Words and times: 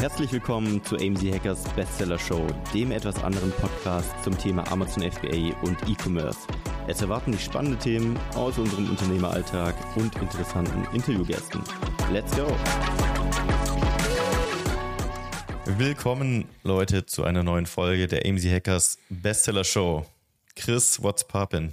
Herzlich 0.00 0.30
willkommen 0.30 0.82
zu 0.84 0.94
AMZ 0.94 1.24
Hackers 1.24 1.64
Bestseller 1.74 2.20
Show, 2.20 2.46
dem 2.72 2.92
etwas 2.92 3.20
anderen 3.24 3.50
Podcast 3.50 4.08
zum 4.22 4.38
Thema 4.38 4.62
Amazon 4.70 5.02
FBA 5.02 5.52
und 5.62 5.76
E-Commerce. 5.88 6.38
Es 6.86 7.02
erwarten 7.02 7.32
dich 7.32 7.42
spannende 7.42 7.76
Themen 7.78 8.16
aus 8.36 8.58
unserem 8.58 8.88
Unternehmeralltag 8.90 9.74
und 9.96 10.14
interessanten 10.14 10.86
Interviewgästen. 10.94 11.60
Let's 12.12 12.30
go! 12.36 12.46
Willkommen, 15.64 16.44
Leute, 16.62 17.04
zu 17.04 17.24
einer 17.24 17.42
neuen 17.42 17.66
Folge 17.66 18.06
der 18.06 18.24
AMZ 18.24 18.44
Hackers 18.44 18.98
Bestseller 19.10 19.64
Show. 19.64 20.06
Chris, 20.54 21.02
what's 21.02 21.28
poppin'? 21.28 21.72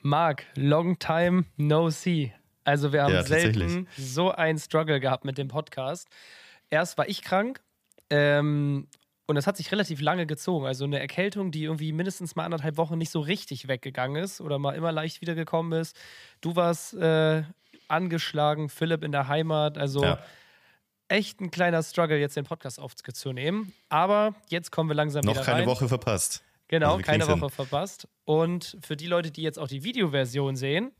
Mark, 0.00 0.44
long 0.54 0.96
time 1.00 1.44
no 1.56 1.90
see. 1.90 2.32
Also 2.62 2.92
wir 2.92 3.02
haben 3.02 3.14
ja, 3.14 3.24
selten 3.24 3.88
so 3.98 4.30
einen 4.30 4.60
Struggle 4.60 5.00
gehabt 5.00 5.24
mit 5.24 5.38
dem 5.38 5.48
Podcast. 5.48 6.08
Erst 6.74 6.98
war 6.98 7.08
ich 7.08 7.22
krank 7.22 7.62
ähm, 8.10 8.88
und 9.26 9.36
das 9.36 9.46
hat 9.46 9.56
sich 9.56 9.70
relativ 9.70 10.00
lange 10.00 10.26
gezogen. 10.26 10.66
Also 10.66 10.84
eine 10.84 10.98
Erkältung, 10.98 11.52
die 11.52 11.62
irgendwie 11.62 11.92
mindestens 11.92 12.34
mal 12.34 12.44
anderthalb 12.44 12.76
Wochen 12.78 12.98
nicht 12.98 13.12
so 13.12 13.20
richtig 13.20 13.68
weggegangen 13.68 14.20
ist 14.20 14.40
oder 14.40 14.58
mal 14.58 14.74
immer 14.74 14.90
leicht 14.90 15.20
wiedergekommen 15.20 15.78
ist. 15.80 15.96
Du 16.40 16.56
warst 16.56 16.94
äh, 16.94 17.44
angeschlagen, 17.86 18.68
Philipp 18.68 19.04
in 19.04 19.12
der 19.12 19.28
Heimat. 19.28 19.78
Also 19.78 20.02
ja. 20.02 20.18
echt 21.06 21.40
ein 21.40 21.52
kleiner 21.52 21.80
Struggle, 21.84 22.18
jetzt 22.18 22.36
den 22.36 22.44
Podcast 22.44 22.80
aufzunehmen. 22.80 23.72
Aber 23.88 24.34
jetzt 24.48 24.72
kommen 24.72 24.90
wir 24.90 24.96
langsam 24.96 25.24
Noch 25.24 25.34
wieder 25.34 25.42
rein. 25.42 25.46
Noch 25.46 25.54
keine 25.54 25.66
Woche 25.66 25.88
verpasst. 25.88 26.42
Genau, 26.66 26.94
also 26.94 27.04
keine 27.04 27.28
Woche 27.28 27.38
hin. 27.38 27.50
verpasst. 27.50 28.08
Und 28.24 28.78
für 28.82 28.96
die 28.96 29.06
Leute, 29.06 29.30
die 29.30 29.42
jetzt 29.42 29.60
auch 29.60 29.68
die 29.68 29.84
Videoversion 29.84 30.56
sehen, 30.56 30.90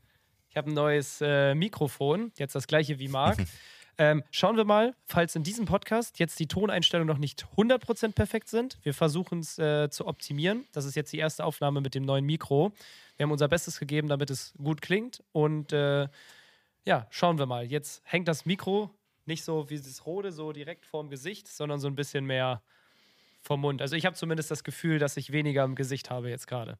ich 0.47 0.55
habe 0.55 0.71
ein 0.71 0.73
neues 0.73 1.19
äh, 1.19 1.53
Mikrofon, 1.53 2.31
jetzt 2.37 2.55
das 2.55 2.65
gleiche 2.65 2.97
wie 2.97 3.09
Marc. 3.09 3.39
ähm, 3.97 4.23
schauen 4.31 4.57
wir 4.57 4.65
mal, 4.65 4.93
falls 5.05 5.35
in 5.35 5.43
diesem 5.43 5.65
Podcast 5.65 6.19
jetzt 6.19 6.39
die 6.39 6.47
Toneinstellungen 6.47 7.07
noch 7.07 7.19
nicht 7.19 7.45
100% 7.55 8.13
perfekt 8.13 8.49
sind. 8.49 8.77
Wir 8.83 8.93
versuchen 8.93 9.39
es 9.39 9.57
äh, 9.57 9.89
zu 9.89 10.07
optimieren. 10.07 10.65
Das 10.73 10.85
ist 10.85 10.95
jetzt 10.95 11.13
die 11.13 11.17
erste 11.17 11.45
Aufnahme 11.45 11.81
mit 11.81 11.95
dem 11.95 12.03
neuen 12.03 12.25
Mikro. 12.25 12.71
Wir 13.17 13.23
haben 13.23 13.31
unser 13.31 13.47
Bestes 13.47 13.79
gegeben, 13.79 14.07
damit 14.07 14.29
es 14.29 14.53
gut 14.57 14.81
klingt. 14.81 15.23
Und 15.31 15.71
äh, 15.71 16.07
ja, 16.83 17.07
schauen 17.09 17.37
wir 17.37 17.45
mal. 17.45 17.65
Jetzt 17.65 18.01
hängt 18.05 18.27
das 18.27 18.45
Mikro 18.45 18.91
nicht 19.25 19.43
so 19.43 19.69
wie 19.69 19.77
das 19.77 20.05
Rode 20.05 20.31
so 20.31 20.51
direkt 20.51 20.85
vorm 20.85 21.09
Gesicht, 21.09 21.47
sondern 21.47 21.79
so 21.79 21.87
ein 21.87 21.95
bisschen 21.95 22.25
mehr 22.25 22.61
vom 23.41 23.61
Mund. 23.61 23.81
Also 23.81 23.95
ich 23.95 24.05
habe 24.05 24.15
zumindest 24.15 24.51
das 24.51 24.63
Gefühl, 24.63 24.99
dass 24.99 25.17
ich 25.17 25.31
weniger 25.31 25.63
im 25.63 25.75
Gesicht 25.75 26.09
habe 26.09 26.29
jetzt 26.29 26.47
gerade. 26.47 26.77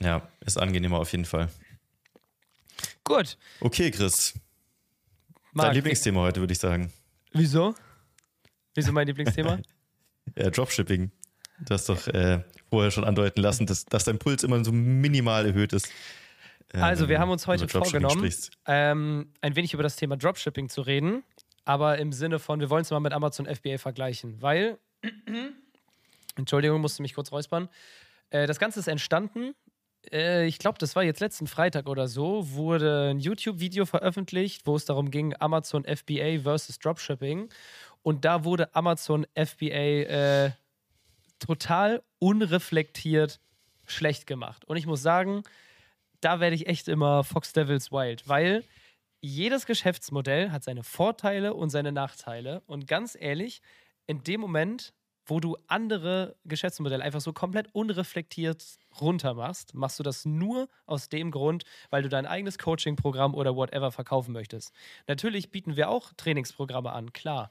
Ja, 0.00 0.28
ist 0.44 0.58
angenehmer 0.58 0.98
auf 0.98 1.12
jeden 1.12 1.24
Fall. 1.24 1.48
Gut. 3.04 3.36
Okay, 3.60 3.90
Chris. 3.90 4.34
Marc, 5.52 5.68
Dein 5.68 5.74
Lieblingsthema 5.76 6.20
heute, 6.20 6.40
würde 6.40 6.52
ich 6.52 6.58
sagen. 6.58 6.92
Wieso? 7.32 7.74
Wieso 8.74 8.92
mein 8.92 9.06
Lieblingsthema? 9.06 9.58
ja, 10.36 10.50
Dropshipping. 10.50 11.10
Du 11.66 11.74
hast 11.74 11.88
doch 11.88 12.06
äh, 12.08 12.44
vorher 12.70 12.90
schon 12.90 13.04
andeuten 13.04 13.40
lassen, 13.40 13.66
dass, 13.66 13.84
dass 13.84 14.04
dein 14.04 14.18
Puls 14.18 14.44
immer 14.44 14.64
so 14.64 14.72
minimal 14.72 15.46
erhöht 15.46 15.72
ist. 15.72 15.90
Äh, 16.72 16.78
also, 16.78 17.08
wir 17.08 17.18
haben 17.18 17.30
uns 17.30 17.46
heute 17.46 17.66
vorgenommen, 17.66 18.30
ähm, 18.66 19.32
ein 19.40 19.56
wenig 19.56 19.74
über 19.74 19.82
das 19.82 19.96
Thema 19.96 20.16
Dropshipping 20.16 20.68
zu 20.68 20.82
reden, 20.82 21.24
aber 21.64 21.98
im 21.98 22.12
Sinne 22.12 22.38
von, 22.38 22.60
wir 22.60 22.70
wollen 22.70 22.82
es 22.82 22.90
mal 22.90 23.00
mit 23.00 23.12
Amazon 23.12 23.46
FBA 23.46 23.78
vergleichen, 23.78 24.40
weil, 24.40 24.78
Entschuldigung, 26.36 26.80
musste 26.80 27.02
mich 27.02 27.14
kurz 27.14 27.32
räuspern. 27.32 27.68
Äh, 28.30 28.46
das 28.46 28.58
Ganze 28.58 28.80
ist 28.80 28.86
entstanden 28.86 29.54
äh, 30.12 30.46
ich 30.46 30.58
glaube, 30.58 30.78
das 30.78 30.96
war 30.96 31.02
jetzt 31.02 31.20
letzten 31.20 31.46
Freitag 31.46 31.88
oder 31.88 32.08
so, 32.08 32.50
wurde 32.52 33.10
ein 33.10 33.20
YouTube-Video 33.20 33.86
veröffentlicht, 33.86 34.66
wo 34.66 34.76
es 34.76 34.84
darum 34.84 35.10
ging, 35.10 35.34
Amazon 35.38 35.84
FBA 35.84 36.40
versus 36.42 36.78
Dropshipping. 36.78 37.48
Und 38.02 38.24
da 38.24 38.44
wurde 38.44 38.74
Amazon 38.74 39.26
FBA 39.34 39.66
äh, 39.66 40.50
total 41.38 42.02
unreflektiert 42.18 43.40
schlecht 43.86 44.26
gemacht. 44.26 44.64
Und 44.64 44.76
ich 44.76 44.86
muss 44.86 45.02
sagen, 45.02 45.42
da 46.20 46.40
werde 46.40 46.56
ich 46.56 46.66
echt 46.66 46.88
immer 46.88 47.24
Fox 47.24 47.52
Devils 47.52 47.90
Wild, 47.92 48.28
weil 48.28 48.64
jedes 49.20 49.66
Geschäftsmodell 49.66 50.50
hat 50.50 50.64
seine 50.64 50.84
Vorteile 50.84 51.54
und 51.54 51.70
seine 51.70 51.92
Nachteile. 51.92 52.62
Und 52.66 52.86
ganz 52.86 53.16
ehrlich, 53.18 53.62
in 54.06 54.22
dem 54.22 54.40
Moment, 54.40 54.94
wo 55.28 55.40
du 55.40 55.56
andere 55.66 56.36
Geschäftsmodelle 56.44 57.04
einfach 57.04 57.20
so 57.20 57.32
komplett 57.32 57.68
unreflektiert 57.74 58.64
runter 59.00 59.34
machst, 59.34 59.74
du 59.98 60.02
das 60.02 60.24
nur 60.24 60.68
aus 60.86 61.08
dem 61.08 61.30
Grund, 61.30 61.64
weil 61.90 62.02
du 62.02 62.08
dein 62.08 62.26
eigenes 62.26 62.58
Coaching-Programm 62.58 63.34
oder 63.34 63.54
whatever 63.54 63.92
verkaufen 63.92 64.32
möchtest. 64.32 64.72
Natürlich 65.06 65.50
bieten 65.50 65.76
wir 65.76 65.90
auch 65.90 66.12
Trainingsprogramme 66.16 66.90
an, 66.90 67.12
klar. 67.12 67.50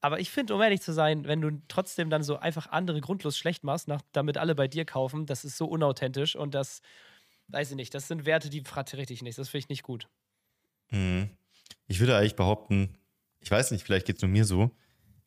Aber 0.00 0.20
ich 0.20 0.30
finde, 0.30 0.54
um 0.54 0.62
ehrlich 0.62 0.80
zu 0.80 0.92
sein, 0.92 1.24
wenn 1.26 1.40
du 1.40 1.60
trotzdem 1.68 2.08
dann 2.08 2.22
so 2.22 2.38
einfach 2.38 2.68
andere 2.68 3.00
grundlos 3.00 3.36
schlecht 3.36 3.64
machst, 3.64 3.88
nach, 3.88 4.00
damit 4.12 4.38
alle 4.38 4.54
bei 4.54 4.66
dir 4.66 4.84
kaufen, 4.84 5.26
das 5.26 5.44
ist 5.44 5.58
so 5.58 5.66
unauthentisch 5.66 6.36
und 6.36 6.54
das, 6.54 6.80
weiß 7.48 7.70
ich 7.70 7.76
nicht, 7.76 7.92
das 7.92 8.08
sind 8.08 8.24
Werte, 8.24 8.48
die 8.48 8.62
vertrete 8.62 9.12
ich 9.12 9.22
nicht. 9.22 9.36
Das 9.36 9.50
finde 9.50 9.64
ich 9.64 9.68
nicht 9.68 9.82
gut. 9.82 10.08
Hm. 10.88 11.28
Ich 11.86 12.00
würde 12.00 12.16
eigentlich 12.16 12.36
behaupten, 12.36 12.96
ich 13.40 13.50
weiß 13.50 13.72
nicht, 13.72 13.84
vielleicht 13.84 14.06
geht 14.06 14.16
es 14.16 14.22
nur 14.22 14.30
mir 14.30 14.44
so, 14.44 14.70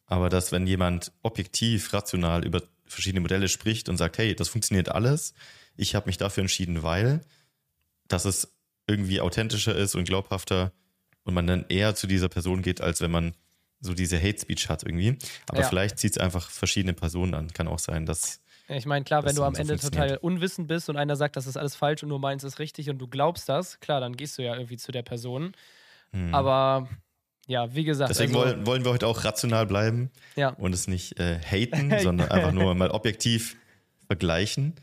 aber 0.05 0.29
dass 0.29 0.51
wenn 0.51 0.67
jemand 0.67 1.11
objektiv, 1.21 1.93
rational 1.93 2.45
über 2.45 2.61
verschiedene 2.85 3.21
Modelle 3.21 3.47
spricht 3.47 3.89
und 3.89 3.97
sagt, 3.97 4.17
hey, 4.17 4.35
das 4.35 4.49
funktioniert 4.49 4.89
alles, 4.89 5.33
ich 5.75 5.95
habe 5.95 6.07
mich 6.07 6.17
dafür 6.17 6.41
entschieden, 6.41 6.83
weil, 6.83 7.21
dass 8.07 8.25
es 8.25 8.53
irgendwie 8.87 9.21
authentischer 9.21 9.75
ist 9.75 9.95
und 9.95 10.03
glaubhafter 10.03 10.71
und 11.23 11.33
man 11.33 11.47
dann 11.47 11.65
eher 11.69 11.95
zu 11.95 12.07
dieser 12.07 12.29
Person 12.29 12.61
geht, 12.61 12.81
als 12.81 13.01
wenn 13.01 13.11
man 13.11 13.33
so 13.79 13.93
diese 13.93 14.21
Hate 14.21 14.39
Speech 14.39 14.69
hat 14.69 14.83
irgendwie. 14.83 15.17
Aber 15.47 15.61
ja. 15.61 15.67
vielleicht 15.67 15.99
zieht 15.99 16.13
es 16.13 16.17
einfach 16.17 16.49
verschiedene 16.49 16.93
Personen 16.93 17.33
an. 17.33 17.51
Kann 17.53 17.67
auch 17.67 17.79
sein, 17.79 18.05
dass. 18.05 18.41
Ich 18.69 18.85
meine, 18.85 19.03
klar, 19.03 19.25
wenn 19.25 19.35
du 19.35 19.43
am 19.43 19.55
so 19.55 19.61
Ende 19.61 19.77
total 19.77 20.17
unwissend 20.17 20.69
bist 20.69 20.89
und 20.89 20.95
einer 20.95 21.17
sagt, 21.17 21.35
das 21.35 21.47
ist 21.47 21.57
alles 21.57 21.75
falsch 21.75 22.01
und 22.01 22.09
du 22.09 22.17
meinst 22.17 22.45
es 22.45 22.59
richtig 22.59 22.89
und 22.89 22.97
du 22.97 23.07
glaubst 23.07 23.49
das, 23.49 23.79
klar, 23.81 23.99
dann 23.99 24.15
gehst 24.15 24.37
du 24.37 24.41
ja 24.41 24.55
irgendwie 24.55 24.77
zu 24.77 24.91
der 24.93 25.03
Person. 25.03 25.53
Hm. 26.11 26.33
Aber 26.33 26.87
ja, 27.47 27.73
wie 27.75 27.83
gesagt. 27.83 28.09
Deswegen 28.09 28.35
also, 28.35 28.47
wollen, 28.47 28.65
wollen 28.65 28.85
wir 28.85 28.91
heute 28.91 29.07
auch 29.07 29.23
rational 29.23 29.65
bleiben 29.65 30.11
ja. 30.35 30.49
und 30.49 30.73
es 30.73 30.87
nicht 30.87 31.19
äh, 31.19 31.39
haten, 31.51 31.93
sondern 31.99 32.29
einfach 32.31 32.51
nur 32.51 32.73
mal 32.75 32.91
objektiv 32.91 33.57
vergleichen 34.07 34.75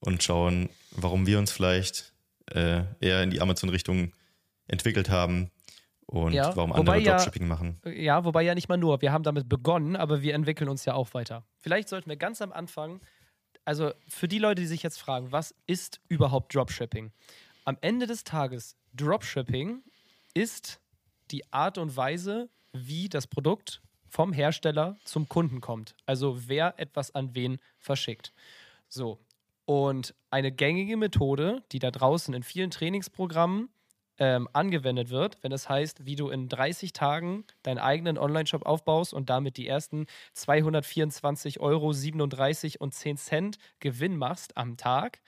und 0.00 0.22
schauen, 0.22 0.68
warum 0.92 1.26
wir 1.26 1.38
uns 1.38 1.52
vielleicht 1.52 2.12
äh, 2.50 2.82
eher 3.00 3.22
in 3.22 3.30
die 3.30 3.40
Amazon-Richtung 3.40 4.12
entwickelt 4.68 5.10
haben 5.10 5.50
und 6.06 6.32
ja, 6.32 6.54
warum 6.56 6.72
andere 6.72 6.98
ja, 6.98 7.16
Dropshipping 7.16 7.46
machen. 7.46 7.80
Ja, 7.84 8.24
wobei 8.24 8.42
ja 8.42 8.54
nicht 8.54 8.68
mal 8.68 8.76
nur. 8.76 9.00
Wir 9.00 9.12
haben 9.12 9.22
damit 9.22 9.48
begonnen, 9.48 9.96
aber 9.96 10.22
wir 10.22 10.34
entwickeln 10.34 10.68
uns 10.68 10.84
ja 10.84 10.94
auch 10.94 11.14
weiter. 11.14 11.44
Vielleicht 11.58 11.88
sollten 11.88 12.08
wir 12.10 12.16
ganz 12.16 12.42
am 12.42 12.52
Anfang, 12.52 13.00
also 13.64 13.92
für 14.08 14.28
die 14.28 14.38
Leute, 14.38 14.60
die 14.60 14.66
sich 14.66 14.82
jetzt 14.82 15.00
fragen, 15.00 15.32
was 15.32 15.54
ist 15.66 16.00
überhaupt 16.08 16.54
Dropshipping? 16.54 17.12
Am 17.64 17.78
Ende 17.80 18.06
des 18.06 18.24
Tages, 18.24 18.76
Dropshipping 18.94 19.82
ist 20.34 20.81
die 21.32 21.52
Art 21.52 21.78
und 21.78 21.96
Weise, 21.96 22.48
wie 22.72 23.08
das 23.08 23.26
Produkt 23.26 23.82
vom 24.08 24.32
Hersteller 24.32 24.96
zum 25.04 25.28
Kunden 25.28 25.60
kommt. 25.60 25.94
Also 26.06 26.48
wer 26.48 26.78
etwas 26.78 27.14
an 27.14 27.34
wen 27.34 27.58
verschickt. 27.78 28.32
So. 28.88 29.18
Und 29.64 30.14
eine 30.30 30.52
gängige 30.52 30.96
Methode, 30.96 31.62
die 31.72 31.78
da 31.78 31.90
draußen 31.90 32.34
in 32.34 32.42
vielen 32.42 32.70
Trainingsprogrammen 32.70 33.70
ähm, 34.18 34.48
angewendet 34.52 35.08
wird, 35.10 35.38
wenn 35.42 35.52
es 35.52 35.68
heißt, 35.68 36.04
wie 36.04 36.16
du 36.16 36.28
in 36.28 36.48
30 36.48 36.92
Tagen 36.92 37.44
deinen 37.62 37.78
eigenen 37.78 38.18
Online-Shop 38.18 38.66
aufbaust 38.66 39.14
und 39.14 39.30
damit 39.30 39.56
die 39.56 39.66
ersten 39.66 40.06
224,37 40.36 41.60
Euro 41.60 41.94
und 42.84 42.94
10 42.94 43.16
Cent 43.16 43.58
Gewinn 43.80 44.16
machst 44.16 44.56
am 44.56 44.76
Tag. 44.76 45.20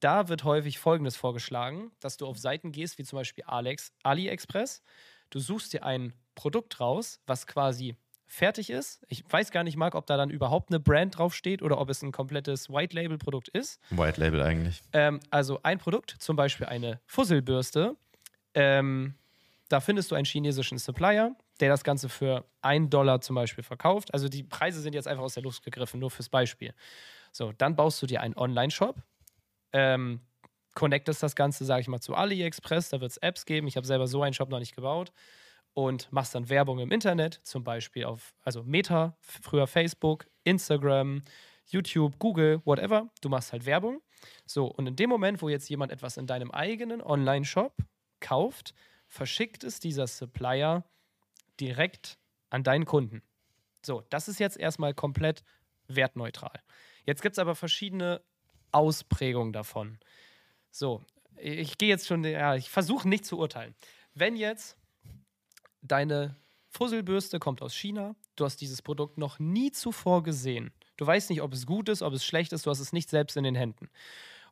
Da 0.00 0.28
wird 0.28 0.44
häufig 0.44 0.78
Folgendes 0.78 1.16
vorgeschlagen, 1.16 1.90
dass 2.00 2.16
du 2.16 2.26
auf 2.26 2.38
Seiten 2.38 2.72
gehst, 2.72 2.98
wie 2.98 3.04
zum 3.04 3.18
Beispiel 3.18 3.44
Alex, 3.46 3.92
AliExpress, 4.02 4.82
Du 5.30 5.38
suchst 5.38 5.72
dir 5.72 5.84
ein 5.84 6.12
Produkt 6.34 6.80
raus, 6.80 7.20
was 7.26 7.46
quasi 7.46 7.96
fertig 8.26 8.70
ist. 8.70 9.04
Ich 9.08 9.24
weiß 9.28 9.50
gar 9.50 9.64
nicht, 9.64 9.76
Marc, 9.76 9.94
ob 9.94 10.06
da 10.06 10.16
dann 10.16 10.30
überhaupt 10.30 10.70
eine 10.70 10.80
Brand 10.80 11.16
draufsteht 11.18 11.62
oder 11.62 11.78
ob 11.78 11.88
es 11.90 12.02
ein 12.02 12.12
komplettes 12.12 12.68
White-Label-Produkt 12.68 13.48
ist. 13.48 13.80
White 13.90 14.20
Label 14.20 14.42
eigentlich. 14.42 14.82
Ähm, 14.92 15.20
also 15.30 15.60
ein 15.62 15.78
Produkt, 15.78 16.16
zum 16.18 16.36
Beispiel 16.36 16.66
eine 16.66 17.00
Fusselbürste. 17.06 17.96
Ähm, 18.54 19.14
da 19.68 19.80
findest 19.80 20.10
du 20.10 20.14
einen 20.14 20.24
chinesischen 20.24 20.78
Supplier, 20.78 21.34
der 21.60 21.68
das 21.68 21.84
Ganze 21.84 22.08
für 22.08 22.44
einen 22.62 22.90
Dollar 22.90 23.20
zum 23.20 23.36
Beispiel 23.36 23.64
verkauft. 23.64 24.12
Also 24.12 24.28
die 24.28 24.42
Preise 24.42 24.80
sind 24.80 24.94
jetzt 24.94 25.08
einfach 25.08 25.24
aus 25.24 25.34
der 25.34 25.42
Luft 25.42 25.64
gegriffen, 25.64 26.00
nur 26.00 26.10
fürs 26.10 26.28
Beispiel. 26.28 26.74
So, 27.32 27.52
dann 27.52 27.76
baust 27.76 28.00
du 28.02 28.06
dir 28.06 28.20
einen 28.20 28.36
Online-Shop. 28.36 28.96
Ähm, 29.72 30.20
connectest 30.76 31.22
das 31.22 31.34
Ganze, 31.34 31.64
sage 31.64 31.80
ich 31.80 31.88
mal, 31.88 32.00
zu 32.00 32.14
AliExpress, 32.14 32.90
da 32.90 33.00
wird 33.00 33.10
es 33.10 33.16
Apps 33.16 33.46
geben. 33.46 33.66
Ich 33.66 33.76
habe 33.76 33.86
selber 33.86 34.06
so 34.06 34.22
einen 34.22 34.34
Shop 34.34 34.50
noch 34.50 34.60
nicht 34.60 34.76
gebaut. 34.76 35.10
Und 35.74 36.10
machst 36.10 36.34
dann 36.34 36.48
Werbung 36.48 36.78
im 36.78 36.90
Internet, 36.90 37.34
zum 37.42 37.62
Beispiel 37.64 38.04
auf, 38.04 38.34
also 38.42 38.62
Meta, 38.62 39.16
früher 39.20 39.66
Facebook, 39.66 40.26
Instagram, 40.44 41.22
YouTube, 41.66 42.18
Google, 42.18 42.62
whatever. 42.64 43.10
Du 43.20 43.28
machst 43.28 43.52
halt 43.52 43.66
Werbung. 43.66 44.00
So, 44.46 44.66
und 44.66 44.86
in 44.86 44.96
dem 44.96 45.10
Moment, 45.10 45.42
wo 45.42 45.50
jetzt 45.50 45.68
jemand 45.68 45.92
etwas 45.92 46.16
in 46.16 46.26
deinem 46.26 46.50
eigenen 46.50 47.02
Online-Shop 47.02 47.76
kauft, 48.20 48.72
verschickt 49.06 49.64
es 49.64 49.80
dieser 49.80 50.06
Supplier 50.06 50.84
direkt 51.60 52.18
an 52.48 52.62
deinen 52.62 52.86
Kunden. 52.86 53.22
So, 53.84 54.02
das 54.08 54.28
ist 54.28 54.40
jetzt 54.40 54.56
erstmal 54.56 54.94
komplett 54.94 55.42
wertneutral. 55.88 56.58
Jetzt 57.04 57.22
gibt 57.22 57.34
es 57.34 57.38
aber 57.38 57.54
verschiedene 57.54 58.22
Ausprägungen 58.72 59.52
davon. 59.52 59.98
So, 60.76 61.02
ich 61.38 61.78
gehe 61.78 61.88
jetzt 61.88 62.06
schon, 62.06 62.22
ja, 62.22 62.54
ich 62.54 62.68
versuche 62.68 63.08
nicht 63.08 63.24
zu 63.24 63.38
urteilen. 63.38 63.74
Wenn 64.12 64.36
jetzt 64.36 64.76
deine 65.80 66.36
Fusselbürste 66.68 67.38
kommt 67.38 67.62
aus 67.62 67.74
China, 67.74 68.14
du 68.36 68.44
hast 68.44 68.60
dieses 68.60 68.82
Produkt 68.82 69.16
noch 69.16 69.38
nie 69.38 69.72
zuvor 69.72 70.22
gesehen, 70.22 70.74
du 70.98 71.06
weißt 71.06 71.30
nicht, 71.30 71.40
ob 71.40 71.54
es 71.54 71.64
gut 71.64 71.88
ist, 71.88 72.02
ob 72.02 72.12
es 72.12 72.26
schlecht 72.26 72.52
ist, 72.52 72.66
du 72.66 72.70
hast 72.70 72.80
es 72.80 72.92
nicht 72.92 73.08
selbst 73.08 73.38
in 73.38 73.44
den 73.44 73.54
Händen. 73.54 73.88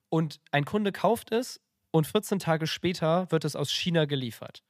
Und 0.08 0.40
ein 0.50 0.64
Kunde 0.64 0.92
kauft 0.92 1.30
es 1.30 1.60
und 1.90 2.06
14 2.06 2.38
Tage 2.38 2.66
später 2.66 3.30
wird 3.30 3.44
es 3.44 3.54
aus 3.54 3.70
China 3.70 4.06
geliefert. 4.06 4.62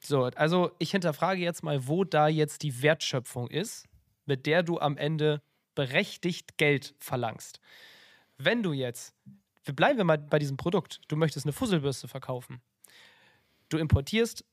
So, 0.00 0.24
also 0.24 0.72
ich 0.78 0.90
hinterfrage 0.90 1.40
jetzt 1.40 1.62
mal, 1.62 1.88
wo 1.88 2.04
da 2.04 2.28
jetzt 2.28 2.62
die 2.62 2.82
Wertschöpfung 2.82 3.48
ist, 3.48 3.86
mit 4.26 4.44
der 4.44 4.62
du 4.62 4.78
am 4.78 4.98
Ende 4.98 5.40
berechtigt 5.74 6.58
Geld 6.58 6.94
verlangst. 6.98 7.58
Wenn 8.36 8.62
du 8.62 8.74
jetzt, 8.74 9.14
wir 9.64 9.74
bleiben 9.74 10.06
mal 10.06 10.18
bei 10.18 10.38
diesem 10.38 10.56
Produkt, 10.56 11.00
du 11.08 11.16
möchtest 11.16 11.46
eine 11.46 11.52
Fusselbürste 11.52 12.08
verkaufen. 12.08 12.60
Du 13.68 13.78
importierst 13.78 14.44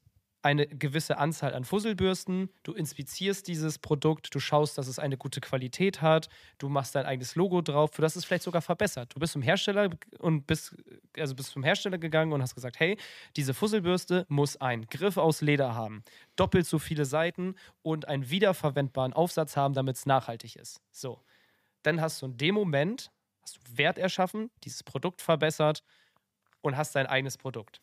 eine 0.41 0.67
gewisse 0.67 1.17
Anzahl 1.17 1.53
an 1.53 1.65
Fusselbürsten, 1.65 2.49
du 2.63 2.73
inspizierst 2.73 3.47
dieses 3.47 3.77
Produkt, 3.77 4.33
du 4.33 4.39
schaust, 4.39 4.77
dass 4.77 4.87
es 4.87 4.97
eine 4.97 5.17
gute 5.17 5.41
Qualität 5.41 6.01
hat, 6.01 6.29
du 6.59 6.69
machst 6.69 6.95
dein 6.95 7.05
eigenes 7.05 7.35
Logo 7.35 7.61
drauf, 7.61 7.91
du 7.91 8.03
hast 8.03 8.15
es 8.15 8.23
vielleicht 8.23 8.43
sogar 8.43 8.61
verbessert. 8.61 9.13
Du 9.13 9.19
bist 9.19 9.33
zum 9.33 9.41
Hersteller 9.41 9.89
und 10.19 10.47
bist, 10.47 10.75
also 11.17 11.35
bist 11.35 11.49
zum 11.49 11.63
Hersteller 11.63 11.97
gegangen 11.97 12.31
und 12.31 12.41
hast 12.41 12.55
gesagt, 12.55 12.79
hey, 12.79 12.97
diese 13.35 13.53
Fusselbürste 13.53 14.25
muss 14.29 14.55
einen 14.55 14.87
Griff 14.87 15.17
aus 15.17 15.41
Leder 15.41 15.75
haben, 15.75 16.03
doppelt 16.37 16.65
so 16.65 16.79
viele 16.79 17.03
Seiten 17.03 17.55
und 17.81 18.07
einen 18.07 18.29
wiederverwendbaren 18.29 19.13
Aufsatz 19.13 19.57
haben, 19.57 19.73
damit 19.73 19.97
es 19.97 20.05
nachhaltig 20.05 20.55
ist. 20.55 20.81
So. 20.91 21.21
Dann 21.83 22.01
hast 22.01 22.21
du 22.21 22.27
in 22.27 22.37
dem 22.37 22.55
Moment 22.55 23.11
hast 23.41 23.57
du 23.57 23.77
Wert 23.77 23.97
erschaffen, 23.97 24.49
dieses 24.63 24.83
Produkt 24.83 25.21
verbessert 25.21 25.83
und 26.61 26.77
hast 26.77 26.95
dein 26.95 27.07
eigenes 27.07 27.37
Produkt. 27.37 27.81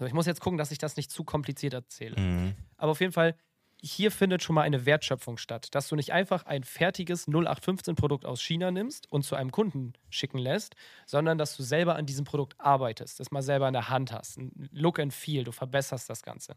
Ich 0.00 0.12
muss 0.12 0.26
jetzt 0.26 0.40
gucken, 0.40 0.58
dass 0.58 0.70
ich 0.70 0.78
das 0.78 0.96
nicht 0.96 1.10
zu 1.10 1.24
kompliziert 1.24 1.74
erzähle. 1.74 2.20
Mhm. 2.20 2.56
Aber 2.76 2.92
auf 2.92 3.00
jeden 3.00 3.12
Fall, 3.12 3.36
hier 3.80 4.10
findet 4.10 4.42
schon 4.42 4.54
mal 4.54 4.62
eine 4.62 4.86
Wertschöpfung 4.86 5.38
statt, 5.38 5.74
dass 5.74 5.88
du 5.88 5.96
nicht 5.96 6.12
einfach 6.12 6.46
ein 6.46 6.64
fertiges 6.64 7.26
0815-Produkt 7.28 8.24
aus 8.24 8.40
China 8.40 8.70
nimmst 8.70 9.10
und 9.10 9.22
zu 9.22 9.34
einem 9.34 9.50
Kunden 9.50 9.92
schicken 10.08 10.38
lässt, 10.38 10.76
sondern 11.06 11.36
dass 11.36 11.56
du 11.56 11.62
selber 11.62 11.96
an 11.96 12.06
diesem 12.06 12.24
Produkt 12.24 12.54
arbeitest, 12.58 13.18
das 13.18 13.30
mal 13.30 13.42
selber 13.42 13.66
in 13.66 13.72
der 13.72 13.88
Hand 13.88 14.12
hast, 14.12 14.38
ein 14.38 14.68
Look 14.72 14.98
and 14.98 15.12
Feel, 15.12 15.44
du 15.44 15.52
verbesserst 15.52 16.08
das 16.08 16.22
Ganze. 16.22 16.56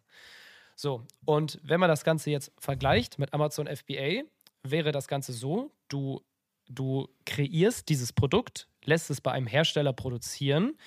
So, 0.76 1.04
und 1.26 1.60
wenn 1.64 1.80
man 1.80 1.90
das 1.90 2.04
Ganze 2.04 2.30
jetzt 2.30 2.52
vergleicht 2.58 3.18
mit 3.18 3.34
Amazon 3.34 3.68
FBA, 3.68 4.24
wäre 4.62 4.92
das 4.92 5.08
Ganze 5.08 5.34
so, 5.34 5.72
du, 5.88 6.22
du 6.68 7.08
kreierst 7.26 7.90
dieses 7.90 8.14
Produkt, 8.14 8.68
lässt 8.84 9.10
es 9.10 9.22
bei 9.22 9.32
einem 9.32 9.48
Hersteller 9.48 9.94
produzieren 9.94 10.78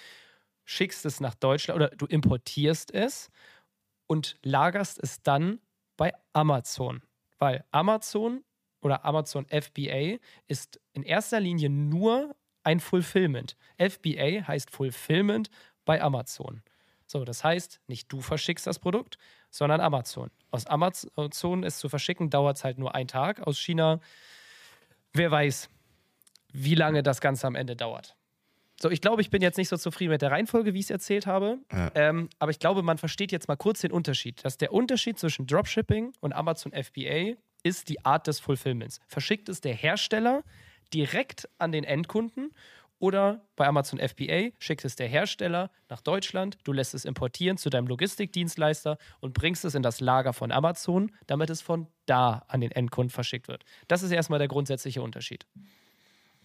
schickst 0.68 1.06
es 1.06 1.20
nach 1.20 1.34
Deutschland 1.34 1.76
oder 1.76 1.88
du 1.88 2.04
importierst 2.04 2.92
es 2.92 3.30
und 4.06 4.36
lagerst 4.42 5.02
es 5.02 5.22
dann 5.22 5.60
bei 5.96 6.12
Amazon. 6.34 7.02
Weil 7.38 7.64
Amazon 7.70 8.44
oder 8.82 9.02
Amazon 9.06 9.46
FBA 9.46 10.18
ist 10.46 10.78
in 10.92 11.04
erster 11.04 11.40
Linie 11.40 11.70
nur 11.70 12.36
ein 12.64 12.80
Fulfillment. 12.80 13.56
FBA 13.78 14.46
heißt 14.46 14.70
Fulfillment 14.70 15.48
bei 15.86 16.02
Amazon. 16.02 16.62
So, 17.06 17.24
das 17.24 17.42
heißt, 17.42 17.80
nicht 17.86 18.12
du 18.12 18.20
verschickst 18.20 18.66
das 18.66 18.78
Produkt, 18.78 19.16
sondern 19.50 19.80
Amazon. 19.80 20.30
Aus 20.50 20.66
Amazon 20.66 21.64
es 21.64 21.78
zu 21.78 21.88
verschicken, 21.88 22.28
dauert 22.28 22.58
es 22.58 22.64
halt 22.64 22.78
nur 22.78 22.94
einen 22.94 23.08
Tag. 23.08 23.40
Aus 23.46 23.58
China, 23.58 24.00
wer 25.12 25.30
weiß, 25.30 25.68
wie 26.52 26.74
lange 26.74 27.02
das 27.02 27.20
Ganze 27.20 27.46
am 27.46 27.54
Ende 27.54 27.76
dauert. 27.76 28.16
So, 28.80 28.90
ich 28.90 29.00
glaube, 29.00 29.22
ich 29.22 29.30
bin 29.30 29.42
jetzt 29.42 29.58
nicht 29.58 29.68
so 29.68 29.76
zufrieden 29.76 30.12
mit 30.12 30.22
der 30.22 30.30
Reihenfolge, 30.30 30.72
wie 30.72 30.78
ich 30.78 30.86
es 30.86 30.90
erzählt 30.90 31.26
habe. 31.26 31.58
Ja. 31.72 31.90
Ähm, 31.94 32.28
aber 32.38 32.52
ich 32.52 32.60
glaube, 32.60 32.82
man 32.82 32.96
versteht 32.96 33.32
jetzt 33.32 33.48
mal 33.48 33.56
kurz 33.56 33.80
den 33.80 33.90
Unterschied. 33.90 34.44
Dass 34.44 34.56
der 34.56 34.72
Unterschied 34.72 35.18
zwischen 35.18 35.46
Dropshipping 35.46 36.12
und 36.20 36.32
Amazon 36.32 36.72
FBA 36.72 37.34
ist 37.64 37.88
die 37.88 38.04
Art 38.04 38.28
des 38.28 38.38
Fulfillments. 38.38 39.00
Verschickt 39.08 39.48
es 39.48 39.60
der 39.60 39.74
Hersteller 39.74 40.44
direkt 40.94 41.48
an 41.58 41.72
den 41.72 41.82
Endkunden 41.82 42.52
oder 42.98 43.46
bei 43.56 43.66
Amazon 43.66 43.98
FBA 44.00 44.50
schickt 44.58 44.84
es 44.84 44.96
der 44.96 45.08
Hersteller 45.08 45.70
nach 45.88 46.00
Deutschland, 46.00 46.58
du 46.64 46.72
lässt 46.72 46.94
es 46.94 47.04
importieren 47.04 47.56
zu 47.56 47.70
deinem 47.70 47.86
Logistikdienstleister 47.86 48.98
und 49.20 49.34
bringst 49.34 49.64
es 49.64 49.74
in 49.74 49.82
das 49.82 50.00
Lager 50.00 50.32
von 50.32 50.50
Amazon, 50.50 51.12
damit 51.26 51.50
es 51.50 51.60
von 51.60 51.86
da 52.06 52.44
an 52.48 52.60
den 52.60 52.72
Endkunden 52.72 53.10
verschickt 53.10 53.48
wird. 53.48 53.64
Das 53.86 54.02
ist 54.02 54.10
erstmal 54.10 54.38
der 54.38 54.48
grundsätzliche 54.48 55.02
Unterschied. 55.02 55.46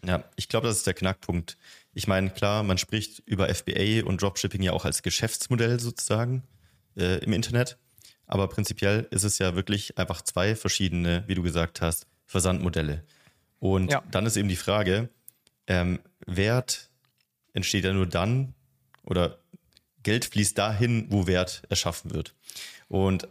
Ja, 0.05 0.23
ich 0.35 0.49
glaube, 0.49 0.67
das 0.67 0.77
ist 0.77 0.87
der 0.87 0.93
Knackpunkt. 0.93 1.57
Ich 1.93 2.07
meine, 2.07 2.29
klar, 2.29 2.63
man 2.63 2.77
spricht 2.77 3.19
über 3.25 3.53
FBA 3.53 4.05
und 4.05 4.21
Dropshipping 4.21 4.61
ja 4.61 4.73
auch 4.73 4.85
als 4.85 5.01
Geschäftsmodell 5.01 5.79
sozusagen 5.79 6.43
äh, 6.97 7.23
im 7.23 7.33
Internet. 7.33 7.77
Aber 8.27 8.47
prinzipiell 8.47 9.07
ist 9.11 9.23
es 9.23 9.37
ja 9.39 9.55
wirklich 9.55 9.97
einfach 9.97 10.21
zwei 10.21 10.55
verschiedene, 10.55 11.23
wie 11.27 11.35
du 11.35 11.43
gesagt 11.43 11.81
hast, 11.81 12.07
Versandmodelle. 12.25 13.03
Und 13.59 13.91
ja. 13.91 14.03
dann 14.11 14.25
ist 14.25 14.35
eben 14.35 14.49
die 14.49 14.55
Frage, 14.55 15.09
ähm, 15.67 15.99
Wert 16.25 16.89
entsteht 17.53 17.85
ja 17.85 17.93
nur 17.93 18.07
dann 18.07 18.53
oder 19.03 19.39
Geld 20.03 20.25
fließt 20.25 20.57
dahin, 20.57 21.07
wo 21.09 21.27
Wert 21.27 21.63
erschaffen 21.69 22.13
wird. 22.13 22.35
Und 22.87 23.27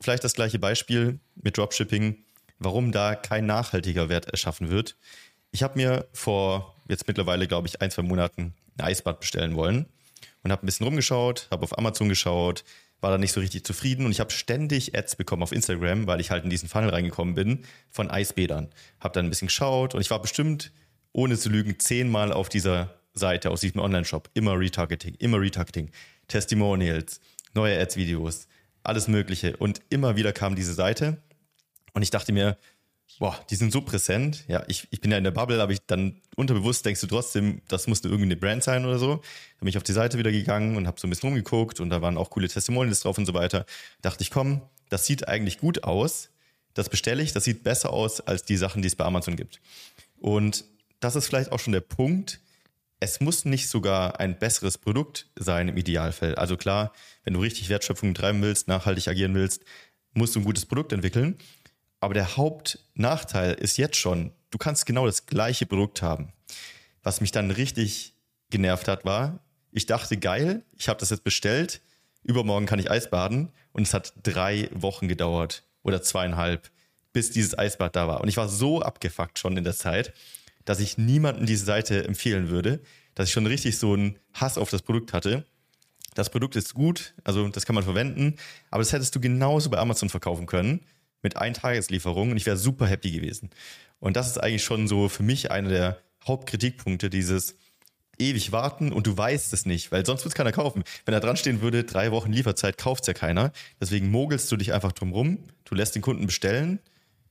vielleicht 0.00 0.24
das 0.24 0.34
gleiche 0.34 0.58
Beispiel 0.58 1.18
mit 1.34 1.56
Dropshipping, 1.56 2.24
warum 2.58 2.92
da 2.92 3.14
kein 3.14 3.46
nachhaltiger 3.46 4.08
Wert 4.08 4.26
erschaffen 4.26 4.68
wird, 4.68 4.96
ich 5.52 5.62
habe 5.62 5.78
mir 5.78 6.08
vor 6.12 6.76
jetzt 6.88 7.08
mittlerweile, 7.08 7.48
glaube 7.48 7.66
ich, 7.66 7.80
ein, 7.80 7.90
zwei 7.90 8.02
Monaten 8.02 8.54
ein 8.76 8.84
Eisbad 8.84 9.20
bestellen 9.20 9.56
wollen 9.56 9.86
und 10.42 10.52
habe 10.52 10.64
ein 10.64 10.66
bisschen 10.66 10.84
rumgeschaut, 10.84 11.48
habe 11.50 11.64
auf 11.64 11.76
Amazon 11.76 12.08
geschaut, 12.08 12.64
war 13.00 13.10
da 13.10 13.18
nicht 13.18 13.32
so 13.32 13.40
richtig 13.40 13.64
zufrieden 13.64 14.04
und 14.04 14.12
ich 14.12 14.20
habe 14.20 14.30
ständig 14.30 14.96
Ads 14.96 15.16
bekommen 15.16 15.42
auf 15.42 15.52
Instagram, 15.52 16.06
weil 16.06 16.20
ich 16.20 16.30
halt 16.30 16.44
in 16.44 16.50
diesen 16.50 16.68
Funnel 16.68 16.90
reingekommen 16.90 17.34
bin 17.34 17.64
von 17.90 18.10
Eisbädern. 18.10 18.68
Habe 19.00 19.14
dann 19.14 19.26
ein 19.26 19.30
bisschen 19.30 19.48
geschaut 19.48 19.94
und 19.94 20.00
ich 20.00 20.10
war 20.10 20.20
bestimmt, 20.20 20.70
ohne 21.12 21.38
zu 21.38 21.48
lügen, 21.48 21.78
zehnmal 21.78 22.32
auf 22.32 22.48
dieser 22.48 22.94
Seite 23.14 23.50
aus 23.50 23.60
diesem 23.60 23.80
Online-Shop. 23.80 24.30
Immer 24.34 24.58
Retargeting, 24.58 25.14
immer 25.18 25.40
Retargeting, 25.40 25.90
Testimonials, 26.28 27.20
neue 27.54 27.80
Ads-Videos, 27.80 28.46
alles 28.82 29.08
Mögliche. 29.08 29.56
Und 29.56 29.80
immer 29.90 30.16
wieder 30.16 30.32
kam 30.32 30.56
diese 30.56 30.74
Seite 30.74 31.22
und 31.92 32.02
ich 32.02 32.10
dachte 32.10 32.32
mir, 32.32 32.56
boah, 33.18 33.38
die 33.50 33.56
sind 33.56 33.72
so 33.72 33.80
präsent. 33.82 34.44
Ja, 34.48 34.62
ich, 34.68 34.88
ich 34.90 35.00
bin 35.00 35.10
ja 35.10 35.18
in 35.18 35.24
der 35.24 35.30
Bubble, 35.32 35.60
aber 35.60 35.72
ich 35.72 35.80
dann 35.86 36.20
unterbewusst 36.36 36.86
denkst 36.86 37.00
du 37.00 37.06
trotzdem, 37.06 37.60
das 37.68 37.86
muss 37.86 38.04
eine 38.04 38.36
Brand 38.36 38.62
sein 38.62 38.84
oder 38.84 38.98
so. 38.98 39.16
Dann 39.16 39.22
bin 39.60 39.68
ich 39.68 39.76
auf 39.76 39.82
die 39.82 39.92
Seite 39.92 40.18
wieder 40.18 40.30
gegangen 40.30 40.76
und 40.76 40.86
habe 40.86 41.00
so 41.00 41.06
ein 41.06 41.10
bisschen 41.10 41.28
rumgeguckt 41.28 41.80
und 41.80 41.90
da 41.90 42.02
waren 42.02 42.16
auch 42.16 42.30
coole 42.30 42.48
Testimonials 42.48 43.00
drauf 43.00 43.18
und 43.18 43.26
so 43.26 43.34
weiter. 43.34 43.66
Dachte 44.02 44.22
ich, 44.22 44.30
komm, 44.30 44.62
das 44.88 45.06
sieht 45.06 45.28
eigentlich 45.28 45.58
gut 45.58 45.84
aus. 45.84 46.30
Das 46.74 46.88
bestelle 46.88 47.22
ich, 47.22 47.32
das 47.32 47.44
sieht 47.44 47.64
besser 47.64 47.90
aus 47.90 48.20
als 48.20 48.44
die 48.44 48.56
Sachen, 48.56 48.80
die 48.82 48.88
es 48.88 48.96
bei 48.96 49.04
Amazon 49.04 49.36
gibt. 49.36 49.60
Und 50.20 50.64
das 51.00 51.16
ist 51.16 51.26
vielleicht 51.26 51.52
auch 51.52 51.58
schon 51.58 51.72
der 51.72 51.80
Punkt. 51.80 52.40
Es 53.00 53.20
muss 53.20 53.44
nicht 53.44 53.68
sogar 53.68 54.20
ein 54.20 54.38
besseres 54.38 54.78
Produkt 54.78 55.28
sein 55.36 55.68
im 55.68 55.76
Idealfall. 55.76 56.34
Also 56.34 56.56
klar, 56.56 56.92
wenn 57.24 57.34
du 57.34 57.40
richtig 57.40 57.68
Wertschöpfung 57.70 58.14
treiben 58.14 58.42
willst, 58.42 58.68
nachhaltig 58.68 59.08
agieren 59.08 59.34
willst, 59.34 59.64
musst 60.12 60.34
du 60.34 60.40
ein 60.40 60.44
gutes 60.44 60.66
Produkt 60.66 60.92
entwickeln. 60.92 61.38
Aber 62.00 62.14
der 62.14 62.36
Hauptnachteil 62.36 63.54
ist 63.54 63.78
jetzt 63.78 63.96
schon, 63.96 64.32
du 64.50 64.58
kannst 64.58 64.86
genau 64.86 65.06
das 65.06 65.26
gleiche 65.26 65.66
Produkt 65.66 66.02
haben. 66.02 66.32
Was 67.02 67.20
mich 67.20 67.32
dann 67.32 67.50
richtig 67.50 68.14
genervt 68.50 68.88
hat, 68.88 69.04
war, 69.04 69.40
ich 69.72 69.86
dachte, 69.86 70.16
geil, 70.16 70.62
ich 70.76 70.88
habe 70.88 70.98
das 71.00 71.10
jetzt 71.10 71.24
bestellt, 71.24 71.80
übermorgen 72.22 72.66
kann 72.66 72.78
ich 72.78 72.90
Eisbaden 72.90 73.52
und 73.72 73.82
es 73.82 73.94
hat 73.94 74.12
drei 74.22 74.68
Wochen 74.72 75.08
gedauert 75.08 75.62
oder 75.82 76.02
zweieinhalb, 76.02 76.70
bis 77.12 77.30
dieses 77.30 77.58
Eisbad 77.58 77.96
da 77.96 78.08
war. 78.08 78.20
Und 78.20 78.28
ich 78.28 78.36
war 78.36 78.48
so 78.48 78.82
abgefuckt 78.82 79.38
schon 79.38 79.56
in 79.56 79.64
der 79.64 79.74
Zeit, 79.74 80.12
dass 80.64 80.80
ich 80.80 80.98
niemandem 80.98 81.46
diese 81.46 81.64
Seite 81.64 82.04
empfehlen 82.04 82.48
würde, 82.48 82.80
dass 83.14 83.28
ich 83.28 83.32
schon 83.32 83.46
richtig 83.46 83.78
so 83.78 83.92
einen 83.92 84.18
Hass 84.34 84.58
auf 84.58 84.70
das 84.70 84.82
Produkt 84.82 85.12
hatte. 85.12 85.44
Das 86.14 86.30
Produkt 86.30 86.56
ist 86.56 86.74
gut, 86.74 87.14
also 87.24 87.48
das 87.48 87.66
kann 87.66 87.74
man 87.74 87.84
verwenden, 87.84 88.36
aber 88.70 88.82
das 88.82 88.92
hättest 88.92 89.14
du 89.14 89.20
genauso 89.20 89.70
bei 89.70 89.78
Amazon 89.78 90.08
verkaufen 90.08 90.46
können 90.46 90.80
mit 91.22 91.36
Eintageslieferungen 91.36 92.32
und 92.32 92.36
ich 92.36 92.46
wäre 92.46 92.56
super 92.56 92.86
happy 92.86 93.12
gewesen. 93.12 93.50
Und 94.00 94.16
das 94.16 94.26
ist 94.26 94.38
eigentlich 94.38 94.64
schon 94.64 94.88
so 94.88 95.08
für 95.08 95.22
mich 95.22 95.50
einer 95.50 95.68
der 95.68 95.98
Hauptkritikpunkte 96.26 97.10
dieses 97.10 97.56
ewig 98.18 98.52
warten 98.52 98.92
und 98.92 99.06
du 99.06 99.16
weißt 99.16 99.52
es 99.52 99.66
nicht, 99.66 99.92
weil 99.92 100.04
sonst 100.04 100.24
wird 100.24 100.32
es 100.32 100.36
keiner 100.36 100.52
kaufen. 100.52 100.84
Wenn 101.04 101.12
da 101.12 101.20
dran 101.20 101.36
stehen 101.36 101.62
würde, 101.62 101.84
drei 101.84 102.12
Wochen 102.12 102.32
Lieferzeit, 102.32 102.76
kauft 102.78 103.04
es 103.04 103.06
ja 103.08 103.14
keiner. 103.14 103.52
Deswegen 103.80 104.10
mogelst 104.10 104.50
du 104.52 104.56
dich 104.56 104.72
einfach 104.72 104.92
drum 104.92 105.12
rum, 105.12 105.38
du 105.64 105.74
lässt 105.74 105.94
den 105.94 106.02
Kunden 106.02 106.26
bestellen. 106.26 106.80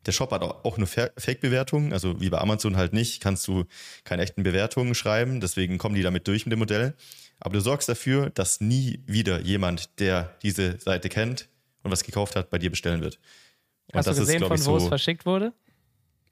Der 0.05 0.11
Shop 0.13 0.31
hat 0.31 0.41
auch 0.41 0.77
nur 0.77 0.87
Fake-Bewertungen, 0.87 1.91
also 1.91 2.19
wie 2.21 2.29
bei 2.29 2.39
Amazon 2.39 2.77
halt 2.77 2.93
nicht, 2.93 3.21
kannst 3.21 3.47
du 3.47 3.65
keine 4.05 4.21
echten 4.21 4.43
Bewertungen 4.43 4.95
schreiben, 4.95 5.41
deswegen 5.41 5.77
kommen 5.77 5.95
die 5.95 6.01
damit 6.01 6.27
durch 6.27 6.45
mit 6.45 6.53
dem 6.53 6.59
Modell. 6.59 6.95
Aber 7.39 7.53
du 7.53 7.61
sorgst 7.61 7.89
dafür, 7.89 8.29
dass 8.29 8.61
nie 8.61 9.03
wieder 9.05 9.41
jemand, 9.41 9.99
der 9.99 10.35
diese 10.41 10.79
Seite 10.79 11.09
kennt 11.09 11.49
und 11.83 11.91
was 11.91 12.03
gekauft 12.03 12.35
hat, 12.35 12.49
bei 12.49 12.57
dir 12.57 12.69
bestellen 12.69 13.01
wird. 13.01 13.19
Hast 13.93 14.07
du 14.07 14.15
gesehen, 14.15 14.41
ist, 14.41 14.47
von 14.47 14.57
wo 14.59 14.77
so 14.79 14.85
es 14.85 14.87
verschickt 14.87 15.25
wurde? 15.25 15.53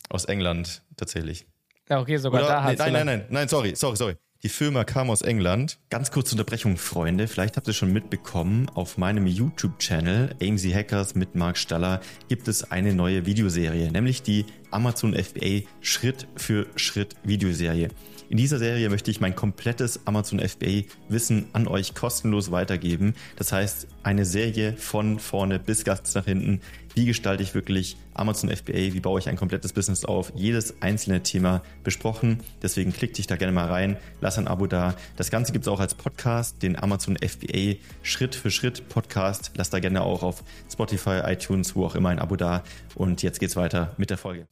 Aus 0.09 0.25
England 0.25 0.83
tatsächlich. 0.95 1.45
Ja, 1.89 1.99
okay, 1.99 2.17
sogar 2.17 2.41
Oder, 2.41 2.49
da 2.49 2.69
nee, 2.69 2.75
Nein, 2.77 2.93
nein, 2.93 3.05
nein, 3.05 3.25
nein, 3.29 3.47
sorry, 3.47 3.75
sorry, 3.75 3.95
sorry. 3.95 4.15
Die 4.43 4.49
Firma 4.49 4.83
kam 4.83 5.09
aus 5.09 5.23
England. 5.23 5.79
Ganz 5.89 6.11
kurze 6.11 6.35
Unterbrechung, 6.35 6.77
Freunde. 6.77 7.27
Vielleicht 7.27 7.57
habt 7.57 7.67
ihr 7.67 7.73
schon 7.73 7.91
mitbekommen, 7.91 8.69
auf 8.69 8.99
meinem 8.99 9.25
YouTube-Channel 9.25 10.35
AMC 10.39 10.75
Hackers 10.75 11.15
mit 11.15 11.33
Mark 11.33 11.57
Staller 11.57 12.01
gibt 12.29 12.47
es 12.47 12.69
eine 12.69 12.93
neue 12.93 13.25
Videoserie, 13.25 13.91
nämlich 13.91 14.21
die 14.21 14.45
Amazon 14.69 15.15
FBA 15.15 15.67
Schritt 15.81 16.27
für 16.35 16.67
Schritt 16.75 17.15
Videoserie. 17.23 17.89
In 18.29 18.35
dieser 18.35 18.59
Serie 18.59 18.89
möchte 18.89 19.09
ich 19.09 19.21
mein 19.21 19.35
komplettes 19.35 20.05
Amazon 20.05 20.39
FBA 20.39 20.83
Wissen 21.07 21.47
an 21.53 21.65
euch 21.65 21.95
kostenlos 21.95 22.51
weitergeben. 22.51 23.15
Das 23.37 23.53
heißt, 23.53 23.87
eine 24.03 24.25
Serie 24.25 24.73
von 24.73 25.17
vorne 25.19 25.59
bis 25.59 25.85
ganz 25.85 26.13
nach 26.13 26.25
hinten. 26.25 26.59
Wie 26.93 27.05
gestalte 27.05 27.41
ich 27.41 27.55
wirklich 27.55 27.95
Amazon 28.13 28.49
FBA? 28.49 28.73
Wie 28.73 28.99
baue 28.99 29.21
ich 29.21 29.29
ein 29.29 29.37
komplettes 29.37 29.71
Business 29.71 30.03
auf? 30.03 30.33
Jedes 30.35 30.81
einzelne 30.81 31.23
Thema 31.23 31.63
besprochen. 31.85 32.39
Deswegen 32.61 32.91
klick 32.91 33.13
dich 33.13 33.27
da 33.27 33.37
gerne 33.37 33.53
mal 33.53 33.67
rein. 33.67 33.95
Lass 34.19 34.37
ein 34.37 34.49
Abo 34.49 34.67
da. 34.67 34.95
Das 35.15 35.31
Ganze 35.31 35.53
gibt 35.53 35.63
es 35.63 35.69
auch 35.69 35.79
als 35.79 35.95
Podcast, 35.95 36.61
den 36.61 36.77
Amazon 36.77 37.15
FBA 37.15 37.75
Schritt 38.01 38.35
für 38.35 38.51
Schritt 38.51 38.89
Podcast. 38.89 39.51
Lass 39.55 39.69
da 39.69 39.79
gerne 39.79 40.01
auch 40.01 40.21
auf 40.21 40.43
Spotify, 40.69 41.21
iTunes, 41.23 41.77
wo 41.77 41.85
auch 41.85 41.95
immer 41.95 42.09
ein 42.09 42.19
Abo 42.19 42.35
da. 42.35 42.63
Und 42.93 43.23
jetzt 43.23 43.39
geht's 43.39 43.55
weiter 43.55 43.93
mit 43.97 44.09
der 44.09 44.17
Folge 44.17 44.47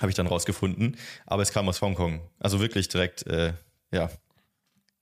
habe 0.00 0.10
ich 0.10 0.16
dann 0.16 0.26
rausgefunden. 0.26 0.96
Aber 1.26 1.42
es 1.42 1.52
kam 1.52 1.68
aus 1.68 1.80
Hongkong. 1.80 2.20
Also 2.38 2.60
wirklich 2.60 2.88
direkt, 2.88 3.26
äh, 3.26 3.52
ja, 3.92 4.10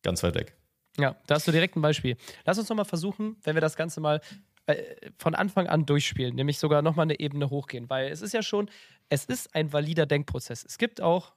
ganz 0.03 0.23
weit 0.23 0.35
weg. 0.35 0.57
Ja, 0.99 1.17
da 1.27 1.37
hast 1.37 1.49
du 1.49 1.53
direkt 1.53 1.77
ein 1.77 1.83
Beispiel. 1.83 2.17
Lass 2.45 2.59
uns 2.59 2.69
nochmal 2.69 2.85
versuchen, 2.85 3.37
wenn 3.43 3.55
wir 3.55 3.63
das 3.63 3.77
Ganze 3.77 4.01
mal 4.01 4.21
äh, 4.67 5.11
von 5.19 5.35
Anfang 5.35 5.67
an 5.67 5.87
durchspielen, 5.87 6.35
nämlich 6.35 6.59
sogar 6.59 6.83
nochmal 6.83 7.05
eine 7.05 7.19
Ebene 7.19 7.51
hochgehen, 7.51 7.89
weil 7.89 8.11
es 8.11 8.21
ist 8.23 8.35
ja 8.35 8.43
schon, 8.43 8.71
es 9.09 9.25
ist 9.25 9.55
ein 9.55 9.73
valider 9.73 10.07
Denkprozess. 10.07 10.65
Es 10.65 10.79
gibt 10.79 11.01
auch 11.01 11.33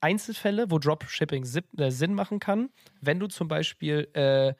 Einzelfälle, 0.00 0.70
wo 0.70 0.78
Dropshipping 0.78 1.44
äh, 1.78 1.90
Sinn 1.90 2.14
machen 2.14 2.38
kann, 2.38 2.70
wenn 3.00 3.18
du 3.18 3.26
zum 3.26 3.48
Beispiel 3.48 4.08
äh, 4.12 4.54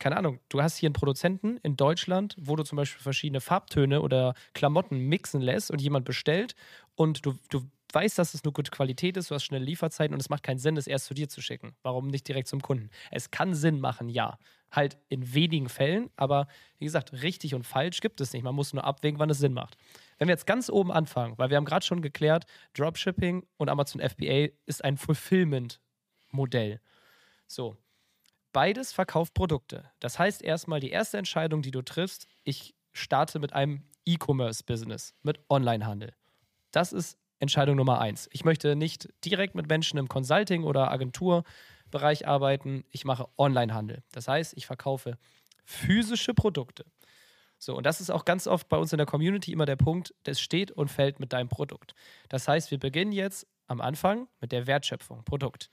keine 0.00 0.16
Ahnung, 0.16 0.40
du 0.48 0.62
hast 0.62 0.78
hier 0.78 0.88
einen 0.88 0.94
Produzenten 0.94 1.58
in 1.58 1.76
Deutschland, 1.76 2.34
wo 2.40 2.56
du 2.56 2.64
zum 2.64 2.76
Beispiel 2.76 3.02
verschiedene 3.02 3.40
Farbtöne 3.40 4.00
oder 4.00 4.34
Klamotten 4.54 4.98
mixen 4.98 5.42
lässt 5.42 5.70
und 5.70 5.80
jemand 5.80 6.06
bestellt 6.06 6.56
und 6.96 7.24
du, 7.24 7.34
du 7.50 7.62
weißt, 7.92 8.18
dass 8.18 8.34
es 8.34 8.42
nur 8.42 8.52
gute 8.52 8.70
Qualität 8.70 9.16
ist, 9.16 9.30
du 9.30 9.34
hast 9.34 9.44
schnelle 9.44 9.64
Lieferzeiten 9.64 10.14
und 10.14 10.20
es 10.20 10.30
macht 10.30 10.42
keinen 10.42 10.58
Sinn, 10.58 10.76
es 10.76 10.86
erst 10.86 11.06
zu 11.06 11.14
dir 11.14 11.28
zu 11.28 11.42
schicken. 11.42 11.76
Warum 11.82 12.08
nicht 12.08 12.26
direkt 12.26 12.48
zum 12.48 12.62
Kunden? 12.62 12.88
Es 13.10 13.30
kann 13.30 13.54
Sinn 13.54 13.80
machen, 13.80 14.08
ja. 14.08 14.38
Halt 14.72 14.96
in 15.08 15.34
wenigen 15.34 15.68
Fällen, 15.68 16.10
aber 16.16 16.46
wie 16.78 16.84
gesagt, 16.84 17.12
richtig 17.12 17.54
und 17.54 17.66
falsch 17.66 18.00
gibt 18.00 18.20
es 18.20 18.32
nicht. 18.32 18.42
Man 18.42 18.54
muss 18.54 18.72
nur 18.72 18.84
abwägen, 18.84 19.18
wann 19.18 19.28
es 19.28 19.38
Sinn 19.38 19.52
macht. 19.52 19.76
Wenn 20.18 20.28
wir 20.28 20.32
jetzt 20.32 20.46
ganz 20.46 20.70
oben 20.70 20.92
anfangen, 20.92 21.36
weil 21.38 21.50
wir 21.50 21.56
haben 21.56 21.64
gerade 21.64 21.84
schon 21.84 22.02
geklärt, 22.02 22.46
Dropshipping 22.74 23.44
und 23.56 23.68
Amazon 23.68 24.00
FBA 24.00 24.48
ist 24.66 24.84
ein 24.84 24.96
Fulfillment-Modell. 24.96 26.80
So, 27.48 27.76
Beides 28.52 28.92
verkauft 28.92 29.34
Produkte. 29.34 29.90
Das 30.00 30.18
heißt 30.18 30.42
erstmal 30.42 30.80
die 30.80 30.90
erste 30.90 31.18
Entscheidung, 31.18 31.62
die 31.62 31.70
du 31.70 31.82
triffst, 31.82 32.26
ich 32.42 32.74
starte 32.92 33.38
mit 33.38 33.52
einem 33.52 33.84
E-Commerce-Business, 34.04 35.14
mit 35.22 35.38
Onlinehandel. 35.48 36.14
Das 36.72 36.92
ist 36.92 37.18
Entscheidung 37.38 37.76
Nummer 37.76 38.00
eins. 38.00 38.28
Ich 38.32 38.44
möchte 38.44 38.74
nicht 38.76 39.08
direkt 39.24 39.54
mit 39.54 39.68
Menschen 39.68 39.98
im 39.98 40.08
Consulting- 40.08 40.64
oder 40.64 40.90
Agenturbereich 40.90 42.26
arbeiten. 42.26 42.84
Ich 42.90 43.04
mache 43.04 43.28
Onlinehandel. 43.36 44.02
Das 44.12 44.28
heißt, 44.28 44.56
ich 44.56 44.66
verkaufe 44.66 45.16
physische 45.64 46.34
Produkte. 46.34 46.84
So, 47.58 47.76
und 47.76 47.84
das 47.84 48.00
ist 48.00 48.10
auch 48.10 48.24
ganz 48.24 48.46
oft 48.46 48.68
bei 48.68 48.78
uns 48.78 48.92
in 48.92 48.98
der 48.98 49.06
Community 49.06 49.52
immer 49.52 49.66
der 49.66 49.76
Punkt, 49.76 50.14
das 50.24 50.40
steht 50.40 50.70
und 50.72 50.88
fällt 50.88 51.20
mit 51.20 51.32
deinem 51.32 51.48
Produkt. 51.48 51.94
Das 52.28 52.48
heißt, 52.48 52.70
wir 52.70 52.78
beginnen 52.78 53.12
jetzt 53.12 53.46
am 53.66 53.80
Anfang 53.80 54.28
mit 54.40 54.50
der 54.50 54.66
Wertschöpfung, 54.66 55.24
Produkt 55.24 55.70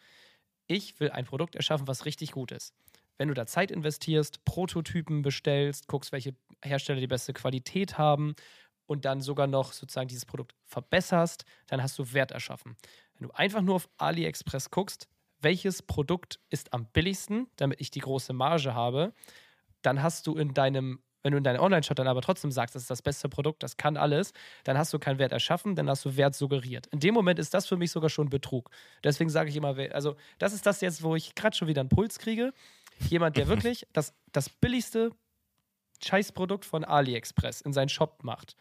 ich 0.68 1.00
will 1.00 1.12
ein 1.12 1.26
Produkt 1.26 1.56
erschaffen, 1.56 1.88
was 1.88 2.06
richtig 2.06 2.32
gut 2.32 2.52
ist. 2.52 2.74
Wenn 3.18 3.30
du 3.30 3.34
da 3.34 3.48
Zeit 3.48 3.72
investierst, 3.72 4.46
Prototypen 4.46 5.22
bestellst, 5.22 5.88
guckst, 5.88 6.12
welche 6.12 6.36
Hersteller 6.64 7.00
die 7.00 7.08
beste 7.08 7.34
Qualität 7.34 7.98
haben 7.98 8.36
und 8.86 9.06
dann 9.06 9.22
sogar 9.22 9.48
noch 9.48 9.74
sozusagen 9.74 10.08
dieses 10.08 10.26
Produkt 10.26 10.56
verbesserst, 10.66 11.46
dann 11.68 11.82
hast 11.82 11.98
du 11.98 12.14
Wert 12.14 12.32
erschaffen. 12.32 12.78
Wenn 13.16 13.28
du 13.28 13.34
einfach 13.34 13.62
nur 13.62 13.76
auf 13.76 13.90
AliExpress 13.98 14.70
guckst, 14.70 15.08
welches 15.40 15.82
Produkt 15.82 16.40
ist 16.50 16.74
am 16.74 16.86
billigsten, 16.86 17.48
damit 17.56 17.82
ich 17.82 17.92
die 17.92 18.00
große 18.00 18.34
Marge 18.34 18.74
habe, 18.74 19.14
dann 19.82 20.02
hast 20.02 20.28
du 20.28 20.36
in 20.36 20.54
deinem 20.54 21.00
wenn 21.28 21.34
du 21.34 21.40
in 21.40 21.44
deinem 21.44 21.60
Online-Shop 21.60 21.98
dann 21.98 22.08
aber 22.08 22.22
trotzdem 22.22 22.52
sagst, 22.54 22.74
das 22.74 22.84
ist 22.84 22.90
das 22.90 23.02
beste 23.02 23.28
Produkt, 23.28 23.62
das 23.62 23.76
kann 23.76 23.98
alles, 23.98 24.32
dann 24.64 24.78
hast 24.78 24.94
du 24.94 25.00
keinen 25.00 25.20
Wert 25.20 25.34
erschaffen, 25.34 25.76
dann 25.76 25.90
hast 25.90 26.06
du 26.06 26.16
Wert 26.16 26.36
suggeriert. 26.36 26.88
In 26.88 27.02
dem 27.02 27.14
Moment 27.14 27.38
ist 27.38 27.54
das 27.54 27.68
für 27.68 27.76
mich 27.76 27.92
sogar 27.92 28.10
schon 28.10 28.30
Betrug. 28.30 28.70
Deswegen 29.04 29.30
sage 29.30 29.50
ich 29.50 29.58
immer, 29.58 29.76
also 29.92 30.16
das 30.40 30.54
ist 30.54 30.66
das 30.66 30.80
jetzt, 30.80 31.04
wo 31.04 31.18
ich 31.18 31.36
gerade 31.36 31.54
schon 31.54 31.68
wieder 31.68 31.82
einen 31.82 31.90
Puls 31.90 32.18
kriege. 32.18 32.54
Jemand, 33.10 33.36
der 33.36 33.48
wirklich 33.50 33.86
das, 33.92 34.14
das 34.32 34.48
billigste 34.48 35.12
Scheißprodukt 36.02 36.64
von 36.64 36.86
AliExpress 36.86 37.60
in 37.60 37.74
seinen 37.74 37.90
Shop 37.90 38.24
macht 38.24 38.56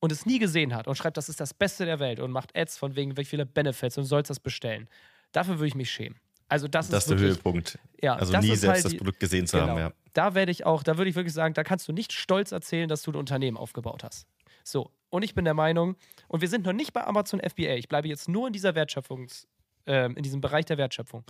und 0.00 0.10
es 0.10 0.26
nie 0.26 0.40
gesehen 0.40 0.74
hat 0.74 0.88
und 0.88 0.96
schreibt, 0.96 1.16
das 1.16 1.28
ist 1.28 1.38
das 1.38 1.54
Beste 1.54 1.84
der 1.84 2.00
Welt 2.00 2.18
und 2.18 2.32
macht 2.32 2.58
Ads 2.58 2.78
von 2.78 2.96
wegen, 2.96 3.16
wie 3.16 3.24
viele 3.24 3.46
Benefits 3.46 3.96
und 3.96 4.06
sollst 4.06 4.28
das 4.28 4.40
bestellen. 4.40 4.88
Dafür 5.30 5.60
würde 5.60 5.68
ich 5.68 5.76
mich 5.76 5.90
schämen. 5.92 6.18
Also 6.48 6.66
das, 6.66 6.88
das 6.88 7.04
ist, 7.04 7.10
wirklich, 7.10 7.28
der 7.28 7.34
Höhepunkt. 7.36 7.78
Ja, 8.02 8.16
also 8.16 8.36
nie 8.38 8.56
selbst 8.56 8.66
halt 8.66 8.84
das 8.86 8.96
Produkt 8.96 9.20
gesehen 9.20 9.46
zu 9.46 9.58
genau. 9.58 9.68
haben. 9.68 9.78
Ja. 9.78 9.92
Da 10.16 10.34
werde 10.34 10.52
ich 10.52 10.64
auch, 10.64 10.82
da 10.82 10.96
würde 10.96 11.10
ich 11.10 11.16
wirklich 11.16 11.34
sagen, 11.34 11.54
da 11.54 11.62
kannst 11.62 11.88
du 11.88 11.92
nicht 11.92 12.12
stolz 12.12 12.52
erzählen, 12.52 12.88
dass 12.88 13.02
du 13.02 13.12
ein 13.12 13.16
Unternehmen 13.16 13.56
aufgebaut 13.56 14.02
hast. 14.04 14.26
So, 14.64 14.90
und 15.10 15.22
ich 15.22 15.34
bin 15.34 15.44
der 15.44 15.54
Meinung, 15.54 15.96
und 16.28 16.40
wir 16.40 16.48
sind 16.48 16.64
noch 16.64 16.72
nicht 16.72 16.92
bei 16.92 17.04
Amazon 17.04 17.40
FBA, 17.40 17.74
ich 17.74 17.88
bleibe 17.88 18.08
jetzt 18.08 18.28
nur 18.28 18.46
in 18.46 18.52
dieser 18.52 18.74
Wertschöpfungs, 18.74 19.46
äh, 19.86 20.06
in 20.06 20.22
diesem 20.22 20.40
Bereich 20.40 20.64
der 20.64 20.78
Wertschöpfung 20.78 21.24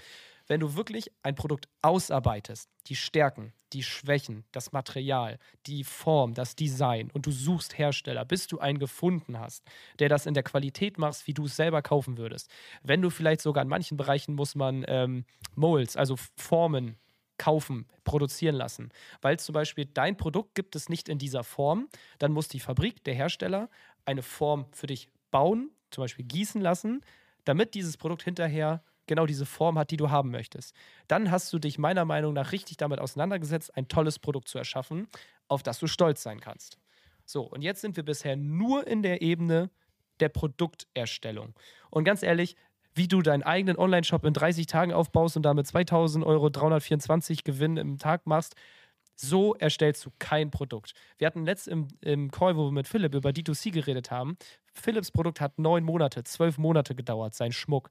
wenn 0.46 0.60
du 0.60 0.74
wirklich 0.76 1.10
ein 1.22 1.34
Produkt 1.34 1.68
ausarbeitest, 1.82 2.70
die 2.86 2.96
Stärken, 2.96 3.52
die 3.72 3.82
Schwächen, 3.82 4.44
das 4.52 4.72
Material, 4.72 5.38
die 5.66 5.84
Form, 5.84 6.34
das 6.34 6.54
Design 6.54 7.10
und 7.12 7.26
du 7.26 7.32
suchst 7.32 7.78
Hersteller, 7.78 8.24
bis 8.24 8.46
du 8.46 8.58
einen 8.58 8.78
gefunden 8.78 9.38
hast, 9.38 9.64
der 9.98 10.08
das 10.08 10.26
in 10.26 10.34
der 10.34 10.42
Qualität 10.42 10.98
macht, 10.98 11.26
wie 11.26 11.34
du 11.34 11.46
es 11.46 11.56
selber 11.56 11.82
kaufen 11.82 12.16
würdest. 12.16 12.50
Wenn 12.82 13.02
du 13.02 13.10
vielleicht 13.10 13.40
sogar 13.40 13.62
in 13.62 13.68
manchen 13.68 13.96
Bereichen 13.96 14.34
muss 14.34 14.54
man 14.54 14.84
ähm, 14.86 15.24
Molds, 15.54 15.96
also 15.96 16.16
Formen 16.36 16.96
kaufen, 17.38 17.86
produzieren 18.04 18.54
lassen. 18.54 18.90
Weil 19.20 19.38
zum 19.38 19.52
Beispiel 19.52 19.86
dein 19.86 20.16
Produkt 20.16 20.54
gibt 20.54 20.76
es 20.76 20.88
nicht 20.88 21.08
in 21.08 21.18
dieser 21.18 21.44
Form, 21.44 21.88
dann 22.18 22.32
muss 22.32 22.48
die 22.48 22.60
Fabrik, 22.60 23.04
der 23.04 23.14
Hersteller, 23.14 23.68
eine 24.04 24.22
Form 24.22 24.66
für 24.72 24.86
dich 24.86 25.08
bauen, 25.30 25.70
zum 25.90 26.04
Beispiel 26.04 26.24
gießen 26.24 26.60
lassen, 26.60 27.02
damit 27.44 27.74
dieses 27.74 27.96
Produkt 27.96 28.22
hinterher 28.22 28.82
genau 29.06 29.26
diese 29.26 29.46
Form 29.46 29.78
hat, 29.78 29.90
die 29.90 29.96
du 29.96 30.10
haben 30.10 30.30
möchtest. 30.30 30.74
Dann 31.08 31.30
hast 31.30 31.52
du 31.52 31.58
dich 31.58 31.78
meiner 31.78 32.04
Meinung 32.04 32.32
nach 32.32 32.52
richtig 32.52 32.76
damit 32.76 32.98
auseinandergesetzt, 32.98 33.76
ein 33.76 33.88
tolles 33.88 34.18
Produkt 34.18 34.48
zu 34.48 34.58
erschaffen, 34.58 35.08
auf 35.48 35.62
das 35.62 35.78
du 35.78 35.86
stolz 35.86 36.22
sein 36.22 36.40
kannst. 36.40 36.78
So, 37.24 37.42
und 37.42 37.62
jetzt 37.62 37.80
sind 37.80 37.96
wir 37.96 38.04
bisher 38.04 38.36
nur 38.36 38.86
in 38.86 39.02
der 39.02 39.22
Ebene 39.22 39.70
der 40.20 40.28
Produkterstellung. 40.28 41.54
Und 41.90 42.04
ganz 42.04 42.22
ehrlich, 42.22 42.56
wie 42.96 43.08
du 43.08 43.22
deinen 43.22 43.42
eigenen 43.42 43.78
Online-Shop 43.78 44.24
in 44.24 44.32
30 44.32 44.66
Tagen 44.66 44.92
aufbaust 44.92 45.36
und 45.36 45.44
damit 45.44 45.66
2000 45.66 46.24
Euro 46.24 46.50
324 46.50 47.44
Gewinn 47.44 47.76
im 47.76 47.98
Tag 47.98 48.26
machst, 48.26 48.56
so 49.14 49.54
erstellst 49.54 50.04
du 50.04 50.10
kein 50.18 50.50
Produkt. 50.50 50.92
Wir 51.16 51.26
hatten 51.26 51.44
letzt 51.44 51.68
im, 51.68 51.88
im 52.00 52.30
Call, 52.30 52.56
wo 52.56 52.64
wir 52.64 52.72
mit 52.72 52.88
Philipp 52.88 53.14
über 53.14 53.30
D2C 53.30 53.70
geredet 53.70 54.10
haben. 54.10 54.36
Philips 54.74 55.10
Produkt 55.10 55.40
hat 55.40 55.58
neun 55.58 55.84
Monate, 55.84 56.24
zwölf 56.24 56.58
Monate 56.58 56.94
gedauert, 56.94 57.34
sein 57.34 57.52
Schmuck 57.52 57.90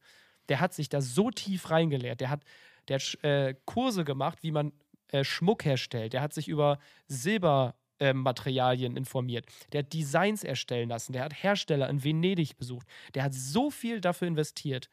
der 0.50 0.59
hat 0.59 0.74
sich 0.74 0.89
da 0.89 1.01
so 1.01 1.31
tief 1.31 1.69
reingelehrt. 1.69 2.21
Der 2.21 2.29
hat, 2.29 2.43
der 2.88 3.00
hat 3.00 3.24
äh, 3.24 3.55
Kurse 3.65 4.03
gemacht, 4.03 4.39
wie 4.41 4.51
man 4.51 4.74
äh, 5.09 5.24
Schmuck 5.24 5.65
herstellt. 5.65 6.13
Der 6.13 6.21
hat 6.21 6.33
sich 6.33 6.47
über 6.47 6.79
Silbermaterialien 7.07 7.84
äh, 7.99 8.09
informiert. 8.09 9.45
Der 9.71 9.79
hat 9.79 9.93
Designs 9.93 10.43
erstellen 10.43 10.89
lassen. 10.89 11.13
Der 11.13 11.23
hat 11.23 11.43
Hersteller 11.43 11.89
in 11.89 12.03
Venedig 12.03 12.57
besucht. 12.57 12.87
Der 13.13 13.23
hat 13.23 13.33
so 13.33 13.69
viel 13.71 14.01
dafür 14.01 14.27
investiert, 14.27 14.89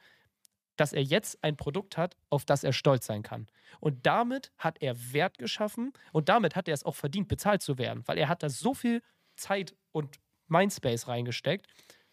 dass 0.77 0.93
er 0.93 1.03
jetzt 1.03 1.43
ein 1.45 1.57
Produkt 1.57 1.97
hat, 1.97 2.17
auf 2.31 2.45
das 2.45 2.65
er 2.65 2.73
stolz 2.73 3.07
sein 3.07 3.23
kann. 3.23 3.47
Und 3.81 4.07
damit 4.07 4.53
hat 4.59 4.81
er 4.81 5.13
Wert 5.13 5.39
geschaffen 5.39 5.93
und 6.13 6.29
damit 6.29 6.57
hat 6.57 6.69
er 6.69 6.75
es 6.75 6.85
auch 6.85 6.95
verdient, 6.95 7.29
bezahlt 7.29 7.63
zu 7.63 7.79
werden, 7.79 8.03
weil 8.07 8.19
er 8.19 8.29
hat 8.29 8.43
da 8.43 8.49
so 8.49 8.75
viel 8.75 9.03
Zeit 9.37 9.75
und 9.93 10.19
Mindspace 10.49 11.09
reingesteckt, 11.09 11.67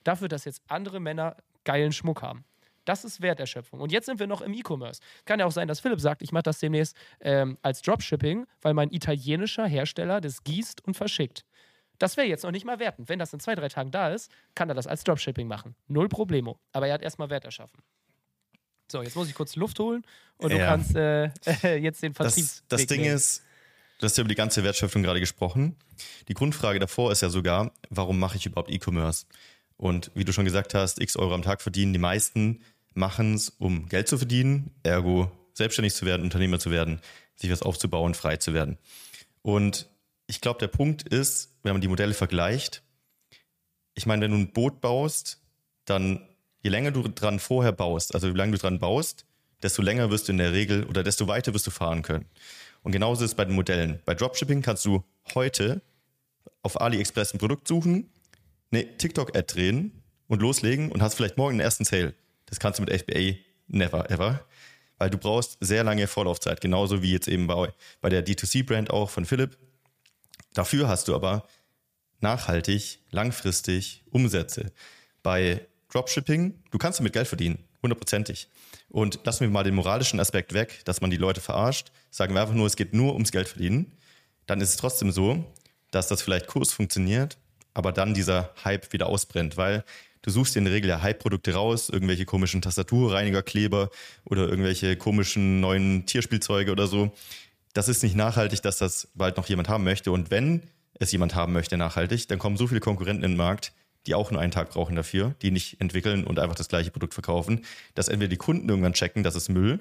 dafür, 0.03 0.27
dass 0.27 0.45
jetzt 0.45 0.61
andere 0.67 0.99
Männer 0.99 1.37
geilen 1.63 1.91
Schmuck 1.91 2.21
haben. 2.21 2.45
Das 2.89 3.05
ist 3.05 3.21
Werterschöpfung. 3.21 3.81
Und 3.81 3.91
jetzt 3.91 4.07
sind 4.07 4.19
wir 4.19 4.25
noch 4.25 4.41
im 4.41 4.51
E-Commerce. 4.51 4.99
Kann 5.25 5.39
ja 5.39 5.45
auch 5.45 5.51
sein, 5.51 5.67
dass 5.67 5.79
Philipp 5.79 6.01
sagt, 6.01 6.23
ich 6.23 6.31
mache 6.31 6.41
das 6.41 6.57
demnächst 6.57 6.97
ähm, 7.19 7.55
als 7.61 7.83
Dropshipping, 7.83 8.47
weil 8.63 8.73
mein 8.73 8.89
italienischer 8.89 9.67
Hersteller 9.67 10.19
das 10.21 10.43
gießt 10.43 10.83
und 10.87 10.95
verschickt. 10.95 11.45
Das 11.99 12.17
wäre 12.17 12.25
jetzt 12.25 12.43
noch 12.43 12.49
nicht 12.49 12.65
mal 12.65 12.79
wertend. 12.79 13.07
Wenn 13.07 13.19
das 13.19 13.31
in 13.31 13.39
zwei, 13.39 13.53
drei 13.53 13.69
Tagen 13.69 13.91
da 13.91 14.09
ist, 14.09 14.31
kann 14.55 14.69
er 14.69 14.73
das 14.73 14.87
als 14.87 15.03
Dropshipping 15.03 15.47
machen. 15.47 15.75
Null 15.87 16.09
Problemo. 16.09 16.59
Aber 16.71 16.87
er 16.87 16.95
hat 16.95 17.03
erstmal 17.03 17.29
Wert 17.29 17.45
erschaffen. 17.45 17.79
So, 18.91 19.03
jetzt 19.03 19.15
muss 19.15 19.29
ich 19.29 19.35
kurz 19.35 19.55
Luft 19.55 19.77
holen 19.77 20.03
und 20.37 20.49
ja. 20.51 20.57
du 20.57 20.65
kannst 20.65 20.95
äh, 20.95 21.75
jetzt 21.77 22.01
den 22.01 22.15
Vertriebs. 22.15 22.63
Das, 22.69 22.79
das 22.79 22.87
Ding 22.87 23.01
nehmen. 23.01 23.15
ist, 23.15 23.43
Du 23.99 24.05
hast 24.05 24.17
ja 24.17 24.21
über 24.21 24.29
die 24.29 24.35
ganze 24.35 24.63
Wertschöpfung 24.63 25.03
gerade 25.03 25.19
gesprochen. 25.19 25.75
Die 26.29 26.33
Grundfrage 26.33 26.79
davor 26.79 27.11
ist 27.11 27.21
ja 27.21 27.29
sogar, 27.29 27.71
warum 27.89 28.17
mache 28.17 28.37
ich 28.37 28.45
überhaupt 28.47 28.71
E-Commerce? 28.71 29.25
Und 29.75 30.11
wie 30.13 30.25
du 30.25 30.33
schon 30.33 30.45
gesagt 30.45 30.73
hast, 30.73 31.01
x 31.01 31.15
Euro 31.17 31.33
am 31.33 31.41
Tag 31.41 31.61
verdienen. 31.61 31.93
Die 31.93 31.99
meisten 31.99 32.61
machen 32.93 33.35
es, 33.35 33.49
um 33.49 33.87
Geld 33.87 34.07
zu 34.07 34.17
verdienen, 34.17 34.71
ergo 34.83 35.31
selbstständig 35.53 35.93
zu 35.93 36.05
werden, 36.05 36.23
Unternehmer 36.23 36.59
zu 36.59 36.71
werden, 36.71 37.01
sich 37.35 37.51
was 37.51 37.61
aufzubauen, 37.61 38.13
frei 38.13 38.37
zu 38.37 38.53
werden. 38.53 38.77
Und 39.41 39.89
ich 40.27 40.41
glaube, 40.41 40.59
der 40.59 40.67
Punkt 40.67 41.03
ist, 41.03 41.57
wenn 41.63 41.73
man 41.73 41.81
die 41.81 41.87
Modelle 41.87 42.13
vergleicht, 42.13 42.83
ich 43.93 44.05
meine, 44.05 44.23
wenn 44.23 44.31
du 44.31 44.37
ein 44.37 44.53
Boot 44.53 44.81
baust, 44.81 45.41
dann 45.85 46.27
je 46.61 46.69
länger 46.69 46.91
du 46.91 47.07
dran 47.07 47.39
vorher 47.39 47.71
baust, 47.71 48.13
also 48.13 48.27
je 48.27 48.33
länger 48.33 48.53
du 48.53 48.57
dran 48.57 48.79
baust, 48.79 49.25
desto 49.61 49.81
länger 49.81 50.09
wirst 50.09 50.27
du 50.27 50.31
in 50.31 50.37
der 50.37 50.53
Regel 50.53 50.85
oder 50.85 51.03
desto 51.03 51.27
weiter 51.27 51.53
wirst 51.53 51.67
du 51.67 51.71
fahren 51.71 52.01
können. 52.01 52.25
Und 52.81 52.91
genauso 52.91 53.25
ist 53.25 53.31
es 53.31 53.35
bei 53.35 53.45
den 53.45 53.55
Modellen. 53.55 53.99
Bei 54.05 54.15
Dropshipping 54.15 54.61
kannst 54.61 54.85
du 54.85 55.03
heute 55.35 55.81
auf 56.61 56.79
AliExpress 56.79 57.33
ein 57.33 57.39
Produkt 57.39 57.67
suchen, 57.67 58.09
eine 58.71 58.97
TikTok-Ad 58.97 59.53
drehen 59.53 60.01
und 60.27 60.41
loslegen 60.41 60.91
und 60.91 61.01
hast 61.01 61.15
vielleicht 61.15 61.37
morgen 61.37 61.57
den 61.57 61.65
ersten 61.65 61.85
Sale. 61.85 62.13
Das 62.49 62.59
kannst 62.59 62.79
du 62.79 62.83
mit 62.83 62.93
FBA 63.01 63.37
never, 63.67 64.09
ever. 64.09 64.45
Weil 64.97 65.09
du 65.09 65.17
brauchst 65.17 65.57
sehr 65.61 65.83
lange 65.83 66.07
Vorlaufzeit, 66.07 66.59
genauso 66.59 67.01
wie 67.01 67.13
jetzt 67.13 67.27
eben 67.27 67.47
bei, 67.47 67.73
bei 68.01 68.09
der 68.09 68.25
D2C-Brand 68.25 68.91
auch 68.91 69.09
von 69.09 69.25
Philipp. 69.25 69.57
Dafür 70.53 70.87
hast 70.89 71.07
du 71.07 71.15
aber 71.15 71.47
nachhaltig, 72.19 72.99
langfristig 73.11 74.03
Umsätze. 74.11 74.71
Bei 75.23 75.65
Dropshipping, 75.91 76.61
du 76.71 76.77
kannst 76.77 76.99
damit 76.99 77.13
Geld 77.13 77.27
verdienen, 77.27 77.63
hundertprozentig. 77.81 78.49
Und 78.89 79.19
lassen 79.23 79.41
wir 79.41 79.49
mal 79.49 79.63
den 79.63 79.75
moralischen 79.75 80.19
Aspekt 80.19 80.53
weg, 80.53 80.81
dass 80.85 81.01
man 81.01 81.11
die 81.11 81.17
Leute 81.17 81.41
verarscht. 81.41 81.91
Sagen 82.09 82.33
wir 82.33 82.41
einfach 82.41 82.55
nur, 82.55 82.67
es 82.67 82.75
geht 82.75 82.93
nur 82.93 83.13
ums 83.13 83.31
Geld 83.31 83.47
verdienen. 83.47 83.97
Dann 84.47 84.61
ist 84.61 84.69
es 84.69 84.77
trotzdem 84.77 85.11
so, 85.11 85.45
dass 85.91 86.07
das 86.07 86.21
vielleicht 86.21 86.47
Kurs 86.47 86.73
funktioniert, 86.73 87.37
aber 87.73 87.91
dann 87.91 88.13
dieser 88.13 88.53
Hype 88.63 88.91
wieder 88.93 89.07
ausbrennt, 89.07 89.57
weil 89.57 89.83
du 90.21 90.31
suchst 90.31 90.55
dir 90.55 90.59
in 90.59 90.65
der 90.65 90.73
Regel 90.73 90.89
ja 90.89 91.01
Hype-Produkte 91.01 91.53
raus, 91.53 91.89
irgendwelche 91.89 92.25
komischen 92.25 92.61
Tastaturreinigerkleber 92.61 93.89
oder 94.25 94.47
irgendwelche 94.47 94.95
komischen 94.95 95.59
neuen 95.59 96.05
Tierspielzeuge 96.05 96.71
oder 96.71 96.87
so. 96.87 97.11
Das 97.73 97.87
ist 97.87 98.03
nicht 98.03 98.15
nachhaltig, 98.15 98.61
dass 98.61 98.77
das 98.77 99.09
bald 99.13 99.37
noch 99.37 99.47
jemand 99.47 99.69
haben 99.69 99.83
möchte. 99.83 100.11
Und 100.11 100.31
wenn 100.31 100.63
es 100.99 101.11
jemand 101.11 101.35
haben 101.35 101.53
möchte 101.53 101.77
nachhaltig, 101.77 102.27
dann 102.27 102.39
kommen 102.39 102.57
so 102.57 102.67
viele 102.67 102.79
Konkurrenten 102.79 103.23
in 103.23 103.31
den 103.31 103.37
Markt, 103.37 103.73
die 104.07 104.15
auch 104.15 104.31
nur 104.31 104.41
einen 104.41 104.51
Tag 104.51 104.71
brauchen 104.71 104.95
dafür, 104.95 105.35
die 105.41 105.51
nicht 105.51 105.79
entwickeln 105.79 106.23
und 106.23 106.39
einfach 106.39 106.55
das 106.55 106.67
gleiche 106.67 106.91
Produkt 106.91 107.13
verkaufen, 107.13 107.65
dass 107.95 108.07
entweder 108.07 108.29
die 108.29 108.37
Kunden 108.37 108.67
irgendwann 108.67 108.93
checken, 108.93 109.23
das 109.23 109.35
ist 109.35 109.49
Müll, 109.49 109.79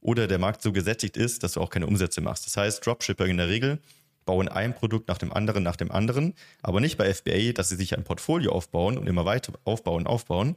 oder 0.00 0.26
der 0.26 0.38
Markt 0.38 0.62
so 0.62 0.72
gesättigt 0.72 1.16
ist, 1.16 1.42
dass 1.42 1.52
du 1.52 1.60
auch 1.60 1.70
keine 1.70 1.86
Umsätze 1.86 2.20
machst. 2.20 2.46
Das 2.46 2.56
heißt, 2.56 2.86
Dropshipper 2.86 3.26
in 3.26 3.36
der 3.36 3.48
Regel 3.48 3.80
bauen 4.28 4.48
ein 4.48 4.74
Produkt 4.74 5.08
nach 5.08 5.16
dem 5.16 5.32
anderen, 5.32 5.62
nach 5.62 5.76
dem 5.76 5.90
anderen, 5.90 6.34
aber 6.60 6.80
nicht 6.80 6.98
bei 6.98 7.12
FBA, 7.14 7.52
dass 7.54 7.70
sie 7.70 7.76
sich 7.76 7.96
ein 7.96 8.04
Portfolio 8.04 8.52
aufbauen 8.52 8.98
und 8.98 9.06
immer 9.06 9.24
weiter 9.24 9.54
aufbauen, 9.64 10.06
aufbauen, 10.06 10.56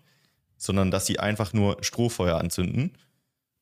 sondern 0.57 0.91
dass 0.91 1.05
sie 1.05 1.19
einfach 1.19 1.53
nur 1.53 1.77
Strohfeuer 1.81 2.37
anzünden, 2.37 2.91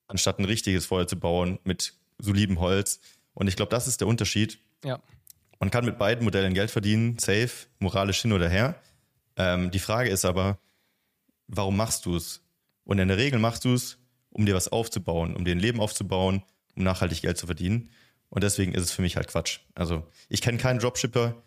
anstatt 0.08 0.40
ein 0.40 0.46
richtiges 0.46 0.88
Feuer 0.88 1.06
zu 1.06 1.16
bauen 1.16 1.60
mit 1.64 1.94
solidem 2.18 2.60
Holz. 2.60 3.02
Und 3.36 3.48
ich 3.50 3.56
glaube, 3.56 3.70
das 3.70 3.88
ist 3.88 4.02
der 4.02 4.08
Unterschied. 4.08 4.58
Ja. 4.84 5.00
Man 5.60 5.70
kann 5.70 5.86
mit 5.86 6.00
beiden 6.00 6.24
Modellen 6.24 6.56
Geld 6.56 6.72
verdienen, 6.72 7.20
safe, 7.20 7.68
moralisch 7.78 8.24
hin 8.24 8.34
oder 8.34 8.50
her. 8.50 8.82
Ähm, 9.36 9.70
die 9.70 9.78
Frage 9.78 10.10
ist 10.10 10.26
aber, 10.26 10.58
warum 11.46 11.78
machst 11.78 12.08
du 12.08 12.16
es? 12.16 12.42
Und 12.84 12.98
in 12.98 13.10
der 13.10 13.18
Regel 13.18 13.38
machst 13.38 13.64
du 13.64 13.76
es, 13.76 14.00
um 14.32 14.48
dir 14.48 14.56
was 14.56 14.70
aufzubauen, 14.70 15.36
um 15.36 15.46
dir 15.46 15.52
ein 15.52 15.60
Leben 15.60 15.80
aufzubauen, 15.80 16.42
um 16.76 16.84
nachhaltig 16.84 17.22
Geld 17.22 17.38
zu 17.38 17.46
verdienen. 17.46 17.92
Und 18.30 18.44
deswegen 18.44 18.74
ist 18.74 18.84
es 18.84 18.92
für 18.92 19.02
mich 19.02 19.16
halt 19.16 19.28
Quatsch. 19.28 19.60
Also 19.76 20.06
ich 20.30 20.42
kenne 20.42 20.58
keinen 20.58 20.80
Dropshipper, 20.80 21.42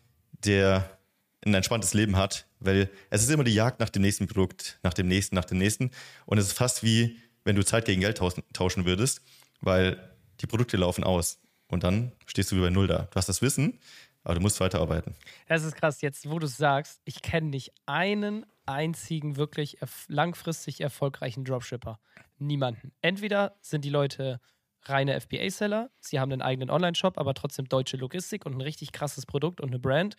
der 0.44 0.98
ein 1.44 1.54
entspanntes 1.54 1.94
Leben 1.94 2.16
hat, 2.16 2.46
weil 2.60 2.90
es 3.10 3.22
ist 3.22 3.30
immer 3.30 3.44
die 3.44 3.54
Jagd 3.54 3.80
nach 3.80 3.88
dem 3.88 4.02
nächsten 4.02 4.26
Produkt, 4.26 4.78
nach 4.82 4.95
dem 4.95 5.08
nächsten, 5.08 5.34
nach 5.34 5.45
dem 5.45 5.58
nächsten. 5.58 5.90
Und 6.26 6.38
es 6.38 6.47
ist 6.47 6.52
fast 6.52 6.82
wie, 6.82 7.18
wenn 7.45 7.56
du 7.56 7.64
Zeit 7.64 7.84
gegen 7.84 8.00
Geld 8.00 8.18
tauschen 8.52 8.84
würdest, 8.84 9.23
weil 9.60 10.12
die 10.40 10.47
Produkte 10.47 10.76
laufen 10.76 11.04
aus. 11.04 11.40
Und 11.68 11.84
dann 11.84 12.12
stehst 12.26 12.52
du 12.52 12.56
wie 12.56 12.60
bei 12.60 12.71
Null 12.71 12.86
da. 12.86 13.08
Du 13.10 13.16
hast 13.16 13.28
das 13.28 13.42
Wissen, 13.42 13.80
aber 14.25 14.34
du 14.34 14.40
musst 14.40 14.60
weiterarbeiten. 14.60 15.16
Das 15.49 15.64
ist 15.64 15.75
krass. 15.75 16.00
Jetzt, 16.00 16.30
wo 16.30 16.38
du 16.38 16.47
es 16.47 16.56
sagst, 16.56 17.00
ich 17.04 17.23
kenne 17.23 17.49
nicht 17.49 17.73
einen 17.86 18.47
einzigen 18.66 19.36
wirklich 19.36 19.80
erf 19.80 20.04
langfristig 20.08 20.80
erfolgreichen 20.80 21.45
Dropshipper. 21.45 21.99
Niemanden. 22.38 22.92
Entweder 23.00 23.56
sind 23.60 23.84
die 23.84 23.90
Leute 23.90 24.40
reine 24.84 25.21
FBA-Seller, 25.21 25.90
sie 26.00 26.21
haben 26.21 26.32
einen 26.32 26.42
eigenen 26.42 26.71
Online-Shop, 26.71 27.18
aber 27.18 27.34
trotzdem 27.34 27.68
deutsche 27.68 27.97
Logistik 27.97 28.47
und 28.47 28.54
ein 28.54 28.60
richtig 28.60 28.92
krasses 28.92 29.26
Produkt 29.26 29.60
und 29.60 29.68
eine 29.68 29.78
Brand. 29.78 30.16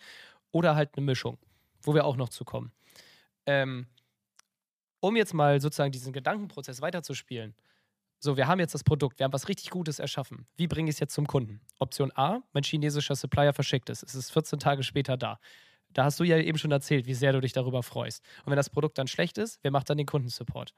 Oder 0.50 0.76
halt 0.76 0.96
eine 0.96 1.04
Mischung, 1.04 1.38
wo 1.82 1.94
wir 1.94 2.04
auch 2.04 2.16
noch 2.16 2.28
zu 2.28 2.44
kommen. 2.44 2.72
Ähm, 3.46 3.86
um 5.00 5.16
jetzt 5.16 5.34
mal 5.34 5.60
sozusagen 5.60 5.92
diesen 5.92 6.12
Gedankenprozess 6.12 6.80
weiterzuspielen. 6.80 7.54
So, 8.20 8.38
wir 8.38 8.46
haben 8.46 8.58
jetzt 8.60 8.72
das 8.72 8.84
Produkt, 8.84 9.18
wir 9.18 9.24
haben 9.24 9.32
was 9.34 9.48
richtig 9.48 9.68
Gutes 9.68 9.98
erschaffen. 9.98 10.46
Wie 10.56 10.66
bringe 10.66 10.88
ich 10.88 10.96
es 10.96 11.00
jetzt 11.00 11.12
zum 11.14 11.26
Kunden? 11.26 11.60
Option 11.78 12.10
A, 12.14 12.40
mein 12.54 12.62
chinesischer 12.62 13.14
Supplier 13.16 13.52
verschickt 13.52 13.90
es. 13.90 14.02
Es 14.02 14.14
ist 14.14 14.30
14 14.30 14.58
Tage 14.60 14.82
später 14.82 15.18
da. 15.18 15.38
Da 15.92 16.04
hast 16.04 16.18
du 16.18 16.24
ja 16.24 16.38
eben 16.38 16.56
schon 16.56 16.72
erzählt, 16.72 17.06
wie 17.06 17.14
sehr 17.14 17.32
du 17.32 17.40
dich 17.40 17.52
darüber 17.52 17.82
freust. 17.82 18.24
Und 18.44 18.50
wenn 18.50 18.56
das 18.56 18.70
Produkt 18.70 18.96
dann 18.96 19.08
schlecht 19.08 19.36
ist, 19.36 19.58
wer 19.62 19.70
macht 19.70 19.90
dann 19.90 19.98
den 19.98 20.06
Kundensupport? 20.06 20.72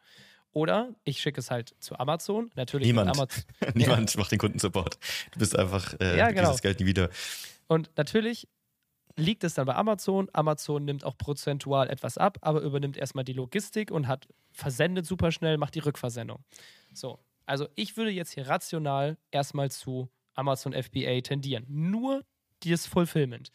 Oder 0.53 0.95
ich 1.05 1.21
schicke 1.21 1.41
es 1.41 1.51
halt 1.51 1.75
zu 1.81 1.99
Amazon. 1.99 2.51
Natürlich 2.55 2.87
Niemand. 2.87 3.11
Amazon. 3.11 3.45
Niemand 3.75 4.15
ja. 4.15 4.21
macht 4.21 4.33
den 4.33 4.39
Kundensupport. 4.39 4.99
Du 5.33 5.39
bist 5.39 5.59
einfach, 5.59 5.95
äh, 6.01 6.17
ja, 6.17 6.31
genau. 6.31 6.49
dieses 6.49 6.63
Geld 6.63 6.81
nie 6.81 6.87
wieder. 6.87 7.11
Und 7.67 7.91
natürlich 7.97 8.49
liegt 9.17 9.45
es 9.45 9.55
dann 9.55 9.67
bei 9.67 9.75
Amazon. 9.75 10.29
Amazon 10.33 10.85
nimmt 10.85 11.05
auch 11.05 11.17
prozentual 11.17 11.91
etwas 11.91 12.19
ab, 12.19 12.39
aber 12.41 12.61
übernimmt 12.61 12.97
erstmal 12.97 13.25
die 13.25 13.33
Logistik 13.33 13.91
und 13.91 14.09
hat 14.09 14.29
versendet 14.53 15.07
super 15.07 15.33
schnell, 15.33 15.59
macht 15.59 15.75
die 15.75 15.81
Rückversendung. 15.81 16.45
So, 16.93 17.19
also 17.47 17.69
ich 17.75 17.97
würde 17.97 18.11
jetzt 18.11 18.33
hier 18.33 18.49
rational 18.49 19.17
erstmal 19.31 19.71
zu 19.71 20.09
Amazon 20.35 20.73
FBA 20.73 21.21
tendieren. 21.23 21.65
Nur 21.69 22.25
dieses 22.63 22.87
Fulfillment. 22.87 23.51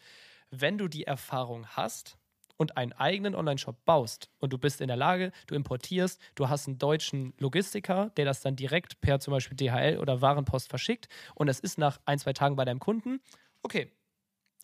Wenn 0.50 0.78
du 0.78 0.88
die 0.88 1.04
Erfahrung 1.04 1.66
hast 1.68 2.18
und 2.56 2.76
einen 2.76 2.92
eigenen 2.92 3.34
Online-Shop 3.34 3.84
baust 3.84 4.30
und 4.38 4.52
du 4.52 4.58
bist 4.58 4.80
in 4.80 4.88
der 4.88 4.96
Lage, 4.96 5.32
du 5.46 5.54
importierst, 5.54 6.20
du 6.34 6.48
hast 6.48 6.68
einen 6.68 6.78
deutschen 6.78 7.34
Logistiker, 7.38 8.10
der 8.16 8.24
das 8.24 8.40
dann 8.40 8.56
direkt 8.56 9.00
per 9.00 9.20
zum 9.20 9.32
Beispiel 9.32 9.56
DHL 9.56 9.98
oder 9.98 10.20
Warenpost 10.20 10.68
verschickt 10.68 11.08
und 11.34 11.48
es 11.48 11.60
ist 11.60 11.78
nach 11.78 12.00
ein, 12.04 12.18
zwei 12.18 12.32
Tagen 12.32 12.56
bei 12.56 12.64
deinem 12.64 12.80
Kunden, 12.80 13.20
okay, 13.62 13.90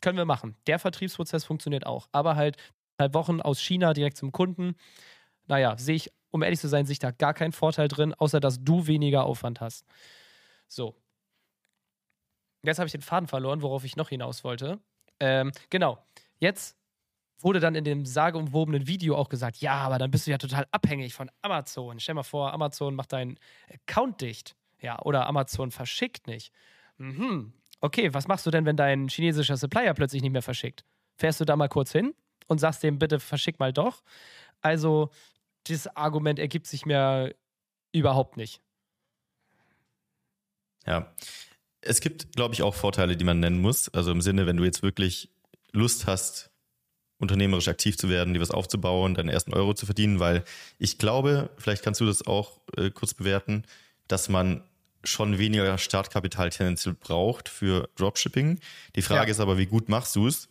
können 0.00 0.18
wir 0.18 0.24
machen. 0.24 0.56
Der 0.66 0.78
Vertriebsprozess 0.78 1.44
funktioniert 1.44 1.86
auch. 1.86 2.08
Aber 2.12 2.36
halt 2.36 2.56
halb 3.00 3.14
Wochen 3.14 3.40
aus 3.40 3.60
China 3.60 3.94
direkt 3.94 4.16
zum 4.16 4.30
Kunden, 4.30 4.76
naja, 5.46 5.76
sehe 5.76 5.96
ich 5.96 6.12
um 6.30 6.42
ehrlich 6.42 6.60
zu 6.60 6.68
sein, 6.68 6.86
sich 6.86 6.98
da 6.98 7.10
gar 7.10 7.34
keinen 7.34 7.52
Vorteil 7.52 7.88
drin, 7.88 8.14
außer 8.14 8.40
dass 8.40 8.62
du 8.62 8.86
weniger 8.86 9.24
Aufwand 9.24 9.60
hast. 9.60 9.86
So. 10.68 10.94
Jetzt 12.62 12.78
habe 12.78 12.86
ich 12.86 12.92
den 12.92 13.02
Faden 13.02 13.28
verloren, 13.28 13.62
worauf 13.62 13.84
ich 13.84 13.96
noch 13.96 14.10
hinaus 14.10 14.44
wollte. 14.44 14.78
Ähm, 15.20 15.52
genau. 15.70 16.04
Jetzt 16.38 16.77
wurde 17.40 17.60
dann 17.60 17.74
in 17.74 17.84
dem 17.84 18.04
sageumwobenen 18.04 18.86
Video 18.86 19.16
auch 19.16 19.28
gesagt, 19.28 19.58
ja, 19.58 19.74
aber 19.74 19.98
dann 19.98 20.10
bist 20.10 20.26
du 20.26 20.30
ja 20.30 20.38
total 20.38 20.66
abhängig 20.72 21.14
von 21.14 21.30
Amazon. 21.42 22.00
Stell 22.00 22.14
mal 22.14 22.22
vor, 22.22 22.52
Amazon 22.52 22.94
macht 22.94 23.12
deinen 23.12 23.38
Account 23.72 24.20
dicht. 24.20 24.56
Ja, 24.80 25.00
oder 25.02 25.26
Amazon 25.26 25.70
verschickt 25.70 26.26
nicht. 26.26 26.52
Mhm. 26.98 27.52
Okay, 27.80 28.12
was 28.12 28.26
machst 28.26 28.46
du 28.46 28.50
denn, 28.50 28.64
wenn 28.64 28.76
dein 28.76 29.08
chinesischer 29.08 29.56
Supplier 29.56 29.94
plötzlich 29.94 30.22
nicht 30.22 30.32
mehr 30.32 30.42
verschickt? 30.42 30.84
Fährst 31.16 31.40
du 31.40 31.44
da 31.44 31.56
mal 31.56 31.68
kurz 31.68 31.92
hin 31.92 32.14
und 32.46 32.58
sagst 32.58 32.82
dem, 32.82 32.98
bitte 32.98 33.20
verschick 33.20 33.60
mal 33.60 33.72
doch? 33.72 34.02
Also, 34.60 35.10
dieses 35.66 35.94
Argument 35.96 36.38
ergibt 36.38 36.66
sich 36.66 36.86
mir 36.86 37.34
überhaupt 37.92 38.36
nicht. 38.36 38.60
Ja. 40.86 41.14
Es 41.80 42.00
gibt, 42.00 42.34
glaube 42.34 42.54
ich, 42.54 42.62
auch 42.62 42.74
Vorteile, 42.74 43.16
die 43.16 43.24
man 43.24 43.38
nennen 43.38 43.60
muss. 43.60 43.88
Also 43.88 44.10
im 44.10 44.20
Sinne, 44.20 44.46
wenn 44.46 44.56
du 44.56 44.64
jetzt 44.64 44.82
wirklich 44.82 45.30
Lust 45.72 46.06
hast, 46.06 46.50
unternehmerisch 47.18 47.68
aktiv 47.68 47.98
zu 47.98 48.08
werden, 48.08 48.34
dir 48.34 48.40
was 48.40 48.50
aufzubauen, 48.50 49.14
deinen 49.14 49.28
ersten 49.28 49.52
Euro 49.52 49.74
zu 49.74 49.86
verdienen, 49.86 50.20
weil 50.20 50.44
ich 50.78 50.98
glaube, 50.98 51.50
vielleicht 51.58 51.82
kannst 51.82 52.00
du 52.00 52.06
das 52.06 52.26
auch 52.26 52.60
äh, 52.76 52.90
kurz 52.90 53.14
bewerten, 53.14 53.64
dass 54.06 54.28
man 54.28 54.62
schon 55.04 55.38
weniger 55.38 55.78
Startkapital 55.78 56.50
tendenziell 56.50 56.94
braucht 56.94 57.48
für 57.48 57.88
Dropshipping. 57.96 58.58
Die 58.96 59.02
Frage 59.02 59.26
ja. 59.26 59.30
ist 59.30 59.40
aber, 59.40 59.58
wie 59.58 59.66
gut 59.66 59.88
machst 59.88 60.14
du 60.16 60.26
es? 60.26 60.48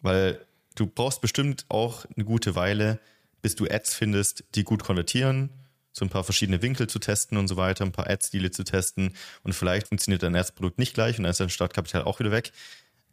Weil 0.00 0.40
du 0.74 0.86
brauchst 0.86 1.20
bestimmt 1.20 1.64
auch 1.68 2.04
eine 2.16 2.24
gute 2.24 2.54
Weile, 2.54 2.98
bis 3.42 3.56
du 3.56 3.66
Ads 3.66 3.94
findest, 3.94 4.44
die 4.54 4.64
gut 4.64 4.82
konvertieren, 4.82 5.50
so 5.92 6.04
ein 6.04 6.10
paar 6.10 6.24
verschiedene 6.24 6.60
Winkel 6.62 6.88
zu 6.88 6.98
testen 6.98 7.38
und 7.38 7.48
so 7.48 7.56
weiter, 7.56 7.84
ein 7.84 7.92
paar 7.92 8.08
Ad-Stile 8.08 8.50
zu 8.50 8.64
testen 8.64 9.14
und 9.42 9.54
vielleicht 9.54 9.88
funktioniert 9.88 10.22
dein 10.22 10.34
Erstsprodukt 10.34 10.78
nicht 10.78 10.94
gleich 10.94 11.18
und 11.18 11.24
dann 11.24 11.30
ist 11.30 11.40
dein 11.40 11.50
Startkapital 11.50 12.02
auch 12.02 12.20
wieder 12.20 12.30
weg. 12.30 12.52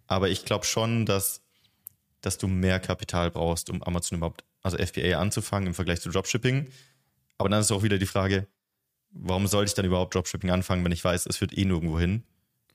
Aber 0.08 0.30
ich 0.30 0.44
glaube 0.44 0.66
schon, 0.66 1.06
dass, 1.06 1.42
dass 2.24 2.38
du 2.38 2.48
mehr 2.48 2.80
Kapital 2.80 3.30
brauchst, 3.30 3.70
um 3.70 3.84
Amazon 3.84 4.18
überhaupt, 4.18 4.44
also 4.64 4.78
FBA 4.78 5.20
anzufangen 5.20 5.68
im 5.68 5.74
Vergleich 5.74 6.02
zu 6.02 6.10
Dropshipping. 6.10 6.68
Aber 7.38 7.50
dann 7.50 7.60
ist 7.60 7.72
auch 7.72 7.84
wieder 7.84 7.98
die 7.98 8.06
Frage, 8.06 8.48
warum 9.12 9.46
sollte 9.46 9.70
ich 9.70 9.74
dann 9.76 9.86
überhaupt 9.86 10.16
Dropshipping 10.16 10.50
anfangen, 10.50 10.84
wenn 10.84 10.92
ich 10.92 11.04
weiß, 11.04 11.26
es 11.26 11.38
führt 11.38 11.56
eh 11.56 11.66
nirgendwo 11.66 12.00
hin? 12.00 12.24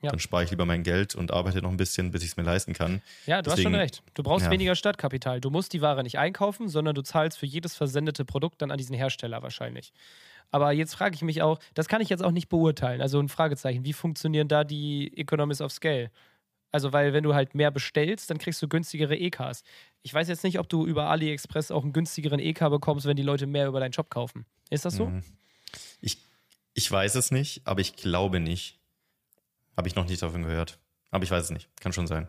Ja. 0.00 0.10
Dann 0.10 0.20
spare 0.20 0.44
ich 0.44 0.50
lieber 0.50 0.64
mein 0.64 0.84
Geld 0.84 1.16
und 1.16 1.32
arbeite 1.32 1.60
noch 1.60 1.70
ein 1.70 1.76
bisschen, 1.76 2.12
bis 2.12 2.22
ich 2.22 2.30
es 2.30 2.36
mir 2.36 2.44
leisten 2.44 2.72
kann. 2.72 3.02
Ja, 3.26 3.42
du 3.42 3.50
Deswegen, 3.50 3.66
hast 3.66 3.72
schon 3.72 3.80
recht. 3.80 4.02
Du 4.14 4.22
brauchst 4.22 4.44
ja. 4.44 4.52
weniger 4.52 4.76
Stadtkapital. 4.76 5.40
Du 5.40 5.50
musst 5.50 5.72
die 5.72 5.80
Ware 5.80 6.04
nicht 6.04 6.18
einkaufen, 6.18 6.68
sondern 6.68 6.94
du 6.94 7.02
zahlst 7.02 7.36
für 7.38 7.46
jedes 7.46 7.74
versendete 7.74 8.24
Produkt 8.24 8.62
dann 8.62 8.70
an 8.70 8.78
diesen 8.78 8.94
Hersteller 8.94 9.42
wahrscheinlich. 9.42 9.92
Aber 10.50 10.72
jetzt 10.72 10.94
frage 10.94 11.14
ich 11.14 11.22
mich 11.22 11.42
auch, 11.42 11.58
das 11.74 11.88
kann 11.88 12.00
ich 12.00 12.08
jetzt 12.08 12.22
auch 12.22 12.30
nicht 12.30 12.48
beurteilen. 12.48 13.00
Also 13.00 13.18
ein 13.18 13.28
Fragezeichen, 13.28 13.84
wie 13.84 13.92
funktionieren 13.92 14.48
da 14.48 14.62
die 14.62 15.16
Economies 15.16 15.60
of 15.60 15.72
Scale? 15.72 16.10
Also, 16.70 16.92
weil 16.92 17.12
wenn 17.12 17.24
du 17.24 17.34
halt 17.34 17.54
mehr 17.54 17.70
bestellst, 17.70 18.30
dann 18.30 18.38
kriegst 18.38 18.60
du 18.60 18.68
günstigere 18.68 19.16
EKs. 19.16 19.62
Ich 20.02 20.12
weiß 20.12 20.28
jetzt 20.28 20.44
nicht, 20.44 20.58
ob 20.58 20.68
du 20.68 20.86
über 20.86 21.08
AliExpress 21.08 21.70
auch 21.70 21.82
einen 21.82 21.92
günstigeren 21.92 22.40
EK 22.40 22.68
bekommst, 22.70 23.06
wenn 23.06 23.16
die 23.16 23.22
Leute 23.22 23.46
mehr 23.46 23.66
über 23.66 23.80
deinen 23.80 23.92
Shop 23.92 24.10
kaufen. 24.10 24.44
Ist 24.70 24.84
das 24.84 24.94
so? 24.94 25.06
Mhm. 25.06 25.22
Ich, 26.00 26.18
ich 26.74 26.90
weiß 26.90 27.14
es 27.14 27.30
nicht, 27.30 27.62
aber 27.66 27.80
ich 27.80 27.96
glaube 27.96 28.40
nicht. 28.40 28.78
Habe 29.76 29.88
ich 29.88 29.94
noch 29.94 30.06
nicht 30.06 30.22
davon 30.22 30.42
gehört. 30.42 30.78
Aber 31.10 31.24
ich 31.24 31.30
weiß 31.30 31.44
es 31.44 31.50
nicht. 31.50 31.68
Kann 31.80 31.92
schon 31.92 32.06
sein. 32.06 32.28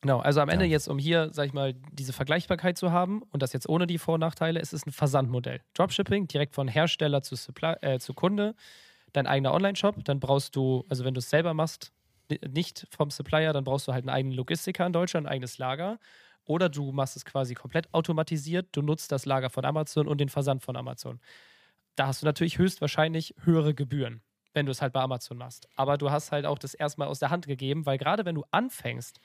Genau, 0.00 0.18
also 0.18 0.40
am 0.40 0.48
Ende 0.48 0.64
ja. 0.64 0.72
jetzt, 0.72 0.88
um 0.88 0.98
hier, 0.98 1.28
sag 1.32 1.46
ich 1.46 1.52
mal, 1.52 1.74
diese 1.92 2.12
Vergleichbarkeit 2.12 2.76
zu 2.76 2.90
haben 2.90 3.22
und 3.30 3.40
das 3.40 3.52
jetzt 3.52 3.68
ohne 3.68 3.86
die 3.86 3.98
Vor- 3.98 4.14
und 4.14 4.20
Nachteile, 4.20 4.60
es 4.60 4.72
ist 4.72 4.84
ein 4.84 4.90
Versandmodell. 4.90 5.60
Dropshipping, 5.74 6.26
direkt 6.26 6.54
von 6.54 6.66
Hersteller 6.66 7.22
zu, 7.22 7.36
Supply, 7.36 7.74
äh, 7.82 7.98
zu 8.00 8.12
Kunde, 8.12 8.56
dein 9.12 9.28
eigener 9.28 9.54
Online-Shop, 9.54 10.04
dann 10.04 10.18
brauchst 10.18 10.56
du, 10.56 10.84
also 10.88 11.04
wenn 11.04 11.14
du 11.14 11.20
es 11.20 11.30
selber 11.30 11.54
machst, 11.54 11.92
nicht 12.46 12.86
vom 12.90 13.10
Supplier, 13.10 13.52
dann 13.52 13.64
brauchst 13.64 13.88
du 13.88 13.92
halt 13.92 14.02
einen 14.02 14.14
eigenen 14.14 14.36
Logistiker 14.36 14.86
in 14.86 14.92
Deutschland, 14.92 15.26
ein 15.26 15.32
eigenes 15.32 15.58
Lager. 15.58 15.98
Oder 16.44 16.68
du 16.68 16.92
machst 16.92 17.16
es 17.16 17.24
quasi 17.24 17.54
komplett 17.54 17.92
automatisiert, 17.94 18.68
du 18.72 18.82
nutzt 18.82 19.12
das 19.12 19.26
Lager 19.26 19.50
von 19.50 19.64
Amazon 19.64 20.08
und 20.08 20.18
den 20.18 20.28
Versand 20.28 20.62
von 20.62 20.76
Amazon. 20.76 21.20
Da 21.94 22.06
hast 22.06 22.22
du 22.22 22.26
natürlich 22.26 22.58
höchstwahrscheinlich 22.58 23.34
höhere 23.44 23.74
Gebühren, 23.74 24.22
wenn 24.52 24.66
du 24.66 24.72
es 24.72 24.82
halt 24.82 24.92
bei 24.92 25.00
Amazon 25.00 25.38
machst. 25.38 25.68
Aber 25.76 25.98
du 25.98 26.10
hast 26.10 26.32
halt 26.32 26.46
auch 26.46 26.58
das 26.58 26.74
erstmal 26.74 27.08
aus 27.08 27.20
der 27.20 27.30
Hand 27.30 27.46
gegeben, 27.46 27.86
weil 27.86 27.98
gerade 27.98 28.24
wenn 28.24 28.34
du 28.34 28.44
anfängst, 28.50 29.20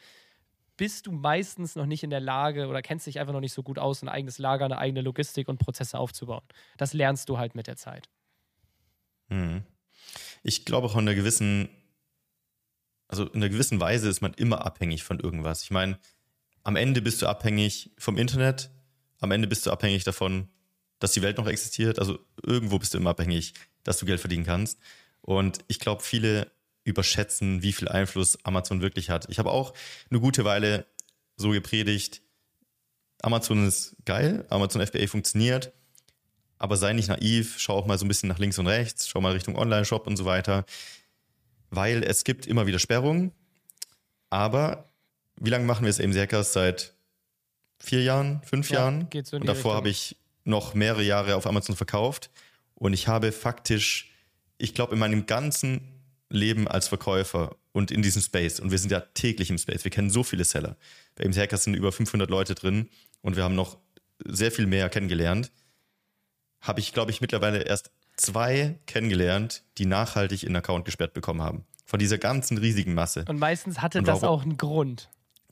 bist 0.78 1.08
du 1.08 1.12
meistens 1.12 1.76
noch 1.76 1.88
nicht 1.88 2.04
in 2.04 2.12
der 2.12 2.20
Lage 2.20 2.68
oder 2.68 2.82
kennst 2.82 3.08
dich 3.08 3.20
einfach 3.20 3.34
noch 3.34 3.42
nicht 3.42 3.54
so 3.54 3.64
gut 3.64 3.80
aus, 3.80 4.04
ein 4.04 4.10
eigenes 4.10 4.38
Lager, 4.38 4.66
eine 4.66 4.78
eigene 4.78 5.02
Logistik 5.02 5.50
und 5.50 5.58
Prozesse 5.58 5.98
aufzubauen. 5.98 6.44
Das 6.78 6.94
lernst 6.94 7.30
du 7.30 7.40
halt 7.40 7.56
mit 7.56 7.66
der 7.66 7.78
Zeit. 7.78 8.08
Hm. 9.30 9.64
Ich 10.44 10.66
glaube 10.66 10.88
auch 10.88 10.94
in 10.94 11.00
einer 11.00 11.16
gewissen, 11.16 11.70
also 13.08 13.26
in 13.26 13.36
einer 13.36 13.50
gewissen 13.50 13.80
Weise 13.80 14.10
ist 14.10 14.22
man 14.22 14.34
immer 14.34 14.66
abhängig 14.66 15.04
von 15.04 15.20
irgendwas. 15.20 15.64
Ich 15.64 15.72
meine, 15.72 15.98
am 16.64 16.76
Ende 16.76 17.02
bist 17.02 17.22
du 17.22 17.28
abhängig 17.28 17.92
vom 17.98 18.18
Internet, 18.18 18.70
am 19.20 19.32
Ende 19.32 19.48
bist 19.48 19.66
du 19.66 19.72
abhängig 19.72 20.04
davon, 20.04 20.50
dass 21.00 21.14
die 21.14 21.22
Welt 21.22 21.38
noch 21.38 21.48
existiert. 21.48 22.00
Also 22.00 22.20
irgendwo 22.44 22.80
bist 22.80 22.94
du 22.94 22.98
immer 22.98 23.12
abhängig, 23.12 23.54
dass 23.84 23.98
du 23.98 24.06
Geld 24.06 24.20
verdienen 24.20 24.46
kannst. 24.46 24.80
Und 25.22 25.60
ich 25.68 25.80
glaube, 25.80 26.04
viele 26.04 26.52
überschätzen, 26.84 27.62
wie 27.64 27.74
viel 27.74 27.88
Einfluss 27.88 28.44
Amazon 28.46 28.82
wirklich 28.82 29.10
hat. 29.10 29.28
Ich 29.30 29.40
habe 29.40 29.52
auch 29.52 29.74
eine 30.10 30.20
gute 30.20 30.46
Weile 30.46 30.86
so 31.36 31.52
gepredigt, 31.52 32.22
Amazon 33.22 33.68
ist 33.68 33.96
geil, 34.06 34.46
Amazon 34.50 34.86
FBA 34.86 35.08
funktioniert, 35.08 35.74
aber 36.58 36.78
sei 36.78 36.94
nicht 36.94 37.10
naiv, 37.10 37.56
schau 37.58 37.76
auch 37.76 37.86
mal 37.86 37.98
so 37.98 38.06
ein 38.06 38.08
bisschen 38.08 38.30
nach 38.30 38.40
links 38.40 38.60
und 38.60 38.68
rechts, 38.68 39.08
schau 39.08 39.22
mal 39.22 39.34
Richtung 39.34 39.56
Online-Shop 39.56 40.08
und 40.08 40.18
so 40.18 40.26
weiter, 40.26 40.66
weil 41.70 42.04
es 42.04 42.24
gibt 42.24 42.48
immer 42.48 42.68
wieder 42.68 42.80
Sperrungen, 42.80 43.32
aber 44.30 44.88
wie 45.40 45.50
lange 45.50 45.66
machen 45.66 45.84
wir 45.84 45.90
es 45.90 46.00
eben 46.00 46.14
Serkers? 46.14 46.54
Seit 46.54 46.94
vier 47.80 48.04
Jahren, 48.04 48.42
fünf 48.44 48.70
ja, 48.70 48.80
Jahren? 48.80 49.10
Geht 49.10 49.28
so 49.28 49.38
und 49.38 49.46
davor 49.46 49.76
habe 49.76 49.90
ich 49.90 50.18
noch 50.44 50.74
mehrere 50.74 51.04
Jahre 51.04 51.36
auf 51.36 51.46
Amazon 51.46 51.76
verkauft 51.76 52.30
und 52.76 52.94
ich 52.94 53.08
habe 53.08 53.32
faktisch, 53.32 54.12
ich 54.58 54.74
glaube, 54.74 54.94
in 54.94 55.00
meinem 55.00 55.26
ganzen 55.26 55.82
leben 56.30 56.68
als 56.68 56.88
Verkäufer 56.88 57.56
und 57.72 57.92
in 57.92 58.02
diesem 58.02 58.22
Space. 58.22 58.60
Und 58.60 58.72
wir 58.72 58.78
sind 58.78 58.92
ja 58.92 59.02
täglich 59.02 59.50
im 59.50 59.58
Space. 59.58 59.84
Wir 59.84 59.92
kennen 59.92 60.10
so 60.10 60.24
viele 60.24 60.44
Seller. 60.44 60.78
Bei 61.16 61.24
Ames 61.24 61.38
Hackers 61.38 61.64
sind 61.64 61.76
über 61.76 61.92
500 61.92 62.30
Leute 62.30 62.56
drin 62.56 62.90
und 63.22 63.36
wir 63.36 63.44
haben 63.44 63.56
noch 63.56 63.78
sehr 64.26 64.52
viel 64.52 64.68
mehr 64.68 64.90
kennengelernt. 64.90 65.52
Habe 66.62 66.80
ich, 66.80 66.94
glaube 66.94 67.12
ich, 67.12 67.22
mittlerweile 67.22 67.62
erst 67.64 67.92
zwei 68.18 68.78
kennengelernt, 68.86 69.64
die 69.78 69.86
nachhaltig 69.86 70.44
in 70.44 70.56
Account 70.56 70.86
gesperrt 70.86 71.14
bekommen 71.14 71.42
haben. 71.42 71.66
Von 71.86 72.00
dieser 72.00 72.18
ganzen 72.18 72.58
riesigen 72.58 72.94
Masse. 72.94 73.24
Und 73.28 73.40
meistens 73.40 73.82
hatte 73.82 74.00
und 74.00 74.08
das 74.08 74.24
auch 74.24 74.44
einen 74.44 74.58
Grund. 74.58 75.10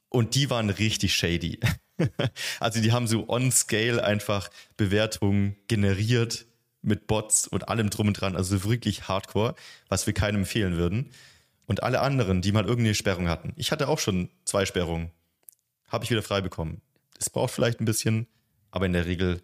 Und 0.09 0.35
die 0.35 0.49
waren 0.49 0.69
richtig 0.69 1.15
shady. 1.15 1.59
also 2.59 2.81
die 2.81 2.91
haben 2.91 3.07
so 3.07 3.29
on 3.29 3.51
scale 3.51 4.03
einfach 4.03 4.49
Bewertungen 4.75 5.55
generiert 5.67 6.45
mit 6.81 7.07
Bots 7.07 7.47
und 7.47 7.67
allem 7.69 7.89
drum 7.89 8.09
und 8.09 8.19
dran, 8.19 8.35
also 8.35 8.63
wirklich 8.63 9.07
hardcore, 9.07 9.55
was 9.89 10.05
wir 10.05 10.13
keinem 10.13 10.41
empfehlen 10.41 10.77
würden. 10.77 11.11
Und 11.65 11.81
alle 11.81 12.01
anderen, 12.01 12.41
die 12.41 12.51
mal 12.51 12.65
irgendeine 12.65 12.93
Sperrung 12.93 13.27
hatten. 13.27 13.53
Ich 13.55 13.71
hatte 13.71 13.87
auch 13.87 13.97
schon 13.97 14.29
zwei 14.43 14.65
Sperrungen. 14.65 15.11
Habe 15.87 16.03
ich 16.03 16.11
wieder 16.11 16.21
frei 16.21 16.41
bekommen. 16.41 16.81
Es 17.17 17.29
braucht 17.29 17.53
vielleicht 17.53 17.79
ein 17.79 17.85
bisschen, 17.85 18.27
aber 18.71 18.85
in 18.85 18.93
der 18.93 19.05
Regel, 19.05 19.41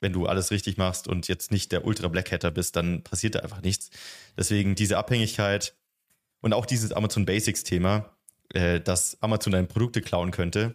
wenn 0.00 0.12
du 0.12 0.26
alles 0.26 0.50
richtig 0.50 0.76
machst 0.76 1.08
und 1.08 1.28
jetzt 1.28 1.52
nicht 1.52 1.72
der 1.72 1.84
Ultra 1.84 2.08
Black 2.08 2.32
Hatter 2.32 2.50
bist, 2.50 2.76
dann 2.76 3.02
passiert 3.02 3.34
da 3.34 3.40
einfach 3.40 3.62
nichts. 3.62 3.90
Deswegen 4.36 4.74
diese 4.74 4.98
Abhängigkeit 4.98 5.74
und 6.40 6.52
auch 6.52 6.66
dieses 6.66 6.92
Amazon 6.92 7.26
Basics 7.26 7.64
Thema, 7.64 8.10
äh, 8.54 8.80
dass 8.80 9.20
Amazon 9.22 9.52
deine 9.52 9.66
Produkte 9.66 10.00
klauen 10.00 10.30
könnte. 10.30 10.74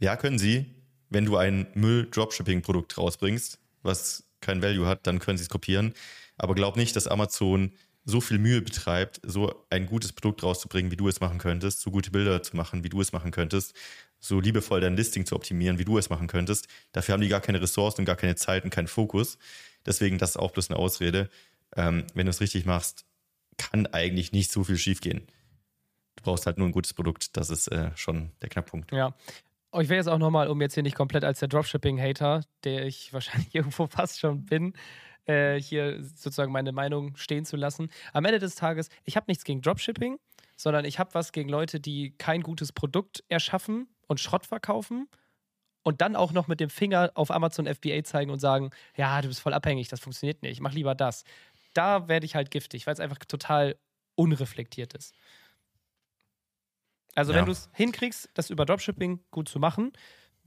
Ja, 0.00 0.16
können 0.16 0.38
sie, 0.38 0.66
wenn 1.08 1.24
du 1.24 1.36
ein 1.36 1.66
Müll-Dropshipping-Produkt 1.74 2.98
rausbringst, 2.98 3.58
was 3.82 4.24
kein 4.40 4.62
Value 4.62 4.86
hat, 4.86 5.06
dann 5.06 5.18
können 5.18 5.38
sie 5.38 5.42
es 5.42 5.48
kopieren. 5.48 5.94
Aber 6.36 6.54
glaub 6.54 6.76
nicht, 6.76 6.94
dass 6.94 7.08
Amazon 7.08 7.72
so 8.04 8.20
viel 8.20 8.38
Mühe 8.38 8.62
betreibt, 8.62 9.20
so 9.22 9.66
ein 9.68 9.86
gutes 9.86 10.12
Produkt 10.12 10.42
rauszubringen, 10.42 10.90
wie 10.90 10.96
du 10.96 11.08
es 11.08 11.20
machen 11.20 11.38
könntest, 11.38 11.80
so 11.80 11.90
gute 11.90 12.10
Bilder 12.10 12.42
zu 12.42 12.56
machen, 12.56 12.82
wie 12.82 12.88
du 12.88 13.00
es 13.00 13.12
machen 13.12 13.32
könntest, 13.32 13.74
so 14.20 14.40
liebevoll 14.40 14.80
dein 14.80 14.96
Listing 14.96 15.26
zu 15.26 15.36
optimieren, 15.36 15.78
wie 15.78 15.84
du 15.84 15.98
es 15.98 16.10
machen 16.10 16.26
könntest. 16.26 16.68
Dafür 16.92 17.14
haben 17.14 17.20
die 17.20 17.28
gar 17.28 17.40
keine 17.40 17.60
Ressourcen 17.60 18.02
und 18.02 18.04
gar 18.04 18.16
keine 18.16 18.36
Zeit 18.36 18.64
und 18.64 18.70
keinen 18.70 18.88
Fokus. 18.88 19.38
Deswegen, 19.86 20.18
das 20.18 20.30
ist 20.30 20.36
auch 20.36 20.50
bloß 20.50 20.70
eine 20.70 20.78
Ausrede. 20.78 21.30
Ähm, 21.76 22.06
wenn 22.14 22.26
du 22.26 22.30
es 22.30 22.40
richtig 22.40 22.66
machst, 22.66 23.06
kann 23.56 23.86
eigentlich 23.86 24.32
nicht 24.32 24.50
so 24.50 24.64
viel 24.64 24.78
schiefgehen. 24.78 25.26
Du 26.16 26.24
brauchst 26.24 26.46
halt 26.46 26.58
nur 26.58 26.66
ein 26.66 26.72
gutes 26.72 26.94
Produkt. 26.94 27.36
Das 27.36 27.50
ist 27.50 27.68
äh, 27.68 27.90
schon 27.94 28.32
der 28.42 28.48
Knackpunkt. 28.48 28.92
Ja, 28.92 29.14
Oh, 29.70 29.80
ich 29.80 29.90
will 29.90 29.98
jetzt 29.98 30.08
auch 30.08 30.18
nochmal, 30.18 30.48
um 30.48 30.62
jetzt 30.62 30.74
hier 30.74 30.82
nicht 30.82 30.96
komplett 30.96 31.24
als 31.24 31.40
der 31.40 31.48
Dropshipping-Hater, 31.48 32.42
der 32.64 32.86
ich 32.86 33.12
wahrscheinlich 33.12 33.54
irgendwo 33.54 33.86
fast 33.86 34.18
schon 34.18 34.44
bin, 34.46 34.72
äh, 35.26 35.60
hier 35.60 36.02
sozusagen 36.02 36.52
meine 36.52 36.72
Meinung 36.72 37.16
stehen 37.16 37.44
zu 37.44 37.56
lassen. 37.56 37.90
Am 38.12 38.24
Ende 38.24 38.38
des 38.38 38.54
Tages, 38.54 38.88
ich 39.04 39.16
habe 39.16 39.26
nichts 39.28 39.44
gegen 39.44 39.60
Dropshipping, 39.60 40.18
sondern 40.56 40.84
ich 40.86 40.98
habe 40.98 41.12
was 41.12 41.32
gegen 41.32 41.50
Leute, 41.50 41.80
die 41.80 42.14
kein 42.16 42.42
gutes 42.42 42.72
Produkt 42.72 43.22
erschaffen 43.28 43.88
und 44.08 44.18
Schrott 44.18 44.46
verkaufen 44.46 45.08
und 45.82 46.00
dann 46.00 46.16
auch 46.16 46.32
noch 46.32 46.48
mit 46.48 46.60
dem 46.60 46.70
Finger 46.70 47.12
auf 47.14 47.30
Amazon 47.30 47.66
FBA 47.66 48.02
zeigen 48.02 48.30
und 48.30 48.40
sagen, 48.40 48.70
ja, 48.96 49.22
du 49.22 49.28
bist 49.28 49.40
voll 49.40 49.54
abhängig, 49.54 49.88
das 49.88 50.00
funktioniert 50.00 50.42
nicht, 50.42 50.60
mach 50.60 50.72
lieber 50.72 50.94
das. 50.94 51.24
Da 51.74 52.08
werde 52.08 52.26
ich 52.26 52.34
halt 52.34 52.50
giftig, 52.50 52.86
weil 52.86 52.94
es 52.94 53.00
einfach 53.00 53.18
total 53.18 53.76
unreflektiert 54.16 54.94
ist. 54.94 55.14
Also, 57.14 57.32
ja. 57.32 57.38
wenn 57.38 57.46
du 57.46 57.52
es 57.52 57.68
hinkriegst, 57.72 58.28
das 58.34 58.50
über 58.50 58.64
Dropshipping 58.64 59.20
gut 59.30 59.48
zu 59.48 59.58
machen, 59.58 59.92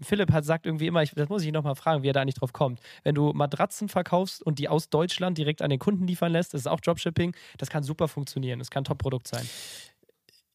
Philipp 0.04 0.32
hat 0.32 0.46
sagt 0.46 0.66
irgendwie 0.66 0.88
immer, 0.88 1.04
ich, 1.04 1.12
das 1.12 1.30
muss 1.30 1.44
ich 1.44 1.52
nochmal 1.52 1.76
fragen, 1.76 2.04
wie 2.04 2.10
er 2.10 2.14
da 2.14 2.26
nicht 2.26 2.42
drauf 2.42 2.54
kommt. 2.54 2.80
Wenn 3.04 3.16
du 3.16 3.34
Matratzen 3.34 3.88
verkaufst 3.88 4.42
und 4.42 4.60
die 4.60 4.68
aus 4.68 4.90
Deutschland 4.90 5.38
direkt 5.38 5.62
an 5.62 5.70
den 5.70 5.80
Kunden 5.80 6.08
liefern 6.08 6.32
lässt, 6.32 6.54
das 6.54 6.62
ist 6.62 6.68
auch 6.68 6.80
Dropshipping, 6.80 7.36
das 7.58 7.70
kann 7.70 7.84
super 7.84 8.08
funktionieren. 8.08 8.60
Das 8.60 8.72
kann 8.72 8.82
ein 8.82 8.86
Top-Produkt 8.86 9.28
sein. 9.28 9.48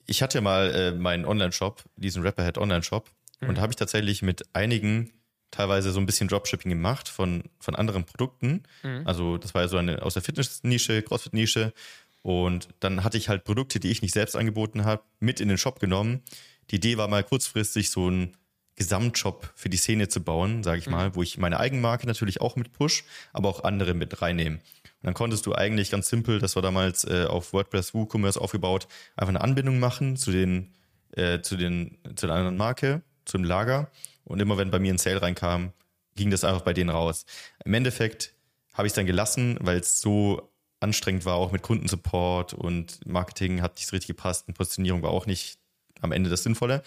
Ich 0.06 0.22
hatte 0.22 0.40
mal 0.40 0.70
äh, 0.74 0.92
meinen 0.92 1.24
Online-Shop, 1.24 1.82
diesen 1.96 2.22
Rapperhead 2.22 2.58
Online-Shop, 2.58 3.10
mhm. 3.40 3.48
und 3.48 3.58
da 3.58 3.62
habe 3.62 3.72
ich 3.72 3.76
tatsächlich 3.76 4.22
mit 4.22 4.44
einigen 4.54 5.12
teilweise 5.50 5.90
so 5.90 6.00
ein 6.00 6.06
bisschen 6.06 6.28
Dropshipping 6.28 6.70
gemacht 6.70 7.08
von, 7.08 7.44
von 7.60 7.74
anderen 7.74 8.04
Produkten. 8.04 8.64
Mhm. 8.82 9.02
Also 9.04 9.38
das 9.38 9.54
war 9.54 9.62
ja 9.62 9.68
so 9.68 9.76
eine 9.76 10.02
aus 10.02 10.14
der 10.14 10.22
Fitness-Nische, 10.22 11.02
Crossfit-Nische 11.02 11.72
und 12.22 12.68
dann 12.80 13.04
hatte 13.04 13.18
ich 13.18 13.28
halt 13.28 13.44
Produkte, 13.44 13.80
die 13.80 13.90
ich 13.90 14.02
nicht 14.02 14.12
selbst 14.12 14.36
angeboten 14.36 14.84
habe, 14.84 15.02
mit 15.20 15.40
in 15.40 15.48
den 15.48 15.58
Shop 15.58 15.78
genommen. 15.80 16.22
Die 16.70 16.76
Idee 16.76 16.98
war 16.98 17.08
mal 17.08 17.22
kurzfristig 17.22 17.90
so 17.90 18.10
ein 18.10 18.36
Gesamtshop 18.74 19.52
für 19.54 19.70
die 19.70 19.76
Szene 19.76 20.08
zu 20.08 20.22
bauen, 20.22 20.62
sage 20.62 20.78
ich 20.80 20.86
mhm. 20.86 20.92
mal, 20.92 21.14
wo 21.14 21.22
ich 21.22 21.38
meine 21.38 21.58
Eigenmarke 21.58 22.06
natürlich 22.06 22.40
auch 22.40 22.56
mit 22.56 22.72
push, 22.72 23.04
aber 23.32 23.48
auch 23.48 23.64
andere 23.64 23.94
mit 23.94 24.20
reinnehme. 24.20 24.58
Dann 25.06 25.14
konntest 25.14 25.46
du 25.46 25.54
eigentlich 25.54 25.92
ganz 25.92 26.08
simpel, 26.08 26.40
das 26.40 26.56
war 26.56 26.62
damals 26.62 27.04
äh, 27.04 27.26
auf 27.28 27.52
WordPress 27.52 27.94
WooCommerce 27.94 28.40
aufgebaut, 28.40 28.88
einfach 29.14 29.28
eine 29.28 29.40
Anbindung 29.40 29.78
machen 29.78 30.16
zu 30.16 30.32
den, 30.32 30.72
äh, 31.12 31.40
zu 31.42 31.56
den, 31.56 31.96
zu 32.16 32.26
der 32.26 32.34
anderen 32.34 32.56
Marke, 32.56 33.02
zum 33.24 33.44
Lager. 33.44 33.88
Und 34.24 34.40
immer 34.40 34.58
wenn 34.58 34.72
bei 34.72 34.80
mir 34.80 34.92
ein 34.92 34.98
Sale 34.98 35.22
reinkam, 35.22 35.72
ging 36.16 36.32
das 36.32 36.42
einfach 36.42 36.62
bei 36.62 36.72
denen 36.72 36.90
raus. 36.90 37.24
Im 37.64 37.72
Endeffekt 37.72 38.34
habe 38.74 38.88
ich 38.88 38.90
es 38.90 38.94
dann 38.96 39.06
gelassen, 39.06 39.56
weil 39.60 39.78
es 39.78 40.00
so 40.00 40.50
anstrengend 40.80 41.24
war, 41.24 41.36
auch 41.36 41.52
mit 41.52 41.62
Kundensupport 41.62 42.54
und 42.54 43.06
Marketing 43.06 43.62
hat 43.62 43.76
nicht 43.76 43.86
so 43.86 43.94
richtig 43.94 44.08
gepasst 44.08 44.48
und 44.48 44.54
Positionierung 44.54 45.02
war 45.02 45.10
auch 45.10 45.26
nicht 45.26 45.60
am 46.00 46.10
Ende 46.10 46.30
das 46.30 46.42
Sinnvolle. 46.42 46.82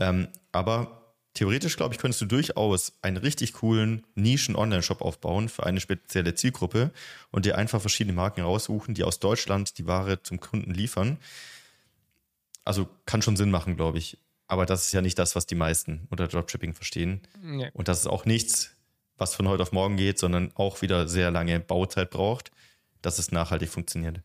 Ähm, 0.00 0.28
aber 0.52 0.97
theoretisch, 1.38 1.76
glaube 1.76 1.94
ich, 1.94 2.00
könntest 2.00 2.20
du 2.20 2.26
durchaus 2.26 2.94
einen 3.00 3.16
richtig 3.16 3.52
coolen 3.52 4.04
Nischen-Online-Shop 4.16 5.00
aufbauen 5.00 5.48
für 5.48 5.64
eine 5.64 5.80
spezielle 5.80 6.34
Zielgruppe 6.34 6.90
und 7.30 7.44
dir 7.44 7.56
einfach 7.56 7.80
verschiedene 7.80 8.14
Marken 8.14 8.40
raussuchen, 8.40 8.94
die 8.94 9.04
aus 9.04 9.20
Deutschland 9.20 9.78
die 9.78 9.86
Ware 9.86 10.20
zum 10.22 10.40
Kunden 10.40 10.74
liefern. 10.74 11.18
also 12.64 12.88
kann 13.06 13.22
schon 13.22 13.36
Sinn 13.36 13.50
machen, 13.50 13.76
glaube 13.76 13.98
ich. 13.98 14.18
Aber 14.48 14.66
das 14.66 14.86
ist 14.86 14.92
ja 14.92 15.00
nicht 15.00 15.18
das, 15.18 15.36
was 15.36 15.46
die 15.46 15.54
meisten 15.54 16.08
unter 16.10 16.26
Dropshipping 16.26 16.74
verstehen. 16.74 17.22
Nee. 17.40 17.70
Und 17.72 17.86
das 17.86 18.00
ist 18.00 18.08
auch 18.08 18.24
nichts, 18.24 18.74
was 19.16 19.34
von 19.34 19.46
heute 19.46 19.62
auf 19.62 19.72
morgen 19.72 19.96
geht, 19.96 20.18
sondern 20.18 20.50
auch 20.56 20.82
wieder 20.82 21.06
sehr 21.06 21.30
lange 21.30 21.60
Bauzeit 21.60 22.10
braucht, 22.10 22.50
dass 23.00 23.18
es 23.18 23.30
nachhaltig 23.30 23.68
funktioniert. 23.68 24.22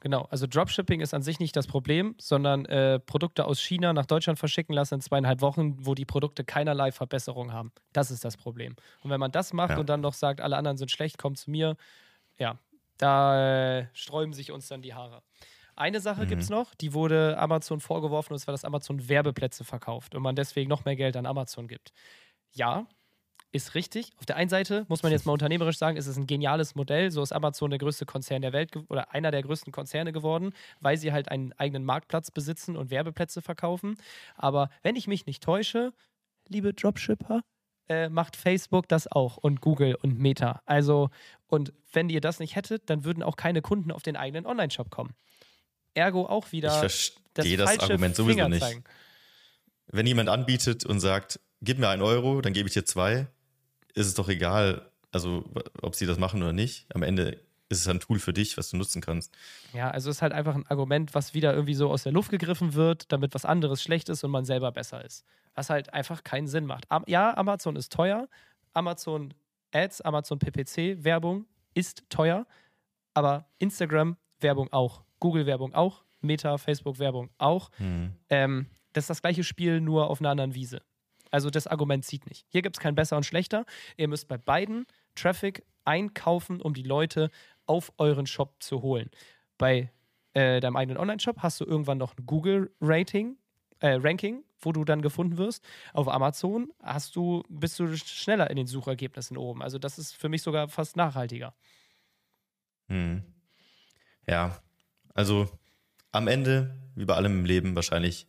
Genau, 0.00 0.26
also 0.30 0.46
Dropshipping 0.46 1.00
ist 1.00 1.12
an 1.12 1.22
sich 1.22 1.40
nicht 1.40 1.54
das 1.54 1.66
Problem, 1.66 2.14
sondern 2.18 2.64
äh, 2.64 2.98
Produkte 2.98 3.44
aus 3.44 3.60
China 3.60 3.92
nach 3.92 4.06
Deutschland 4.06 4.38
verschicken 4.38 4.74
lassen 4.74 4.94
in 4.94 5.00
zweieinhalb 5.02 5.42
Wochen, 5.42 5.76
wo 5.84 5.94
die 5.94 6.06
Produkte 6.06 6.42
keinerlei 6.42 6.90
Verbesserung 6.90 7.52
haben. 7.52 7.70
Das 7.92 8.10
ist 8.10 8.24
das 8.24 8.38
Problem. 8.38 8.76
Und 9.02 9.10
wenn 9.10 9.20
man 9.20 9.30
das 9.30 9.52
macht 9.52 9.72
ja. 9.72 9.78
und 9.78 9.90
dann 9.90 10.00
noch 10.00 10.14
sagt, 10.14 10.40
alle 10.40 10.56
anderen 10.56 10.78
sind 10.78 10.90
schlecht, 10.90 11.18
kommt 11.18 11.36
zu 11.36 11.50
mir, 11.50 11.76
ja, 12.38 12.58
da 12.96 13.78
äh, 13.78 13.86
sträuben 13.92 14.32
sich 14.32 14.52
uns 14.52 14.68
dann 14.68 14.80
die 14.80 14.94
Haare. 14.94 15.22
Eine 15.76 16.00
Sache 16.00 16.24
mhm. 16.24 16.28
gibt 16.28 16.42
es 16.42 16.50
noch, 16.50 16.74
die 16.74 16.94
wurde 16.94 17.36
Amazon 17.38 17.80
vorgeworfen, 17.80 18.32
und 18.32 18.38
zwar, 18.38 18.52
dass 18.52 18.64
Amazon 18.64 19.06
Werbeplätze 19.08 19.64
verkauft 19.64 20.14
und 20.14 20.22
man 20.22 20.34
deswegen 20.34 20.70
noch 20.70 20.86
mehr 20.86 20.96
Geld 20.96 21.16
an 21.16 21.26
Amazon 21.26 21.68
gibt. 21.68 21.92
Ja, 22.52 22.86
ist 23.52 23.74
richtig. 23.74 24.12
Auf 24.18 24.26
der 24.26 24.36
einen 24.36 24.48
Seite 24.48 24.84
muss 24.88 25.02
man 25.02 25.10
jetzt 25.12 25.26
mal 25.26 25.32
unternehmerisch 25.32 25.78
sagen, 25.78 25.96
ist 25.96 26.06
es 26.06 26.16
ein 26.16 26.26
geniales 26.26 26.74
Modell. 26.74 27.10
So 27.10 27.22
ist 27.22 27.32
Amazon 27.32 27.70
der 27.70 27.78
größte 27.78 28.06
Konzern 28.06 28.42
der 28.42 28.52
Welt 28.52 28.76
oder 28.88 29.12
einer 29.12 29.30
der 29.30 29.42
größten 29.42 29.72
Konzerne 29.72 30.12
geworden, 30.12 30.52
weil 30.80 30.96
sie 30.96 31.12
halt 31.12 31.30
einen 31.30 31.52
eigenen 31.54 31.84
Marktplatz 31.84 32.30
besitzen 32.30 32.76
und 32.76 32.90
Werbeplätze 32.90 33.42
verkaufen. 33.42 33.96
Aber 34.36 34.70
wenn 34.82 34.96
ich 34.96 35.08
mich 35.08 35.26
nicht 35.26 35.42
täusche, 35.42 35.92
liebe 36.48 36.72
Dropshipper, 36.74 37.42
äh, 37.88 38.08
macht 38.08 38.36
Facebook 38.36 38.88
das 38.88 39.10
auch 39.10 39.36
und 39.36 39.60
Google 39.60 39.96
und 39.96 40.18
Meta. 40.18 40.62
Also, 40.64 41.10
und 41.48 41.72
wenn 41.92 42.08
ihr 42.08 42.20
das 42.20 42.38
nicht 42.38 42.54
hättet, 42.54 42.88
dann 42.88 43.04
würden 43.04 43.24
auch 43.24 43.34
keine 43.34 43.62
Kunden 43.62 43.90
auf 43.90 44.02
den 44.02 44.16
eigenen 44.16 44.46
Online-Shop 44.46 44.90
kommen. 44.90 45.14
Ergo 45.94 46.26
auch 46.26 46.52
wieder. 46.52 46.72
Ich 46.72 46.78
verstehe 46.78 47.56
das, 47.56 47.76
das 47.76 47.78
Argument 47.80 48.14
sowieso 48.14 48.46
nicht. 48.46 48.80
Wenn 49.88 50.06
jemand 50.06 50.28
anbietet 50.28 50.86
und 50.86 51.00
sagt, 51.00 51.40
gib 51.62 51.80
mir 51.80 51.88
einen 51.88 52.02
Euro, 52.02 52.40
dann 52.40 52.52
gebe 52.52 52.68
ich 52.68 52.74
dir 52.74 52.84
zwei, 52.84 53.26
ist 53.94 54.06
es 54.06 54.14
doch 54.14 54.28
egal, 54.28 54.90
also 55.12 55.44
ob 55.82 55.94
sie 55.94 56.06
das 56.06 56.18
machen 56.18 56.42
oder 56.42 56.52
nicht. 56.52 56.86
Am 56.94 57.02
Ende 57.02 57.40
ist 57.68 57.80
es 57.80 57.88
ein 57.88 58.00
Tool 58.00 58.18
für 58.18 58.32
dich, 58.32 58.56
was 58.58 58.70
du 58.70 58.76
nutzen 58.76 59.00
kannst. 59.00 59.32
Ja, 59.72 59.90
also 59.90 60.10
es 60.10 60.16
ist 60.16 60.22
halt 60.22 60.32
einfach 60.32 60.54
ein 60.54 60.66
Argument, 60.66 61.14
was 61.14 61.34
wieder 61.34 61.54
irgendwie 61.54 61.74
so 61.74 61.90
aus 61.90 62.02
der 62.02 62.12
Luft 62.12 62.30
gegriffen 62.30 62.74
wird, 62.74 63.12
damit 63.12 63.32
was 63.34 63.44
anderes 63.44 63.82
schlecht 63.82 64.08
ist 64.08 64.24
und 64.24 64.30
man 64.32 64.44
selber 64.44 64.72
besser 64.72 65.04
ist. 65.04 65.24
Was 65.54 65.70
halt 65.70 65.94
einfach 65.94 66.24
keinen 66.24 66.48
Sinn 66.48 66.66
macht. 66.66 66.86
Ja, 67.06 67.36
Amazon 67.36 67.76
ist 67.76 67.92
teuer. 67.92 68.28
Amazon 68.72 69.34
Ads, 69.72 70.00
Amazon 70.00 70.38
PPC 70.38 71.04
Werbung 71.04 71.46
ist 71.74 72.04
teuer, 72.08 72.46
aber 73.14 73.46
Instagram 73.58 74.16
Werbung 74.40 74.72
auch, 74.72 75.02
Google 75.20 75.46
Werbung 75.46 75.74
auch, 75.74 76.02
Meta, 76.20 76.58
Facebook 76.58 76.98
Werbung 76.98 77.30
auch. 77.38 77.70
Hm. 77.76 78.12
Ähm, 78.28 78.66
das 78.92 79.04
ist 79.04 79.10
das 79.10 79.22
gleiche 79.22 79.44
Spiel, 79.44 79.80
nur 79.80 80.10
auf 80.10 80.20
einer 80.20 80.30
anderen 80.30 80.54
Wiese. 80.54 80.82
Also 81.30 81.50
das 81.50 81.66
Argument 81.66 82.04
zieht 82.04 82.26
nicht. 82.26 82.46
Hier 82.48 82.62
gibt 82.62 82.76
es 82.76 82.80
kein 82.80 82.94
besser 82.94 83.16
und 83.16 83.24
schlechter. 83.24 83.64
Ihr 83.96 84.08
müsst 84.08 84.28
bei 84.28 84.38
beiden 84.38 84.86
Traffic 85.14 85.64
einkaufen, 85.84 86.60
um 86.60 86.74
die 86.74 86.82
Leute 86.82 87.30
auf 87.66 87.92
euren 87.98 88.26
Shop 88.26 88.62
zu 88.62 88.82
holen. 88.82 89.10
Bei 89.58 89.90
äh, 90.34 90.60
deinem 90.60 90.76
eigenen 90.76 90.98
Online-Shop 90.98 91.38
hast 91.38 91.60
du 91.60 91.64
irgendwann 91.64 91.98
noch 91.98 92.16
ein 92.16 92.26
Google-Rating, 92.26 93.36
äh, 93.80 93.98
Ranking, 94.00 94.44
wo 94.60 94.72
du 94.72 94.84
dann 94.84 95.02
gefunden 95.02 95.38
wirst. 95.38 95.64
Auf 95.92 96.08
Amazon 96.08 96.72
hast 96.82 97.16
du, 97.16 97.42
bist 97.48 97.78
du 97.78 97.96
schneller 97.96 98.50
in 98.50 98.56
den 98.56 98.66
Suchergebnissen 98.66 99.36
oben. 99.36 99.62
Also 99.62 99.78
das 99.78 99.98
ist 99.98 100.12
für 100.12 100.28
mich 100.28 100.42
sogar 100.42 100.68
fast 100.68 100.96
nachhaltiger. 100.96 101.54
Hm. 102.88 103.22
Ja, 104.26 104.60
also 105.14 105.48
am 106.12 106.28
Ende, 106.28 106.76
wie 106.94 107.04
bei 107.04 107.14
allem 107.14 107.40
im 107.40 107.44
Leben 107.44 107.74
wahrscheinlich, 107.74 108.26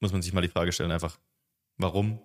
muss 0.00 0.12
man 0.12 0.22
sich 0.22 0.32
mal 0.32 0.40
die 0.40 0.48
Frage 0.48 0.72
stellen, 0.72 0.92
einfach, 0.92 1.18
warum 1.76 2.20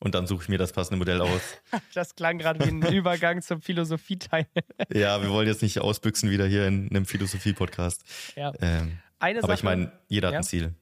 und 0.00 0.14
dann 0.14 0.26
suche 0.26 0.44
ich 0.44 0.48
mir 0.48 0.58
das 0.58 0.72
passende 0.72 0.98
Modell 0.98 1.20
aus. 1.20 1.58
das 1.94 2.14
klang 2.14 2.38
gerade 2.38 2.64
wie 2.64 2.68
ein 2.68 2.82
Übergang 2.92 3.42
zum 3.42 3.60
Philosophieteil. 3.60 4.46
ja, 4.92 5.20
wir 5.22 5.30
wollen 5.30 5.48
jetzt 5.48 5.62
nicht 5.62 5.80
ausbüchsen 5.80 6.30
wieder 6.30 6.46
hier 6.46 6.66
in 6.66 6.88
einem 6.90 7.04
Philosophie-Podcast. 7.04 8.04
Ja. 8.36 8.52
Ähm, 8.60 8.98
Eine 9.18 9.40
aber 9.40 9.48
Sache, 9.48 9.58
ich 9.58 9.62
meine, 9.64 9.92
jeder 10.08 10.28
ja. 10.28 10.34
hat 10.34 10.44
ein 10.44 10.44
Ziel. 10.44 10.74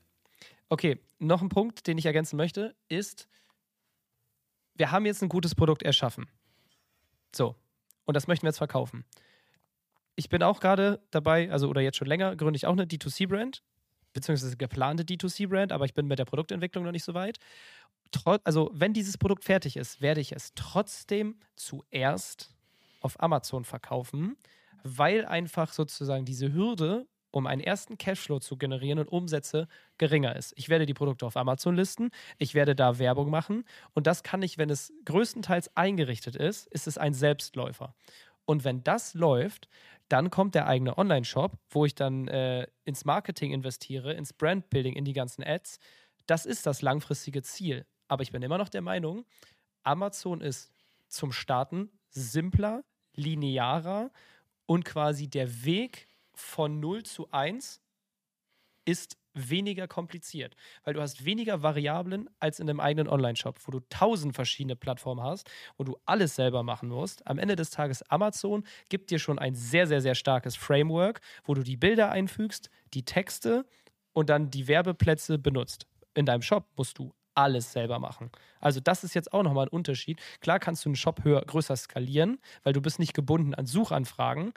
Okay, 0.69 0.99
noch 1.19 1.43
ein 1.43 1.49
Punkt, 1.49 1.87
den 1.87 1.97
ich 1.97 2.07
ergänzen 2.07 2.37
möchte, 2.37 2.75
ist, 2.89 3.29
wir 4.75 4.91
haben 4.91 5.07
jetzt 5.07 5.23
ein 5.23 5.29
gutes 5.29 5.55
Produkt 5.55 5.83
erschaffen. 5.83 6.27
So. 7.35 7.57
Und 8.05 8.15
das 8.15 8.27
möchten 8.27 8.45
wir 8.45 8.51
jetzt 8.51 8.59
verkaufen. 8.59 9.05
Ich 10.15 10.29
bin 10.29 10.43
auch 10.43 10.61
gerade 10.61 11.01
dabei, 11.11 11.51
also 11.51 11.69
oder 11.69 11.81
jetzt 11.81 11.97
schon 11.97 12.09
länger, 12.09 12.37
gründe 12.37 12.57
ich 12.57 12.67
auch 12.67 12.73
eine 12.73 12.85
D2C-Brand, 12.85 13.63
beziehungsweise 14.13 14.57
geplante 14.57 15.03
D2C-Brand, 15.05 15.73
aber 15.73 15.85
ich 15.85 15.95
bin 15.95 16.07
mit 16.07 16.19
der 16.19 16.25
Produktentwicklung 16.25 16.85
noch 16.85 16.93
nicht 16.93 17.05
so 17.05 17.15
weit 17.15 17.39
also 18.45 18.71
wenn 18.73 18.93
dieses 18.93 19.19
Produkt 19.19 19.45
fertig 19.45 19.77
ist, 19.77 20.01
werde 20.01 20.21
ich 20.21 20.33
es 20.33 20.53
trotzdem 20.55 21.37
zuerst 21.55 22.55
auf 23.01 23.21
Amazon 23.21 23.65
verkaufen, 23.65 24.37
weil 24.83 25.25
einfach 25.25 25.73
sozusagen 25.73 26.25
diese 26.25 26.53
Hürde, 26.53 27.07
um 27.31 27.47
einen 27.47 27.61
ersten 27.61 27.99
Cashflow 27.99 28.39
zu 28.39 28.57
generieren 28.57 28.99
und 28.99 29.09
Umsätze 29.09 29.69
geringer 29.99 30.37
ist. 30.37 30.55
Ich 30.57 30.69
werde 30.69 30.87
die 30.87 30.95
Produkte 30.95 31.27
auf 31.27 31.37
Amazon 31.37 31.77
listen, 31.77 32.11
ich 32.39 32.55
werde 32.55 32.75
da 32.75 32.99
Werbung 32.99 33.31
machen 33.31 33.65
und 33.95 34.07
das 34.07 34.23
kann 34.23 34.43
ich, 34.43 34.59
wenn 34.59 34.71
es 34.71 34.93
größtenteils 35.05 35.77
eingerichtet 35.77 36.37
ist, 36.37 36.67
ist 36.69 36.87
es 36.87 36.99
ein 36.99 37.15
Selbstläufer. 37.15 37.95
Und 38.47 38.65
wenn 38.65 38.83
das 38.85 39.15
läuft, 39.15 39.69
dann 40.09 40.31
kommt 40.31 40.55
der 40.55 40.69
eigene 40.69 40.97
Online-Shop, 40.97 41.59
wo 41.69 41.85
ich 41.85 41.95
dann 41.95 42.29
äh, 42.29 42.67
ins 42.85 43.05
Marketing 43.05 43.53
investiere, 43.53 44.13
ins 44.15 44.33
Brandbuilding, 44.33 44.95
in 44.95 45.05
die 45.05 45.13
ganzen 45.13 45.43
Ads. 45.45 45.79
Das 46.27 46.47
ist 46.47 46.65
das 46.65 46.81
langfristige 46.81 47.43
Ziel. 47.43 47.87
Aber 48.09 48.23
ich 48.23 48.33
bin 48.33 48.43
immer 48.43 48.59
noch 48.59 48.69
der 48.69 48.83
Meinung, 48.83 49.25
Amazon 49.83 50.41
ist 50.41 50.73
zum 51.09 51.33
Starten 51.33 51.91
simpler, 52.11 52.85
linearer 53.15 54.11
und 54.67 54.85
quasi 54.85 55.29
der 55.29 55.65
Weg 55.65 56.09
von 56.35 56.81
0 56.81 57.05
zu 57.05 57.31
1 57.31 57.81
ist 58.85 59.17
weniger 59.37 59.87
kompliziert, 59.87 60.57
weil 60.85 60.95
du 60.95 61.01
hast 61.01 61.25
weniger 61.25 61.63
Variablen 61.63 62.31
als 62.39 62.59
in 62.59 62.69
einem 62.69 62.81
eigenen 62.81 63.09
Online-Shop, 63.09 63.59
wo 63.65 63.73
du 63.73 63.81
tausend 63.91 64.35
verschiedene 64.35 64.77
Plattformen 64.77 65.23
hast, 65.23 65.51
wo 65.77 65.85
du 65.85 65.97
alles 66.07 66.35
selber 66.37 66.63
machen 66.63 66.89
musst. 66.89 67.27
Am 67.27 67.39
Ende 67.39 67.55
des 67.55 67.71
Tages 67.71 68.03
Amazon 68.05 68.65
gibt 68.89 69.11
dir 69.11 69.19
schon 69.19 69.39
ein 69.39 69.55
sehr, 69.55 69.87
sehr, 69.87 70.01
sehr 70.01 70.15
starkes 70.15 70.57
Framework, 70.57 71.21
wo 71.45 71.55
du 71.55 71.63
die 71.63 71.77
Bilder 71.77 72.11
einfügst, 72.11 72.71
die 72.95 73.05
Texte 73.05 73.67
und 74.13 74.31
dann 74.31 74.51
die 74.51 74.69
Werbeplätze 74.69 75.39
benutzt. 75.39 75.87
In 76.15 76.25
deinem 76.25 76.43
Shop 76.43 76.67
musst 76.77 76.99
du 76.99 77.13
alles 77.37 77.73
selber 77.73 77.99
machen. 77.99 78.31
Also 78.61 78.81
das 78.81 79.05
ist 79.05 79.15
jetzt 79.15 79.33
auch 79.33 79.43
nochmal 79.43 79.67
ein 79.67 79.71
Unterschied. 79.71 80.21
Klar 80.41 80.59
kannst 80.59 80.85
du 80.85 80.89
einen 80.89 80.97
Shop 80.97 81.25
höher, 81.25 81.43
größer 81.43 81.77
skalieren, 81.77 82.39
weil 82.63 82.73
du 82.73 82.81
bist 82.81 82.99
nicht 82.99 83.15
gebunden 83.15 83.55
an 83.55 83.67
Suchanfragen, 83.67 84.53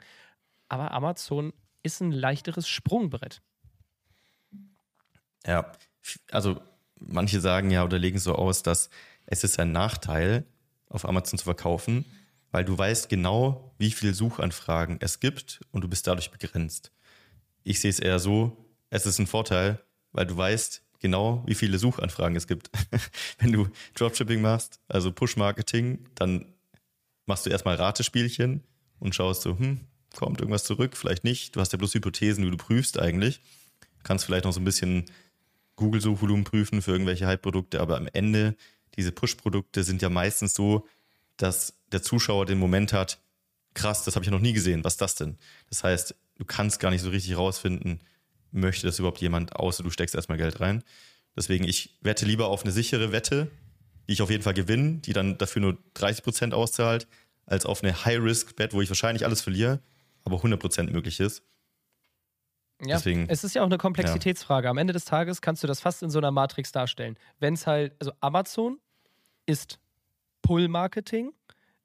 aber 0.68 0.92
Amazon 0.92 1.52
ist 1.82 2.00
ein 2.00 2.12
leichteres 2.12 2.68
Sprungbrett. 2.68 3.42
Ja, 5.46 5.72
also 6.30 6.60
manche 6.96 7.40
sagen 7.40 7.70
ja 7.70 7.84
oder 7.84 7.98
legen 7.98 8.18
so 8.18 8.34
aus, 8.34 8.62
dass 8.62 8.90
es 9.26 9.44
ist 9.44 9.58
ein 9.58 9.72
Nachteil, 9.72 10.44
auf 10.88 11.08
Amazon 11.08 11.38
zu 11.38 11.44
verkaufen, 11.44 12.04
weil 12.50 12.64
du 12.64 12.76
weißt 12.76 13.08
genau, 13.08 13.74
wie 13.78 13.90
viele 13.90 14.12
Suchanfragen 14.12 14.98
es 15.00 15.20
gibt 15.20 15.60
und 15.70 15.82
du 15.82 15.88
bist 15.88 16.06
dadurch 16.06 16.30
begrenzt. 16.30 16.92
Ich 17.62 17.80
sehe 17.80 17.90
es 17.90 18.00
eher 18.00 18.18
so, 18.18 18.56
es 18.90 19.06
ist 19.06 19.18
ein 19.18 19.26
Vorteil, 19.26 19.80
weil 20.12 20.26
du 20.26 20.36
weißt, 20.36 20.82
genau, 21.00 21.42
wie 21.46 21.54
viele 21.54 21.78
Suchanfragen 21.78 22.36
es 22.36 22.46
gibt. 22.46 22.70
Wenn 23.38 23.52
du 23.52 23.68
Dropshipping 23.94 24.40
machst, 24.40 24.80
also 24.88 25.10
Push-Marketing, 25.10 26.06
dann 26.14 26.46
machst 27.26 27.46
du 27.46 27.50
erstmal 27.50 27.76
Ratespielchen 27.76 28.62
und 28.98 29.14
schaust 29.14 29.42
so, 29.42 29.58
hm, 29.58 29.80
kommt 30.14 30.40
irgendwas 30.40 30.64
zurück, 30.64 30.96
vielleicht 30.96 31.24
nicht. 31.24 31.56
Du 31.56 31.60
hast 31.60 31.72
ja 31.72 31.78
bloß 31.78 31.94
Hypothesen, 31.94 32.44
wie 32.44 32.50
du 32.50 32.56
prüfst 32.56 32.98
eigentlich. 32.98 33.40
Kannst 34.02 34.24
vielleicht 34.24 34.44
noch 34.44 34.52
so 34.52 34.60
ein 34.60 34.64
bisschen 34.64 35.06
Google-Suchvolumen 35.76 36.44
prüfen 36.44 36.82
für 36.82 36.92
irgendwelche 36.92 37.26
Hype-Produkte, 37.26 37.80
aber 37.80 37.96
am 37.96 38.08
Ende, 38.12 38.56
diese 38.96 39.12
Push-Produkte 39.12 39.82
sind 39.82 40.02
ja 40.02 40.10
meistens 40.10 40.54
so, 40.54 40.86
dass 41.36 41.74
der 41.92 42.02
Zuschauer 42.02 42.46
den 42.46 42.58
Moment 42.58 42.92
hat, 42.92 43.18
krass, 43.74 44.04
das 44.04 44.14
habe 44.14 44.24
ich 44.24 44.30
noch 44.30 44.40
nie 44.40 44.52
gesehen, 44.52 44.84
was 44.84 44.94
ist 44.94 45.00
das 45.00 45.14
denn? 45.14 45.38
Das 45.68 45.82
heißt, 45.84 46.14
du 46.36 46.44
kannst 46.44 46.80
gar 46.80 46.90
nicht 46.90 47.02
so 47.02 47.10
richtig 47.10 47.36
rausfinden, 47.36 48.00
möchte 48.52 48.86
das 48.86 48.98
überhaupt 48.98 49.20
jemand, 49.20 49.56
außer 49.56 49.82
du 49.82 49.90
steckst 49.90 50.14
erstmal 50.14 50.38
Geld 50.38 50.60
rein. 50.60 50.82
Deswegen, 51.36 51.64
ich 51.64 51.98
wette 52.00 52.26
lieber 52.26 52.48
auf 52.48 52.62
eine 52.62 52.72
sichere 52.72 53.12
Wette, 53.12 53.50
die 54.08 54.14
ich 54.14 54.22
auf 54.22 54.30
jeden 54.30 54.42
Fall 54.42 54.54
gewinne, 54.54 54.98
die 54.98 55.12
dann 55.12 55.38
dafür 55.38 55.62
nur 55.62 55.78
30 55.94 56.24
Prozent 56.24 56.54
auszahlt, 56.54 57.06
als 57.46 57.66
auf 57.66 57.82
eine 57.82 58.04
High-Risk-Bet, 58.04 58.72
wo 58.72 58.80
ich 58.80 58.88
wahrscheinlich 58.88 59.24
alles 59.24 59.40
verliere, 59.40 59.80
aber 60.24 60.36
100 60.36 60.60
Prozent 60.60 60.92
möglich 60.92 61.20
ist. 61.20 61.42
Ja, 62.82 62.96
Deswegen, 62.96 63.28
es 63.28 63.44
ist 63.44 63.54
ja 63.54 63.62
auch 63.62 63.66
eine 63.66 63.76
Komplexitätsfrage. 63.76 64.64
Ja. 64.64 64.70
Am 64.70 64.78
Ende 64.78 64.94
des 64.94 65.04
Tages 65.04 65.42
kannst 65.42 65.62
du 65.62 65.66
das 65.66 65.80
fast 65.80 66.02
in 66.02 66.08
so 66.10 66.18
einer 66.18 66.30
Matrix 66.30 66.72
darstellen. 66.72 67.16
Wenn 67.38 67.54
es 67.54 67.66
halt, 67.66 67.94
also 67.98 68.12
Amazon 68.20 68.78
ist 69.44 69.78
Pull-Marketing, 70.42 71.32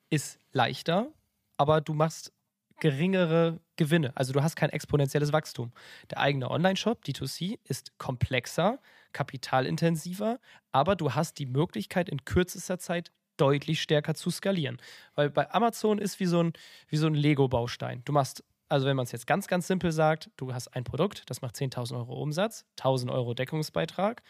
ist 0.10 0.40
leichter, 0.54 1.12
aber 1.58 1.82
du 1.82 1.94
machst 1.94 2.32
geringere 2.80 3.60
Gewinne. 3.76 4.12
Also 4.16 4.34
du 4.34 4.42
hast 4.42 4.56
kein 4.56 4.70
exponentielles 4.70 5.34
Wachstum. 5.34 5.72
Der 6.10 6.20
eigene 6.20 6.50
Online-Shop, 6.50 7.04
D2C, 7.06 7.60
ist 7.64 7.98
komplexer, 7.98 8.80
kapitalintensiver, 9.14 10.40
aber 10.72 10.96
du 10.96 11.14
hast 11.14 11.40
die 11.40 11.46
Möglichkeit, 11.46 12.10
in 12.10 12.26
kürzester 12.26 12.80
Zeit 12.80 13.12
deutlich 13.38 13.82
stärker 13.82 14.16
zu 14.16 14.30
skalieren. 14.30 14.78
Weil 15.16 15.30
bei 15.30 15.52
Amazon 15.52 15.98
ist 15.98 16.20
wie 16.20 16.26
so 16.26 16.42
ein, 16.42 16.54
wie 16.88 16.98
so 16.98 17.08
ein 17.08 17.16
Lego-Baustein. 17.16 18.02
Du 18.06 18.14
machst, 18.14 18.44
also 18.70 18.86
wenn 18.86 18.96
man 18.96 19.04
es 19.04 19.12
jetzt 19.12 19.28
ganz, 19.28 19.48
ganz 19.48 19.68
simpel 19.68 19.92
sagt, 19.92 20.30
du 20.38 20.54
hast 20.54 20.70
ein 20.70 20.84
Produkt, 20.84 21.30
das 21.30 21.42
macht 21.42 21.56
10.000 21.56 21.98
Euro 21.98 22.22
Umsatz, 22.22 22.66
1.000 22.80 23.12
Euro 23.12 23.34
Deckungsbeitrag, 23.34 24.22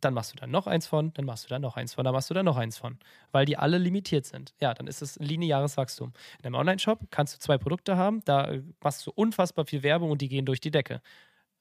dann 0.00 0.14
machst 0.14 0.32
du 0.32 0.36
dann 0.36 0.50
noch 0.50 0.66
eins 0.66 0.86
von, 0.86 1.12
dann 1.14 1.24
machst 1.24 1.44
du 1.44 1.48
dann 1.48 1.62
noch 1.62 1.76
eins 1.76 1.94
von, 1.94 2.04
dann 2.04 2.14
machst 2.14 2.30
du 2.30 2.34
dann 2.34 2.44
noch 2.44 2.56
eins 2.56 2.78
von, 2.78 2.98
weil 3.32 3.44
die 3.44 3.56
alle 3.56 3.78
limitiert 3.78 4.26
sind. 4.26 4.54
Ja, 4.60 4.74
dann 4.74 4.86
ist 4.86 5.02
es 5.02 5.16
lineares 5.16 5.76
Wachstum. 5.76 6.12
In 6.38 6.46
einem 6.46 6.54
Online-Shop 6.54 7.00
kannst 7.10 7.34
du 7.34 7.38
zwei 7.38 7.58
Produkte 7.58 7.96
haben, 7.96 8.22
da 8.24 8.52
machst 8.82 9.06
du 9.06 9.12
unfassbar 9.14 9.66
viel 9.66 9.82
Werbung 9.82 10.10
und 10.10 10.20
die 10.20 10.28
gehen 10.28 10.46
durch 10.46 10.60
die 10.60 10.70
Decke. 10.70 11.00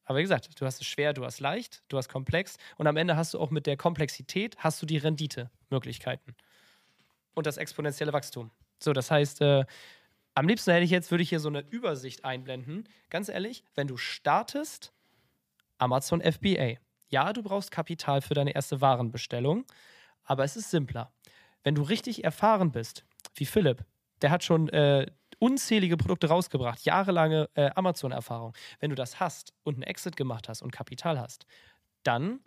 Aber 0.05 0.17
wie 0.17 0.23
gesagt, 0.23 0.59
du 0.59 0.65
hast 0.65 0.81
es 0.81 0.87
schwer, 0.87 1.13
du 1.13 1.23
hast 1.23 1.39
leicht, 1.39 1.83
du 1.87 1.97
hast 1.97 2.09
komplex 2.09 2.57
und 2.77 2.87
am 2.87 2.97
Ende 2.97 3.15
hast 3.15 3.33
du 3.33 3.39
auch 3.39 3.51
mit 3.51 3.67
der 3.67 3.77
Komplexität 3.77 4.57
hast 4.57 4.81
du 4.81 4.85
die 4.85 4.97
Rendite-Möglichkeiten 4.97 6.35
und 7.35 7.45
das 7.45 7.57
exponentielle 7.57 8.11
Wachstum. 8.11 8.49
So, 8.79 8.93
das 8.93 9.11
heißt, 9.11 9.41
äh, 9.41 9.65
am 10.33 10.47
liebsten 10.47 10.71
hätte 10.71 10.85
ich 10.85 10.91
jetzt, 10.91 11.11
würde 11.11 11.21
ich 11.21 11.29
hier 11.29 11.39
so 11.39 11.49
eine 11.49 11.61
Übersicht 11.69 12.23
einblenden. 12.25 12.87
Ganz 13.09 13.29
ehrlich, 13.29 13.63
wenn 13.75 13.87
du 13.87 13.97
startest, 13.97 14.93
Amazon 15.77 16.21
FBA. 16.21 16.77
Ja, 17.09 17.33
du 17.33 17.41
brauchst 17.43 17.71
Kapital 17.71 18.21
für 18.21 18.35
deine 18.35 18.53
erste 18.53 18.81
Warenbestellung, 18.81 19.65
aber 20.23 20.43
es 20.43 20.55
ist 20.55 20.69
simpler. 20.69 21.11
Wenn 21.63 21.75
du 21.75 21.81
richtig 21.81 22.23
erfahren 22.23 22.71
bist, 22.71 23.03
wie 23.35 23.45
Philipp, 23.45 23.83
der 24.21 24.31
hat 24.31 24.43
schon 24.43 24.69
äh, 24.69 25.07
unzählige 25.39 25.97
Produkte 25.97 26.27
rausgebracht, 26.27 26.85
jahrelange 26.85 27.49
äh, 27.55 27.71
Amazon-Erfahrung. 27.75 28.53
Wenn 28.79 28.91
du 28.91 28.95
das 28.95 29.19
hast 29.19 29.53
und 29.63 29.75
einen 29.75 29.83
Exit 29.83 30.15
gemacht 30.17 30.47
hast 30.49 30.61
und 30.61 30.71
Kapital 30.71 31.19
hast, 31.19 31.45
dann 32.03 32.41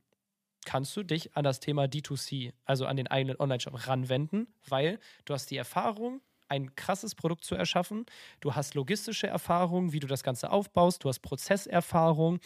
kannst 0.64 0.96
du 0.96 1.03
dich 1.03 1.37
an 1.37 1.42
das 1.44 1.59
Thema 1.59 1.85
D2C, 1.85 2.53
also 2.64 2.87
an 2.87 2.96
den 2.96 3.09
eigenen 3.09 3.37
Online-Shop, 3.38 3.88
ranwenden, 3.88 4.55
weil 4.68 5.01
du 5.25 5.35
hast 5.35 5.51
die 5.51 5.57
Erfahrung, 5.57 6.20
ein 6.48 6.77
krasses 6.77 7.14
Produkt 7.14 7.44
zu 7.44 7.55
erschaffen. 7.55 8.05
Du 8.40 8.55
hast 8.55 8.75
logistische 8.75 9.27
Erfahrung, 9.27 9.92
wie 9.92 10.01
du 10.01 10.07
das 10.07 10.22
Ganze 10.22 10.51
aufbaust. 10.51 11.03
Du 11.03 11.09
hast 11.09 11.20
Prozesserfahrung. 11.20 12.40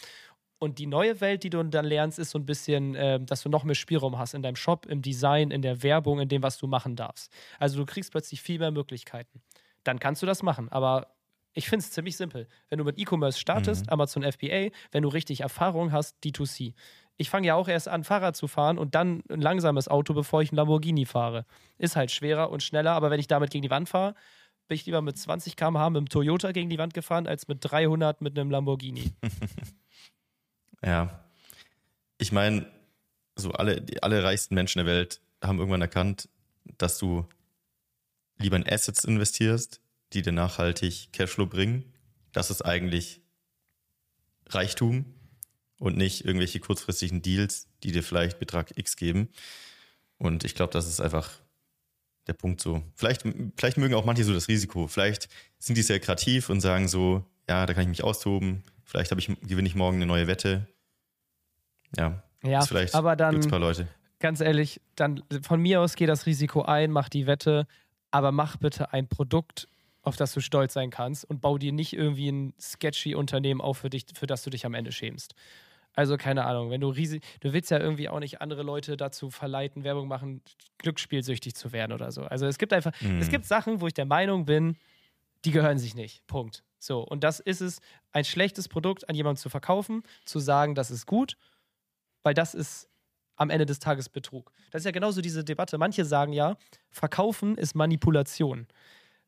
Und 0.58 0.78
die 0.78 0.86
neue 0.86 1.20
Welt, 1.20 1.42
die 1.42 1.50
du 1.50 1.62
dann 1.62 1.84
lernst, 1.84 2.18
ist 2.18 2.30
so 2.30 2.38
ein 2.38 2.46
bisschen, 2.46 2.94
äh, 2.94 3.20
dass 3.20 3.42
du 3.42 3.48
noch 3.48 3.64
mehr 3.64 3.74
Spielraum 3.74 4.18
hast 4.18 4.34
in 4.34 4.42
deinem 4.42 4.56
Shop, 4.56 4.86
im 4.86 5.02
Design, 5.02 5.50
in 5.50 5.62
der 5.62 5.82
Werbung, 5.82 6.20
in 6.20 6.28
dem, 6.28 6.42
was 6.42 6.56
du 6.58 6.66
machen 6.66 6.96
darfst. 6.96 7.32
Also 7.58 7.78
du 7.78 7.86
kriegst 7.86 8.10
plötzlich 8.12 8.40
viel 8.40 8.58
mehr 8.58 8.70
Möglichkeiten. 8.70 9.42
Dann 9.84 9.98
kannst 9.98 10.22
du 10.22 10.26
das 10.26 10.42
machen. 10.42 10.70
Aber 10.70 11.08
ich 11.52 11.68
finde 11.68 11.84
es 11.84 11.92
ziemlich 11.92 12.16
simpel. 12.16 12.48
Wenn 12.68 12.78
du 12.78 12.84
mit 12.84 12.98
E-Commerce 12.98 13.38
startest, 13.38 13.86
mhm. 13.86 13.92
Amazon 13.92 14.22
FBA, 14.22 14.70
wenn 14.92 15.02
du 15.02 15.08
richtig 15.08 15.40
Erfahrung 15.40 15.92
hast, 15.92 16.16
D2C 16.24 16.74
ich 17.18 17.30
fange 17.30 17.46
ja 17.46 17.54
auch 17.54 17.68
erst 17.68 17.88
an, 17.88 18.04
Fahrrad 18.04 18.36
zu 18.36 18.46
fahren 18.46 18.78
und 18.78 18.94
dann 18.94 19.22
ein 19.30 19.40
langsames 19.40 19.88
Auto, 19.88 20.12
bevor 20.14 20.42
ich 20.42 20.52
ein 20.52 20.56
Lamborghini 20.56 21.06
fahre. 21.06 21.46
Ist 21.78 21.96
halt 21.96 22.10
schwerer 22.10 22.50
und 22.50 22.62
schneller, 22.62 22.92
aber 22.92 23.10
wenn 23.10 23.20
ich 23.20 23.26
damit 23.26 23.50
gegen 23.50 23.62
die 23.62 23.70
Wand 23.70 23.88
fahre, 23.88 24.14
bin 24.68 24.76
ich 24.76 24.86
lieber 24.86 25.00
mit 25.00 25.16
20 25.16 25.56
km/h 25.56 25.90
mit 25.90 26.00
dem 26.00 26.08
Toyota 26.08 26.52
gegen 26.52 26.68
die 26.68 26.78
Wand 26.78 26.92
gefahren, 26.92 27.26
als 27.26 27.48
mit 27.48 27.58
300 27.62 28.20
mit 28.20 28.38
einem 28.38 28.50
Lamborghini. 28.50 29.12
ja. 30.82 31.24
Ich 32.18 32.32
meine, 32.32 32.66
so 33.36 33.52
alle, 33.52 33.84
alle 34.00 34.22
reichsten 34.22 34.54
Menschen 34.54 34.78
der 34.78 34.86
Welt 34.86 35.20
haben 35.42 35.58
irgendwann 35.58 35.82
erkannt, 35.82 36.28
dass 36.78 36.98
du 36.98 37.26
lieber 38.38 38.56
in 38.56 38.68
Assets 38.68 39.04
investierst, 39.04 39.80
die 40.12 40.22
dir 40.22 40.32
nachhaltig 40.32 41.12
Cashflow 41.12 41.46
bringen. 41.46 41.84
Das 42.32 42.50
ist 42.50 42.62
eigentlich 42.62 43.20
Reichtum 44.48 45.06
und 45.78 45.96
nicht 45.96 46.24
irgendwelche 46.24 46.60
kurzfristigen 46.60 47.22
Deals, 47.22 47.68
die 47.82 47.92
dir 47.92 48.02
vielleicht 48.02 48.38
Betrag 48.38 48.76
X 48.76 48.96
geben. 48.96 49.28
Und 50.18 50.44
ich 50.44 50.54
glaube, 50.54 50.72
das 50.72 50.86
ist 50.86 51.00
einfach 51.00 51.30
der 52.26 52.32
Punkt 52.32 52.60
so. 52.60 52.82
Vielleicht, 52.94 53.24
vielleicht 53.56 53.76
mögen 53.76 53.94
auch 53.94 54.04
manche 54.04 54.24
so 54.24 54.32
das 54.32 54.48
Risiko. 54.48 54.86
Vielleicht 54.86 55.28
sind 55.58 55.76
die 55.76 55.82
sehr 55.82 56.00
kreativ 56.00 56.48
und 56.50 56.60
sagen 56.60 56.88
so, 56.88 57.24
ja, 57.48 57.66
da 57.66 57.74
kann 57.74 57.82
ich 57.82 57.88
mich 57.88 58.04
austoben. 58.04 58.64
Vielleicht 58.87 59.12
ich, 59.12 59.27
gewinne 59.42 59.68
ich 59.68 59.75
morgen 59.75 59.96
eine 59.96 60.07
neue 60.07 60.27
Wette. 60.29 60.66
Ja, 61.96 62.22
ja 62.42 62.62
vielleicht 62.62 62.94
aber 62.94 63.16
dann, 63.16 63.33
gibt's 63.33 63.49
ein 63.49 63.51
paar 63.51 63.59
Leute. 63.59 63.88
Ganz 64.20 64.40
ehrlich, 64.40 64.81
dann 64.94 65.22
von 65.42 65.61
mir 65.61 65.81
aus 65.81 65.96
geht 65.96 66.09
das 66.09 66.25
Risiko 66.25 66.62
ein, 66.62 66.90
mach 66.90 67.09
die 67.11 67.27
Wette, 67.27 67.66
aber 68.11 68.33
mach 68.33 68.57
bitte 68.57 68.92
ein 68.92 69.09
Produkt, 69.09 69.68
auf 70.03 70.16
das 70.16 70.33
du 70.33 70.40
stolz 70.40 70.72
sein 70.72 70.90
kannst 70.90 71.25
und 71.25 71.40
bau 71.40 71.59
dir 71.59 71.72
nicht 71.72 71.92
irgendwie 71.92 72.31
ein 72.31 72.55
sketchy 72.61 73.14
Unternehmen 73.14 73.61
auf, 73.61 73.79
für, 73.79 73.90
dich, 73.90 74.07
für 74.14 74.27
das 74.27 74.44
du 74.44 74.51
dich 74.51 74.64
am 74.64 74.72
Ende 74.72 74.92
schämst. 74.92 75.35
Also 75.94 76.16
keine 76.16 76.44
Ahnung, 76.44 76.70
wenn 76.70 76.81
du 76.81 76.88
riesig, 76.88 77.25
du 77.40 77.53
willst 77.53 77.70
ja 77.70 77.81
irgendwie 77.81 78.09
auch 78.09 78.20
nicht 78.20 78.40
andere 78.40 78.62
Leute 78.62 78.96
dazu 78.96 79.31
verleiten, 79.31 79.83
Werbung 79.83 80.07
machen, 80.07 80.42
glücksspielsüchtig 80.79 81.55
zu 81.55 81.72
werden 81.72 81.92
oder 81.92 82.12
so. 82.12 82.22
Also 82.22 82.46
es 82.46 82.59
gibt 82.59 82.72
einfach, 82.72 82.92
mhm. 83.01 83.18
es 83.18 83.31
gibt 83.31 83.46
Sachen, 83.46 83.81
wo 83.81 83.87
ich 83.87 83.94
der 83.94 84.05
Meinung 84.05 84.44
bin, 84.44 84.77
die 85.44 85.51
gehören 85.51 85.79
sich 85.79 85.94
nicht. 85.94 86.27
Punkt. 86.27 86.62
So, 86.78 87.00
und 87.00 87.24
das 87.24 87.40
ist 87.40 87.60
es, 87.60 87.80
ein 88.12 88.24
schlechtes 88.24 88.68
Produkt 88.68 89.08
an 89.08 89.14
jemanden 89.14 89.40
zu 89.40 89.48
verkaufen, 89.48 90.02
zu 90.24 90.38
sagen, 90.38 90.74
das 90.74 90.90
ist 90.90 91.06
gut, 91.06 91.36
weil 92.22 92.34
das 92.34 92.54
ist 92.54 92.88
am 93.36 93.50
Ende 93.50 93.66
des 93.66 93.78
Tages 93.78 94.08
Betrug. 94.08 94.50
Das 94.70 94.80
ist 94.80 94.86
ja 94.86 94.90
genauso 94.90 95.20
diese 95.20 95.44
Debatte. 95.44 95.78
Manche 95.78 96.04
sagen 96.04 96.32
ja, 96.32 96.56
verkaufen 96.90 97.56
ist 97.56 97.74
Manipulation. 97.74 98.66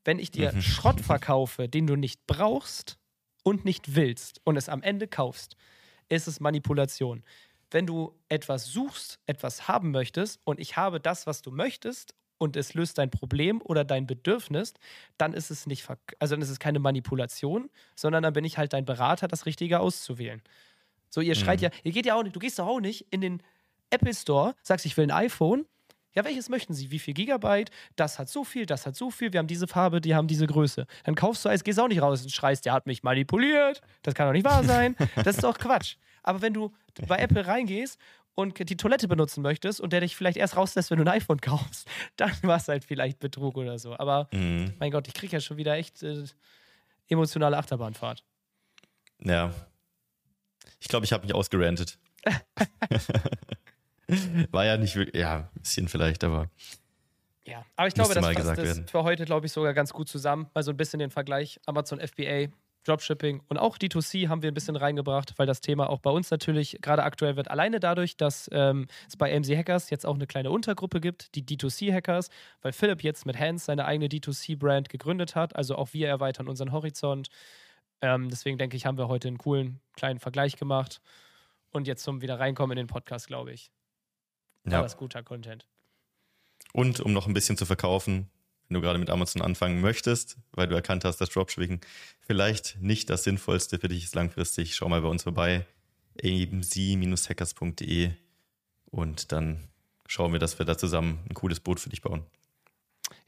Wenn 0.05 0.19
ich 0.19 0.31
dir 0.31 0.53
mhm. 0.53 0.63
Schrott 0.63 1.01
verkaufe, 1.01 1.69
den 1.69 1.87
du 1.87 1.97
nicht 1.97 2.27
brauchst 2.27 2.99
und 3.43 3.65
nicht 3.65 3.95
willst 3.95 4.41
und 4.45 4.57
es 4.57 4.69
am 4.69 4.83
Ende 4.83 5.07
kaufst, 5.07 5.57
ist 6.09 6.27
es 6.27 6.41
Manipulation. 6.41 7.23
Wenn 7.71 7.87
du 7.87 8.15
etwas 8.31 8.67
suchst, 8.67 9.19
etwas 9.27 9.69
haben 9.69 9.91
möchtest 9.91 10.41
und 10.45 10.59
ich 10.59 10.77
habe 10.77 11.01
das, 11.01 11.27
was 11.27 11.43
du 11.43 11.51
möchtest 11.51 12.15
und 12.39 12.57
es 12.57 12.75
löst 12.75 12.99
dein 12.99 13.11
Problem 13.11 13.61
oder 13.63 13.85
dein 13.85 14.07
Bedürfnis, 14.07 14.75
dann 15.19 15.35
ist 15.35 15.51
es 15.51 15.67
nicht, 15.67 15.87
also 16.19 16.35
dann 16.35 16.43
ist 16.43 16.51
es 16.51 16.59
keine 16.59 16.79
Manipulation, 16.79 17.69
sondern 17.95 18.23
dann 18.23 18.33
bin 18.33 18.45
ich 18.45 18.59
halt 18.59 18.73
dein 18.73 18.85
Berater, 18.85 19.29
das 19.29 19.47
Richtige 19.47 19.81
auszuwählen. 19.81 20.43
So, 21.11 21.21
ihr 21.21 21.35
schreit 21.35 21.61
mhm. 21.61 21.65
ja, 21.65 21.71
ihr 21.83 21.93
geht 21.93 22.07
ja 22.07 22.15
auch 22.15 22.23
nicht, 22.23 22.37
du 22.37 22.41
gehst 22.41 22.59
doch 22.59 22.67
auch 22.67 22.81
nicht 22.81 23.07
in 23.11 23.21
den 23.21 23.43
Apple 23.91 24.15
Store, 24.15 24.55
sagst, 24.63 24.87
ich 24.87 24.97
will 24.97 25.05
ein 25.05 25.11
iPhone. 25.11 25.67
Ja, 26.15 26.25
welches 26.25 26.49
möchten 26.49 26.75
Sie? 26.75 26.91
Wie 26.91 26.99
viel 26.99 27.15
Gigabyte? 27.15 27.71
Das 27.95 28.19
hat 28.19 28.29
so 28.29 28.43
viel, 28.43 28.67
das 28.67 28.87
hat 28.87 28.97
so 28.97 29.11
viel. 29.11 29.33
Wir 29.33 29.39
haben 29.39 29.47
diese 29.47 29.69
Farbe, 29.69 30.01
die 30.01 30.15
haben 30.15 30.27
diese 30.27 30.47
Größe. 30.47 30.87
Dann 31.05 31.15
kaufst 31.15 31.45
du 31.45 31.49
eins, 31.49 31.65
gehst 31.65 31.79
auch 31.79 31.87
nicht 31.87 32.03
raus 32.03 32.23
und 32.23 32.31
schreist, 32.31 32.65
der 32.65 32.73
hat 32.73 32.87
mich 32.87 33.03
manipuliert. 33.03 33.83
Das 34.03 34.15
kann 34.15 34.27
doch 34.27 34.33
nicht 34.33 34.45
wahr 34.45 34.65
sein. 34.65 34.97
Das 35.17 35.37
ist 35.37 35.45
doch 35.45 35.59
Quatsch. 35.59 35.97
Aber 36.23 36.43
wenn 36.43 36.55
du 36.55 36.73
bei 37.07 37.19
Apple 37.19 37.47
reingehst 37.47 37.99
und 38.39 38.71
die 38.71 38.77
Toilette 38.77 39.09
benutzen 39.09 39.43
möchtest 39.43 39.81
und 39.81 39.93
der 39.93 40.01
dich 40.01 40.15
vielleicht 40.15 40.37
erst 40.37 40.57
rauslässt, 40.57 40.93
wenn 40.93 40.99
du 40.99 41.05
ein 41.05 41.09
iPhone 41.09 41.41
kaufst, 41.41 41.89
dann 42.17 42.31
war 42.43 42.59
es 42.59 42.69
halt 42.69 42.85
vielleicht 42.85 43.19
Betrug 43.19 43.57
oder 43.57 43.81
so. 43.81 43.99
Aber 43.99 44.29
mhm. 44.33 44.75
mein 44.79 44.93
Gott, 44.93 45.09
ich 45.09 45.15
kriege 45.15 45.33
ja 45.33 45.41
schon 45.41 45.57
wieder 45.57 45.75
echt 45.75 46.05
äh, 46.05 46.23
emotionale 47.09 47.59
Achterbahnfahrt. 47.59 48.23
Ja. 49.25 49.53
Ich 50.79 50.87
glaube, 50.87 51.05
ich 51.05 51.13
habe 51.13 51.25
mich 51.25 51.35
ausgerantet. 51.35 51.99
War 54.53 54.65
ja 54.65 54.77
nicht 54.77 54.95
wirklich, 54.95 55.21
ja, 55.21 55.51
ein 55.53 55.61
bisschen 55.61 55.89
vielleicht, 55.89 56.23
aber. 56.23 56.49
Ja, 57.45 57.65
aber 57.75 57.89
ich 57.89 57.95
glaube, 57.95 58.15
das 58.15 58.25
fasst 58.25 58.59
das 58.59 58.83
für 58.89 59.03
heute, 59.03 59.25
glaube 59.25 59.47
ich, 59.47 59.53
sogar 59.53 59.75
ganz 59.75 59.93
gut 59.93 60.09
zusammen. 60.09 60.49
Mal 60.55 60.63
so 60.63 60.71
ein 60.71 60.77
bisschen 60.77 61.01
den 61.01 61.11
Vergleich 61.11 61.59
Amazon 61.67 61.99
FBA, 61.99 62.47
Dropshipping 62.89 63.43
und 63.49 63.59
auch 63.59 63.77
D2C 63.77 64.29
haben 64.29 64.43
wir 64.43 64.51
ein 64.51 64.55
bisschen 64.55 64.77
reingebracht, 64.77 65.35
weil 65.37 65.47
das 65.47 65.61
Thema 65.61 65.91
auch 65.91 66.01
bei 66.01 66.11
uns 66.11 66.31
natürlich 66.31 66.79
gerade 66.81 67.03
aktuell 67.03 67.37
wird. 67.37 67.51
Alleine 67.51 67.81
dadurch, 67.81 68.17
dass 68.17 68.49
ähm, 68.53 68.87
es 69.07 69.17
bei 69.17 69.35
AMC 69.35 69.57
Hackers 69.57 69.91
jetzt 69.91 70.07
auch 70.07 70.15
eine 70.15 70.27
kleine 70.27 70.51
Untergruppe 70.51 71.01
gibt, 71.01 71.35
die 71.35 71.43
D2C 71.43 71.93
Hackers, 71.93 72.31
weil 72.63 72.73
Philipp 72.73 73.03
jetzt 73.03 73.27
mit 73.27 73.39
Hans 73.39 73.67
seine 73.67 73.85
eigene 73.85 74.09
D2C-Brand 74.09 74.89
gegründet 74.89 75.35
hat. 75.35 75.55
Also 75.55 75.77
auch 75.77 75.93
wir 75.93 76.09
erweitern 76.09 76.49
unseren 76.49 76.73
Horizont. 76.73 77.29
Ähm, 78.01 78.31
deswegen 78.31 78.59
denke 78.59 78.77
ich, 78.77 78.87
haben 78.87 78.99
wir 78.99 79.09
heute 79.09 79.29
einen 79.29 79.39
coolen 79.39 79.81
kleinen 79.95 80.19
Vergleich 80.19 80.57
gemacht. 80.57 81.01
Und 81.71 81.87
jetzt 81.87 82.03
zum 82.03 82.23
wieder 82.23 82.41
reinkommen 82.41 82.79
in 82.79 82.87
den 82.87 82.89
Podcast, 82.89 83.27
glaube 83.27 83.53
ich. 83.53 83.71
War 84.65 84.73
ja. 84.73 84.83
das 84.83 84.97
guter 84.97 85.23
Content. 85.23 85.67
Und 86.73 87.01
um 87.01 87.13
noch 87.13 87.27
ein 87.27 87.35
bisschen 87.35 87.57
zu 87.57 87.67
verkaufen, 87.67 88.31
wenn 88.69 88.75
du 88.75 88.81
gerade 88.81 88.99
mit 88.99 89.11
Amazon 89.11 89.43
anfangen 89.43 89.81
möchtest, 89.81 90.37
weil 90.53 90.69
du 90.69 90.75
erkannt 90.75 91.05
hast, 91.05 91.19
dass 91.21 91.31
Dropshipping 91.31 91.81
vielleicht 92.21 92.77
nicht 92.81 93.09
das 93.11 93.25
Sinnvollste 93.25 93.79
für 93.79 93.89
dich 93.89 94.05
ist 94.05 94.15
langfristig, 94.15 94.77
schau 94.77 94.89
mal 94.89 95.01
bei 95.01 95.09
uns 95.09 95.23
vorbei, 95.23 95.67
ebensie-hackers.de 96.21 98.11
und 98.91 99.33
dann 99.33 99.69
schauen 100.07 100.33
wir, 100.33 100.39
dass 100.39 100.59
wir 100.59 100.67
da 100.67 100.77
zusammen 100.77 101.21
ein 101.29 101.35
cooles 101.35 101.61
Boot 101.61 101.81
für 101.81 101.89
dich 101.89 102.03
bauen. 102.03 102.25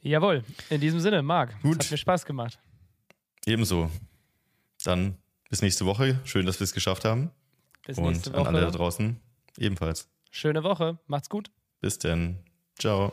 Jawohl, 0.02 0.44
in 0.70 0.80
diesem 0.80 1.00
Sinne, 1.00 1.22
Marc, 1.22 1.60
Gut. 1.62 1.78
hat 1.78 1.90
mir 1.90 1.96
Spaß 1.96 2.24
gemacht. 2.24 2.58
Ebenso. 3.46 3.90
Dann 4.84 5.16
bis 5.48 5.62
nächste 5.62 5.84
Woche. 5.86 6.20
Schön, 6.24 6.46
dass 6.46 6.60
wir 6.60 6.64
es 6.64 6.72
geschafft 6.72 7.04
haben. 7.04 7.30
Bis 7.86 7.98
nächste 7.98 8.32
Woche. 8.32 8.40
Und 8.40 8.46
an 8.46 8.56
alle 8.56 8.66
da 8.66 8.70
draußen 8.70 9.20
ebenfalls. 9.58 10.08
Schöne 10.30 10.62
Woche. 10.62 10.98
Macht's 11.06 11.28
gut. 11.28 11.50
Bis 11.80 11.98
denn. 11.98 12.38
Ciao. 12.78 13.12